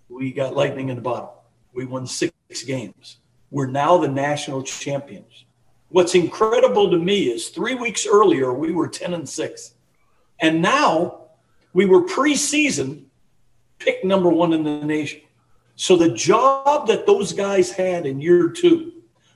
we 0.09 0.31
got 0.31 0.55
lightning 0.55 0.89
in 0.89 0.95
the 0.95 1.01
bottle. 1.01 1.43
We 1.73 1.85
won 1.85 2.07
six 2.07 2.33
games. 2.65 3.17
We're 3.51 3.67
now 3.67 3.97
the 3.97 4.07
national 4.07 4.63
champions. 4.63 5.45
What's 5.89 6.15
incredible 6.15 6.89
to 6.91 6.97
me 6.97 7.29
is 7.29 7.49
three 7.49 7.75
weeks 7.75 8.05
earlier, 8.05 8.53
we 8.53 8.71
were 8.71 8.87
10 8.87 9.13
and 9.13 9.27
6. 9.27 9.73
And 10.39 10.61
now 10.61 11.21
we 11.73 11.85
were 11.85 12.03
preseason 12.03 13.05
picked 13.79 14.05
number 14.05 14.29
one 14.29 14.53
in 14.53 14.63
the 14.63 14.83
nation. 14.83 15.21
So 15.75 15.95
the 15.95 16.09
job 16.09 16.87
that 16.87 17.05
those 17.05 17.33
guys 17.33 17.71
had 17.71 18.05
in 18.05 18.21
year 18.21 18.49
two 18.49 18.93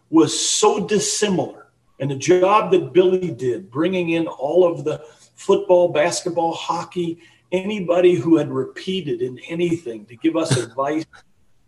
was 0.10 0.38
so 0.38 0.86
dissimilar. 0.86 1.68
And 1.99 2.12
the 2.12 2.16
job 2.16 2.72
that 2.72 2.93
Billy 2.93 3.32
did, 3.32 3.70
bringing 3.70 4.12
in 4.12 4.28
all 4.28 4.66
of 4.66 4.84
the 4.84 5.03
football, 5.36 5.89
basketball, 5.89 6.53
hockey, 6.53 7.20
anybody 7.51 8.16
who 8.16 8.38
had 8.38 8.49
repeated 8.49 9.22
in 9.22 9.39
anything 9.47 10.05
to 10.05 10.16
give 10.16 10.36
us 10.36 10.57
advice 10.57 11.05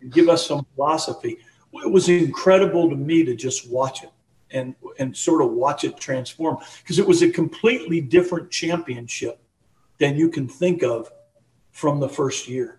and 0.00 0.12
give 0.12 0.28
us 0.28 0.46
some 0.46 0.66
philosophy. 0.74 1.38
It 1.74 1.90
was 1.90 2.08
incredible 2.08 2.90
to 2.90 2.96
me 2.96 3.24
to 3.24 3.34
just 3.34 3.70
watch 3.70 4.02
it 4.02 4.10
and 4.50 4.74
and 4.98 5.16
sort 5.16 5.42
of 5.42 5.50
watch 5.52 5.84
it 5.84 5.96
transform 5.96 6.58
because 6.82 6.98
it 6.98 7.06
was 7.06 7.22
a 7.22 7.30
completely 7.30 8.00
different 8.00 8.50
championship 8.50 9.40
than 9.98 10.16
you 10.16 10.28
can 10.28 10.46
think 10.46 10.82
of 10.82 11.10
from 11.70 12.00
the 12.00 12.08
first 12.08 12.48
year. 12.48 12.78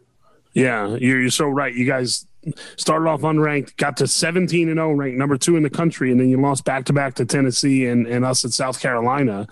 Yeah, 0.54 0.96
you're, 0.96 1.22
you're 1.22 1.32
so 1.32 1.48
right. 1.48 1.74
You 1.74 1.86
guys 1.86 2.28
started 2.78 3.08
off 3.08 3.22
unranked, 3.22 3.78
got 3.78 3.98
to 3.98 4.08
17 4.08 4.70
and 4.70 4.78
0, 4.78 4.92
ranked 4.94 5.18
number 5.18 5.38
two 5.38 5.56
in 5.56 5.64
the 5.64 5.70
country, 5.70 6.12
and 6.12 6.20
then 6.20 6.30
you 6.30 6.40
lost 6.40 6.66
back 6.66 6.86
to 6.86 6.94
back 6.94 7.16
to 7.16 7.26
Tennessee 7.26 7.86
and, 7.88 8.08
and 8.08 8.26
us 8.26 8.44
at 8.46 8.52
South 8.52 8.80
Carolina 8.80 9.48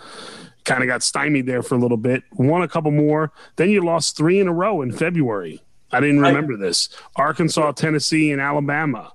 kind 0.63 0.83
of 0.83 0.87
got 0.87 1.03
stymied 1.03 1.45
there 1.45 1.63
for 1.63 1.75
a 1.75 1.77
little 1.77 1.97
bit, 1.97 2.23
won 2.33 2.61
a 2.61 2.67
couple 2.67 2.91
more. 2.91 3.31
Then 3.55 3.69
you 3.69 3.83
lost 3.83 4.17
three 4.17 4.39
in 4.39 4.47
a 4.47 4.53
row 4.53 4.81
in 4.81 4.91
February. 4.91 5.61
I 5.91 5.99
didn't 5.99 6.21
remember 6.21 6.55
this. 6.55 6.89
Arkansas, 7.15 7.73
Tennessee, 7.73 8.31
and 8.31 8.41
Alabama. 8.41 9.11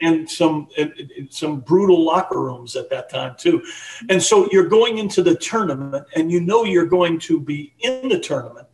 And 0.00 0.28
some 0.28 0.68
some 1.30 1.60
brutal 1.60 2.04
locker 2.04 2.40
rooms 2.40 2.74
at 2.74 2.90
that 2.90 3.08
time 3.08 3.36
too, 3.38 3.62
and 4.10 4.20
so 4.20 4.48
you're 4.50 4.68
going 4.68 4.98
into 4.98 5.22
the 5.22 5.36
tournament, 5.36 6.06
and 6.16 6.32
you 6.32 6.40
know 6.40 6.64
you're 6.64 6.86
going 6.86 7.18
to 7.20 7.40
be 7.40 7.72
in 7.78 8.08
the 8.08 8.18
tournament, 8.18 8.66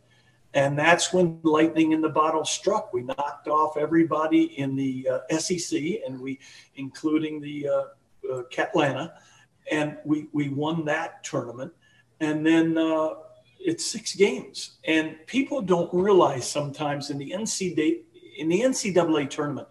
and 0.53 0.77
that's 0.77 1.13
when 1.13 1.39
lightning 1.43 1.93
in 1.93 2.01
the 2.01 2.09
bottle 2.09 2.43
struck. 2.43 2.93
We 2.93 3.03
knocked 3.03 3.47
off 3.47 3.77
everybody 3.77 4.59
in 4.59 4.75
the 4.75 5.07
uh, 5.09 5.37
SEC, 5.37 5.81
and 6.05 6.19
we, 6.19 6.39
including 6.75 7.39
the 7.39 7.67
uh, 7.67 8.33
uh, 8.33 8.43
Catlanta, 8.51 9.13
and 9.71 9.97
we 10.03 10.27
we 10.33 10.49
won 10.49 10.85
that 10.85 11.23
tournament, 11.23 11.71
and 12.19 12.45
then 12.45 12.77
uh, 12.77 13.11
it's 13.59 13.85
six 13.85 14.15
games, 14.15 14.77
and 14.85 15.15
people 15.25 15.61
don't 15.61 15.93
realize 15.93 16.49
sometimes 16.49 17.09
in 17.09 17.17
the 17.17 17.31
NCAA 17.31 18.01
in 18.37 18.49
the 18.49 18.61
NCAA 18.61 19.29
tournament, 19.29 19.67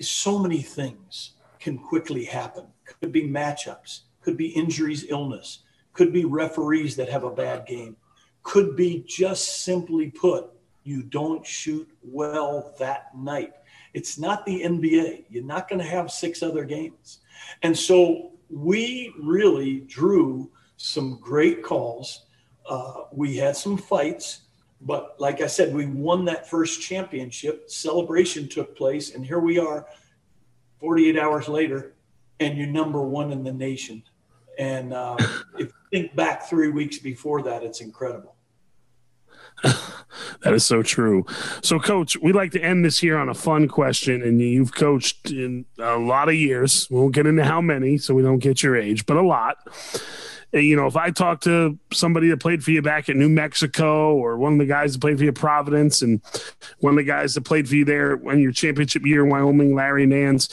so 0.00 0.38
many 0.38 0.62
things 0.62 1.32
can 1.58 1.78
quickly 1.78 2.24
happen. 2.24 2.66
Could 3.00 3.12
be 3.12 3.28
matchups, 3.28 4.00
could 4.22 4.36
be 4.36 4.48
injuries, 4.48 5.06
illness, 5.08 5.60
could 5.92 6.12
be 6.12 6.24
referees 6.24 6.96
that 6.96 7.08
have 7.08 7.24
a 7.24 7.30
bad 7.30 7.66
game, 7.66 7.96
could 8.44 8.76
be 8.76 9.04
just 9.08 9.64
simply 9.64 10.10
put, 10.10 10.50
you 10.84 11.02
don't 11.02 11.44
shoot 11.44 11.88
well 12.02 12.74
that 12.78 13.16
night. 13.16 13.54
It's 13.94 14.18
not 14.18 14.44
the 14.46 14.62
NBA. 14.62 15.24
You're 15.28 15.44
not 15.44 15.68
going 15.68 15.80
to 15.80 15.86
have 15.86 16.10
six 16.10 16.42
other 16.42 16.64
games. 16.64 17.18
And 17.62 17.76
so 17.76 18.32
we 18.50 19.12
really 19.20 19.80
drew 19.80 20.50
some 20.76 21.18
great 21.20 21.62
calls. 21.62 22.26
Uh, 22.68 23.04
we 23.12 23.36
had 23.36 23.56
some 23.56 23.76
fights, 23.76 24.42
but 24.80 25.16
like 25.18 25.40
I 25.40 25.46
said, 25.46 25.74
we 25.74 25.86
won 25.86 26.24
that 26.26 26.48
first 26.48 26.82
championship. 26.82 27.70
Celebration 27.70 28.48
took 28.48 28.76
place, 28.76 29.14
and 29.14 29.24
here 29.24 29.40
we 29.40 29.58
are 29.58 29.86
48 30.80 31.18
hours 31.18 31.48
later, 31.48 31.94
and 32.40 32.58
you're 32.58 32.66
number 32.66 33.02
one 33.02 33.32
in 33.32 33.42
the 33.42 33.52
nation. 33.52 34.02
And 34.58 34.92
uh, 34.92 35.16
if 35.58 35.58
you 35.58 35.72
think 35.90 36.14
back 36.14 36.48
three 36.48 36.68
weeks 36.68 36.98
before 36.98 37.42
that, 37.42 37.62
it's 37.62 37.80
incredible. 37.80 38.33
that 40.42 40.52
is 40.52 40.64
so 40.64 40.82
true. 40.82 41.24
So, 41.62 41.78
coach, 41.78 42.16
we 42.16 42.32
like 42.32 42.52
to 42.52 42.60
end 42.60 42.84
this 42.84 42.98
here 42.98 43.16
on 43.16 43.28
a 43.28 43.34
fun 43.34 43.68
question. 43.68 44.22
And 44.22 44.40
you've 44.40 44.74
coached 44.74 45.30
in 45.30 45.64
a 45.78 45.96
lot 45.96 46.28
of 46.28 46.34
years. 46.34 46.88
We 46.90 46.98
won't 46.98 47.14
get 47.14 47.26
into 47.26 47.44
how 47.44 47.60
many, 47.60 47.98
so 47.98 48.14
we 48.14 48.22
don't 48.22 48.38
get 48.38 48.62
your 48.62 48.76
age, 48.76 49.06
but 49.06 49.16
a 49.16 49.22
lot. 49.22 49.56
And, 50.52 50.64
you 50.64 50.76
know, 50.76 50.86
if 50.86 50.96
I 50.96 51.10
talk 51.10 51.40
to 51.42 51.76
somebody 51.92 52.28
that 52.30 52.38
played 52.38 52.62
for 52.62 52.70
you 52.70 52.80
back 52.80 53.08
at 53.08 53.16
New 53.16 53.28
Mexico, 53.28 54.14
or 54.14 54.36
one 54.36 54.52
of 54.52 54.58
the 54.60 54.66
guys 54.66 54.92
that 54.92 55.00
played 55.00 55.18
for 55.18 55.24
you 55.24 55.32
Providence, 55.32 56.00
and 56.00 56.22
one 56.78 56.92
of 56.92 56.96
the 56.96 57.02
guys 57.02 57.34
that 57.34 57.40
played 57.40 57.68
for 57.68 57.74
you 57.74 57.84
there 57.84 58.16
when 58.16 58.38
your 58.38 58.52
championship 58.52 59.04
year 59.04 59.24
in 59.24 59.30
Wyoming, 59.30 59.74
Larry 59.74 60.06
Nance, 60.06 60.48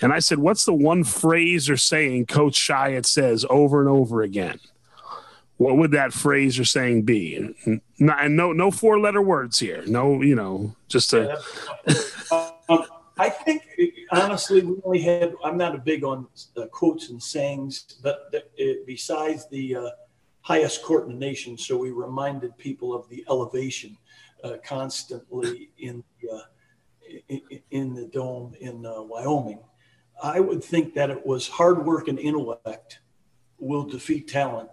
and 0.00 0.12
I 0.12 0.18
said, 0.18 0.38
"What's 0.38 0.64
the 0.64 0.74
one 0.74 1.04
phrase 1.04 1.70
or 1.70 1.76
saying 1.76 2.26
Coach 2.26 2.56
Shyatt 2.56 3.06
says 3.06 3.46
over 3.48 3.78
and 3.78 3.88
over 3.88 4.22
again?" 4.22 4.58
What 5.56 5.76
would 5.76 5.92
that 5.92 6.12
phrase 6.12 6.58
or 6.58 6.64
saying 6.64 7.02
be? 7.02 7.36
And, 7.36 7.80
and 7.98 8.36
no, 8.36 8.52
no 8.52 8.70
four 8.70 8.98
letter 8.98 9.22
words 9.22 9.58
here. 9.58 9.84
No, 9.86 10.20
you 10.20 10.34
know, 10.34 10.74
just 10.88 11.12
a. 11.12 11.38
um, 12.68 12.84
I 13.16 13.30
think 13.30 13.62
honestly, 14.10 14.62
we 14.62 14.76
only 14.84 15.00
had. 15.00 15.34
I'm 15.44 15.56
not 15.56 15.74
a 15.74 15.78
big 15.78 16.02
on 16.02 16.26
uh, 16.56 16.66
quotes 16.66 17.10
and 17.10 17.22
sayings, 17.22 17.98
but 18.02 18.32
the, 18.32 18.44
it, 18.56 18.86
besides 18.86 19.48
the 19.48 19.76
uh, 19.76 19.90
highest 20.40 20.82
court 20.82 21.06
in 21.06 21.12
the 21.12 21.18
nation, 21.18 21.56
so 21.56 21.76
we 21.76 21.90
reminded 21.90 22.56
people 22.58 22.92
of 22.92 23.08
the 23.08 23.24
elevation 23.30 23.96
uh, 24.42 24.56
constantly 24.64 25.70
in 25.78 26.02
the, 26.20 26.30
uh, 26.30 26.40
in, 27.28 27.40
in, 27.70 27.94
the 27.94 28.06
dome 28.08 28.54
in 28.60 28.84
uh, 28.84 29.02
Wyoming. 29.02 29.60
I 30.22 30.40
would 30.40 30.62
think 30.62 30.94
that 30.94 31.10
it 31.10 31.24
was 31.24 31.48
hard 31.48 31.86
work 31.86 32.08
and 32.08 32.18
intellect 32.18 32.98
will 33.58 33.84
defeat 33.84 34.28
talent 34.28 34.68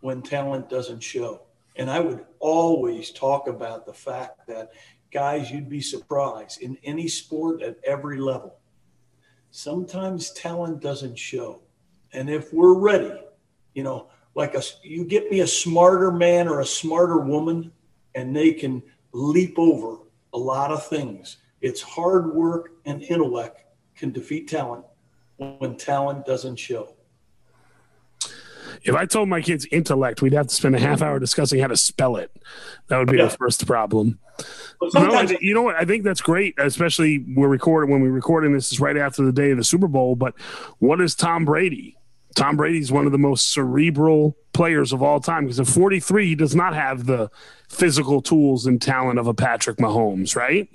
when 0.00 0.22
talent 0.22 0.68
doesn't 0.68 1.02
show. 1.02 1.42
And 1.76 1.90
I 1.90 2.00
would 2.00 2.24
always 2.38 3.10
talk 3.10 3.48
about 3.48 3.86
the 3.86 3.92
fact 3.92 4.46
that, 4.48 4.72
guys, 5.12 5.50
you'd 5.50 5.68
be 5.68 5.80
surprised 5.80 6.60
in 6.62 6.76
any 6.84 7.08
sport 7.08 7.62
at 7.62 7.78
every 7.84 8.18
level. 8.18 8.56
Sometimes 9.50 10.30
talent 10.32 10.80
doesn't 10.80 11.18
show. 11.18 11.60
And 12.12 12.28
if 12.28 12.52
we're 12.52 12.74
ready, 12.74 13.20
you 13.74 13.82
know, 13.82 14.08
like 14.34 14.54
a, 14.54 14.62
you 14.82 15.04
get 15.04 15.30
me 15.30 15.40
a 15.40 15.46
smarter 15.46 16.10
man 16.10 16.48
or 16.48 16.60
a 16.60 16.66
smarter 16.66 17.18
woman, 17.18 17.72
and 18.14 18.34
they 18.34 18.52
can 18.52 18.82
leap 19.12 19.58
over 19.58 19.98
a 20.32 20.38
lot 20.38 20.70
of 20.70 20.86
things. 20.86 21.38
It's 21.60 21.82
hard 21.82 22.34
work 22.34 22.72
and 22.84 23.02
intellect 23.02 23.64
can 23.96 24.12
defeat 24.12 24.48
talent 24.48 24.84
when 25.36 25.76
talent 25.76 26.26
doesn't 26.26 26.56
show. 26.56 26.94
If 28.82 28.94
I 28.94 29.04
told 29.06 29.28
my 29.28 29.40
kids 29.40 29.66
intellect, 29.70 30.22
we'd 30.22 30.32
have 30.32 30.46
to 30.46 30.54
spend 30.54 30.74
a 30.74 30.80
half 30.80 31.02
hour 31.02 31.18
discussing 31.18 31.60
how 31.60 31.66
to 31.66 31.76
spell 31.76 32.16
it. 32.16 32.30
That 32.88 32.98
would 32.98 33.10
be 33.10 33.18
yeah. 33.18 33.26
the 33.26 33.36
first 33.36 33.66
problem. 33.66 34.18
No, 34.94 35.20
you 35.40 35.52
know 35.52 35.62
what? 35.62 35.76
I 35.76 35.84
think 35.84 36.04
that's 36.04 36.22
great, 36.22 36.54
especially 36.58 37.18
we're 37.18 37.48
recording 37.48 37.90
when 37.90 38.00
we're 38.00 38.10
recording 38.10 38.52
this 38.52 38.72
is 38.72 38.80
right 38.80 38.96
after 38.96 39.22
the 39.22 39.32
day 39.32 39.50
of 39.50 39.58
the 39.58 39.64
Super 39.64 39.88
Bowl. 39.88 40.16
But 40.16 40.38
what 40.78 41.00
is 41.00 41.14
Tom 41.14 41.44
Brady? 41.44 41.96
Tom 42.34 42.56
Brady's 42.56 42.92
one 42.92 43.06
of 43.06 43.12
the 43.12 43.18
most 43.18 43.52
cerebral 43.52 44.36
players 44.52 44.92
of 44.92 45.02
all 45.02 45.20
time 45.20 45.44
because 45.44 45.60
at 45.60 45.66
43, 45.66 46.26
he 46.26 46.34
does 46.34 46.54
not 46.54 46.74
have 46.74 47.06
the 47.06 47.30
physical 47.68 48.22
tools 48.22 48.66
and 48.66 48.80
talent 48.80 49.18
of 49.18 49.26
a 49.26 49.34
Patrick 49.34 49.78
Mahomes, 49.78 50.36
right? 50.36 50.68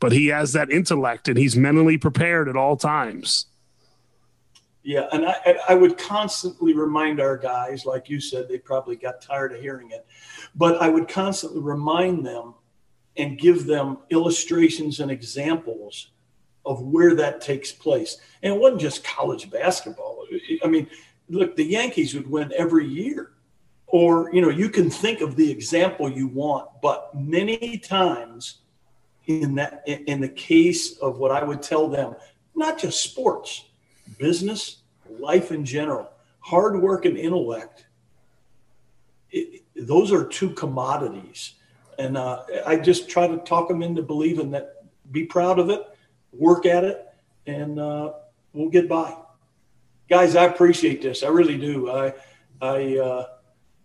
But 0.00 0.12
he 0.12 0.28
has 0.28 0.52
that 0.52 0.70
intellect 0.70 1.28
and 1.28 1.36
he's 1.36 1.56
mentally 1.56 1.98
prepared 1.98 2.48
at 2.48 2.56
all 2.56 2.76
times. 2.76 3.46
Yeah, 4.88 5.06
and 5.12 5.26
I, 5.26 5.58
I 5.68 5.74
would 5.74 5.98
constantly 5.98 6.72
remind 6.72 7.20
our 7.20 7.36
guys, 7.36 7.84
like 7.84 8.08
you 8.08 8.22
said, 8.22 8.48
they 8.48 8.56
probably 8.56 8.96
got 8.96 9.20
tired 9.20 9.52
of 9.52 9.60
hearing 9.60 9.90
it, 9.90 10.06
but 10.54 10.80
I 10.80 10.88
would 10.88 11.08
constantly 11.08 11.60
remind 11.60 12.24
them 12.24 12.54
and 13.18 13.38
give 13.38 13.66
them 13.66 13.98
illustrations 14.08 15.00
and 15.00 15.10
examples 15.10 16.12
of 16.64 16.80
where 16.80 17.14
that 17.16 17.42
takes 17.42 17.70
place. 17.70 18.16
And 18.42 18.54
it 18.54 18.58
wasn't 18.58 18.80
just 18.80 19.04
college 19.04 19.50
basketball. 19.50 20.24
I 20.64 20.68
mean, 20.68 20.86
look, 21.28 21.54
the 21.54 21.66
Yankees 21.66 22.14
would 22.14 22.26
win 22.26 22.50
every 22.56 22.86
year. 22.86 23.32
or 23.88 24.30
you 24.32 24.40
know 24.40 24.48
you 24.48 24.70
can 24.70 24.88
think 24.88 25.20
of 25.20 25.36
the 25.36 25.50
example 25.50 26.10
you 26.10 26.28
want 26.28 26.68
but 26.82 27.14
many 27.14 27.78
times 27.78 28.60
in 29.26 29.54
that 29.54 29.82
in 29.86 30.20
the 30.20 30.28
case 30.28 30.98
of 30.98 31.18
what 31.18 31.30
i 31.30 31.42
would 31.42 31.62
tell 31.62 31.88
them 31.88 32.14
not 32.54 32.78
just 32.78 33.02
sports 33.02 33.67
business 34.18 34.82
life 35.18 35.52
in 35.52 35.64
general 35.64 36.08
hard 36.40 36.80
work 36.80 37.04
and 37.04 37.16
intellect 37.16 37.86
it, 39.30 39.64
those 39.76 40.12
are 40.12 40.24
two 40.24 40.50
commodities. 40.50 41.54
And 41.98 42.16
uh, 42.16 42.42
i 42.66 42.76
just 42.76 43.08
try 43.08 43.26
to 43.26 43.38
talk 43.38 43.68
them 43.68 43.82
into 43.82 44.02
believing 44.02 44.50
that 44.52 44.76
be 45.10 45.24
proud 45.24 45.58
of 45.58 45.70
it 45.70 45.82
work 46.32 46.66
at 46.66 46.84
it 46.84 47.06
and 47.46 47.80
uh, 47.80 48.12
we'll 48.52 48.68
get 48.68 48.88
by. 48.88 49.16
Guys 50.08 50.36
i 50.36 50.44
appreciate 50.44 51.02
this. 51.02 51.22
I 51.22 51.28
really 51.28 51.58
do. 51.58 51.90
I 51.90 52.14
i 52.60 52.98
uh, 52.98 53.26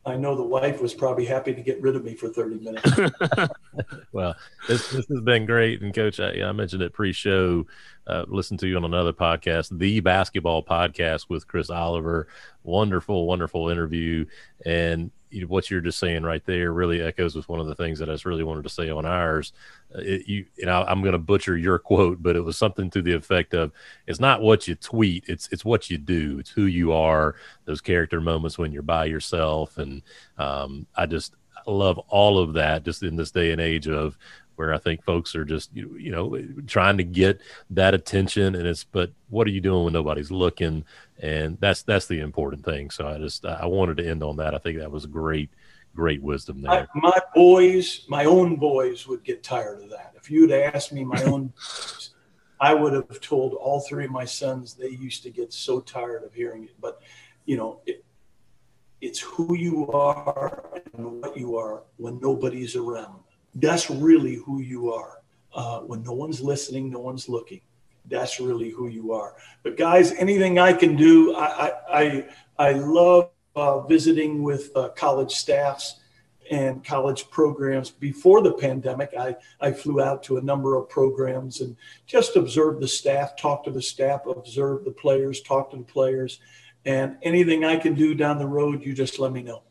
I 0.06 0.18
know 0.18 0.36
the 0.36 0.44
wife 0.44 0.82
was 0.82 0.94
probably 0.94 1.26
happy 1.26 1.54
to 1.54 1.62
get 1.62 1.82
rid 1.82 1.96
of 1.96 2.04
me 2.04 2.14
for 2.14 2.28
30 2.28 2.60
minutes. 2.60 2.92
well, 4.12 4.36
this, 4.68 4.90
this 4.90 5.08
has 5.08 5.22
been 5.22 5.46
great. 5.46 5.82
And 5.82 5.94
coach, 5.94 6.20
I, 6.20 6.42
I 6.42 6.52
mentioned 6.52 6.82
it 6.82 6.92
pre-show, 6.92 7.66
uh, 8.08 8.26
listen 8.28 8.58
to 8.58 8.68
you 8.68 8.76
on 8.76 8.84
another 8.84 9.14
podcast, 9.14 9.78
the 9.78 10.02
basketball 10.02 10.62
podcast 10.62 11.30
with 11.30 11.48
Chris 11.48 11.70
Oliver. 11.70 12.28
Wonderful, 12.64 13.26
wonderful 13.26 13.70
interview. 13.70 14.26
And 14.66 15.04
you 15.04 15.08
know, 15.08 15.23
what 15.48 15.70
you're 15.70 15.82
just 15.82 16.00
saying 16.00 16.24
right 16.24 16.46
there 16.46 16.72
really 16.72 17.02
echoes 17.02 17.36
with 17.36 17.50
one 17.50 17.60
of 17.60 17.68
the 17.68 17.76
things 17.76 18.00
that 18.00 18.10
I 18.10 18.14
just 18.14 18.26
really 18.26 18.44
wanted 18.44 18.64
to 18.64 18.70
say 18.70 18.90
on 18.90 19.06
ours. 19.06 19.54
Uh, 19.94 20.00
it, 20.00 20.28
you, 20.28 20.46
you 20.56 20.66
know, 20.66 20.84
I'm 20.88 21.02
going 21.02 21.14
to 21.14 21.20
butcher 21.20 21.58
your 21.58 21.80
quote, 21.80 22.22
but 22.22 22.36
it 22.36 22.42
was 22.42 22.58
something 22.58 22.90
to 22.92 23.02
the 23.02 23.14
effect 23.14 23.54
of, 23.54 23.72
"It's 24.08 24.20
not 24.20 24.42
what 24.42 24.68
you 24.68 24.76
tweet; 24.76 25.26
it's 25.28 25.50
it's 25.52 25.66
what 25.66 25.90
you 25.90 25.98
do. 25.98 26.40
It's 26.40 26.50
who 26.50 26.66
you 26.66 26.94
are. 26.94 27.36
Those 27.66 27.82
character 27.82 28.22
moments 28.22 28.58
when 28.58 28.72
you're 28.72 28.82
by 28.82 29.06
yourself." 29.06 29.78
And 29.78 30.02
um, 30.38 30.88
I 30.96 31.06
just 31.06 31.36
love 31.68 31.98
all 32.10 32.40
of 32.40 32.54
that, 32.54 32.84
just 32.84 33.04
in 33.04 33.16
this 33.16 33.32
day 33.32 33.52
and 33.52 33.62
age 33.62 33.88
of 33.88 34.18
where 34.56 34.74
I 34.74 34.78
think 34.78 35.04
folks 35.04 35.36
are 35.36 35.46
just 35.46 35.70
you 35.74 36.12
know 36.12 36.38
trying 36.68 36.98
to 36.98 37.04
get 37.04 37.42
that 37.72 37.94
attention 37.94 38.56
and 38.56 38.68
it's 38.68 38.84
but 38.84 39.12
what 39.30 39.48
are 39.48 39.52
you 39.52 39.62
doing 39.62 39.86
when 39.86 39.94
nobody's 39.94 40.32
looking? 40.32 40.86
And 41.20 41.58
that's 41.60 41.84
that's 41.84 42.08
the 42.08 42.20
important 42.20 42.66
thing. 42.66 42.90
So 42.90 43.08
I 43.08 43.18
just 43.18 43.46
I 43.46 43.66
wanted 43.66 43.98
to 43.98 44.08
end 44.08 44.24
on 44.24 44.38
that. 44.38 44.54
I 44.54 44.58
think 44.58 44.80
that 44.80 44.92
was 44.92 45.06
great 45.06 45.50
great 45.96 46.24
wisdom 46.24 46.62
there. 46.62 46.88
my, 46.96 47.10
my 47.10 47.20
boys 47.36 48.06
my 48.10 48.26
own 48.26 48.56
boys 48.56 49.08
would 49.08 49.24
get 49.24 49.44
tired 49.44 49.82
of 49.82 49.90
that. 49.90 50.14
If 50.16 50.30
you'd 50.30 50.52
asked 50.52 50.94
me 50.94 51.04
my 51.04 51.22
own 51.24 51.48
boys, 51.56 52.12
I 52.60 52.74
would 52.74 52.94
have 52.94 53.20
told 53.20 53.54
all 53.54 53.82
three 53.82 54.06
of 54.06 54.12
my 54.12 54.26
sons 54.26 54.74
they 54.74 54.90
used 54.90 55.24
to 55.24 55.30
get 55.30 55.52
so 55.54 55.82
tired 55.82 56.24
of 56.24 56.34
hearing 56.34 56.64
it. 56.64 56.76
But 56.80 57.02
you 57.46 57.58
know 57.58 57.82
it, 57.86 58.04
it's 59.02 59.20
who 59.20 59.56
you 59.56 59.92
are 59.92 60.82
and 60.94 61.22
what 61.22 61.36
you 61.36 61.58
are 61.58 61.84
when 61.98 62.20
nobody's 62.22 62.76
around 62.78 63.24
that's 63.56 63.90
really 63.90 64.36
who 64.36 64.62
you 64.62 64.92
are. 64.92 65.20
Uh, 65.54 65.80
when 65.82 66.02
no 66.04 66.14
one's 66.14 66.42
listening, 66.42 66.90
no 66.90 67.00
one's 67.00 67.30
looking. 67.30 67.62
That's 68.10 68.40
really 68.40 68.70
who 68.70 68.88
you 68.88 69.14
are. 69.14 69.36
But 69.62 69.78
guys, 69.78 70.12
anything 70.14 70.60
I 70.60 70.74
can 70.74 70.96
do, 70.96 71.36
I 71.36 71.72
I 71.90 72.26
I, 72.58 72.72
love 72.74 73.30
uh, 73.56 73.82
visiting 73.82 74.44
with 74.44 74.72
uh, 74.76 74.90
college 74.90 75.32
staffs 75.32 76.00
and 76.52 76.84
college 76.84 77.30
programs. 77.30 77.92
Before 77.92 78.42
the 78.42 78.54
pandemic, 78.54 79.12
I 79.18 79.38
I 79.62 79.72
flew 79.72 80.02
out 80.02 80.24
to 80.24 80.38
a 80.38 80.42
number 80.42 80.76
of 80.76 80.90
programs 80.90 81.62
and 81.62 81.78
just 82.06 82.36
observed 82.36 82.82
the 82.82 82.88
staff, 82.88 83.38
talk 83.38 83.64
to 83.66 83.72
the 83.72 83.82
staff, 83.82 84.26
observe 84.26 84.84
the 84.84 84.92
players, 84.92 85.42
talk 85.42 85.72
to 85.72 85.78
the 85.78 85.84
players, 85.84 86.40
and 86.86 87.18
anything 87.22 87.64
I 87.64 87.78
can 87.78 87.94
do 87.94 88.16
down 88.16 88.38
the 88.38 88.48
road, 88.48 88.84
you 88.84 88.94
just 88.94 89.20
let 89.20 89.32
me 89.32 89.44
know. 89.44 89.62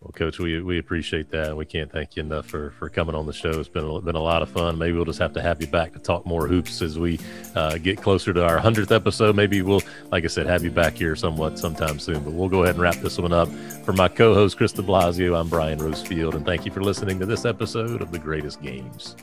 Well, 0.00 0.12
Coach, 0.12 0.38
we, 0.38 0.62
we 0.62 0.78
appreciate 0.78 1.28
that. 1.32 1.56
We 1.56 1.64
can't 1.64 1.90
thank 1.90 2.14
you 2.14 2.22
enough 2.22 2.46
for, 2.46 2.70
for 2.78 2.88
coming 2.88 3.16
on 3.16 3.26
the 3.26 3.32
show. 3.32 3.50
It's 3.58 3.68
been 3.68 3.84
a, 3.84 4.00
been 4.00 4.14
a 4.14 4.20
lot 4.20 4.42
of 4.42 4.48
fun. 4.48 4.78
Maybe 4.78 4.92
we'll 4.92 5.04
just 5.04 5.18
have 5.18 5.32
to 5.32 5.42
have 5.42 5.60
you 5.60 5.66
back 5.66 5.92
to 5.94 5.98
talk 5.98 6.24
more 6.24 6.46
hoops 6.46 6.80
as 6.82 6.96
we 7.00 7.18
uh, 7.56 7.78
get 7.78 8.00
closer 8.00 8.32
to 8.32 8.44
our 8.46 8.58
100th 8.58 8.94
episode. 8.94 9.34
Maybe 9.34 9.60
we'll, 9.60 9.82
like 10.12 10.22
I 10.22 10.28
said, 10.28 10.46
have 10.46 10.62
you 10.62 10.70
back 10.70 10.94
here 10.94 11.16
somewhat 11.16 11.58
sometime 11.58 11.98
soon. 11.98 12.22
But 12.22 12.32
we'll 12.32 12.48
go 12.48 12.62
ahead 12.62 12.76
and 12.76 12.82
wrap 12.82 12.96
this 12.96 13.18
one 13.18 13.32
up. 13.32 13.48
For 13.84 13.92
my 13.92 14.06
co 14.06 14.34
host, 14.34 14.56
Chris 14.56 14.72
Blasio, 14.72 15.38
I'm 15.38 15.48
Brian 15.48 15.80
Rosefield, 15.80 16.34
and 16.34 16.46
thank 16.46 16.64
you 16.64 16.70
for 16.70 16.80
listening 16.80 17.18
to 17.18 17.26
this 17.26 17.44
episode 17.44 18.00
of 18.00 18.12
The 18.12 18.20
Greatest 18.20 18.62
Games. 18.62 19.16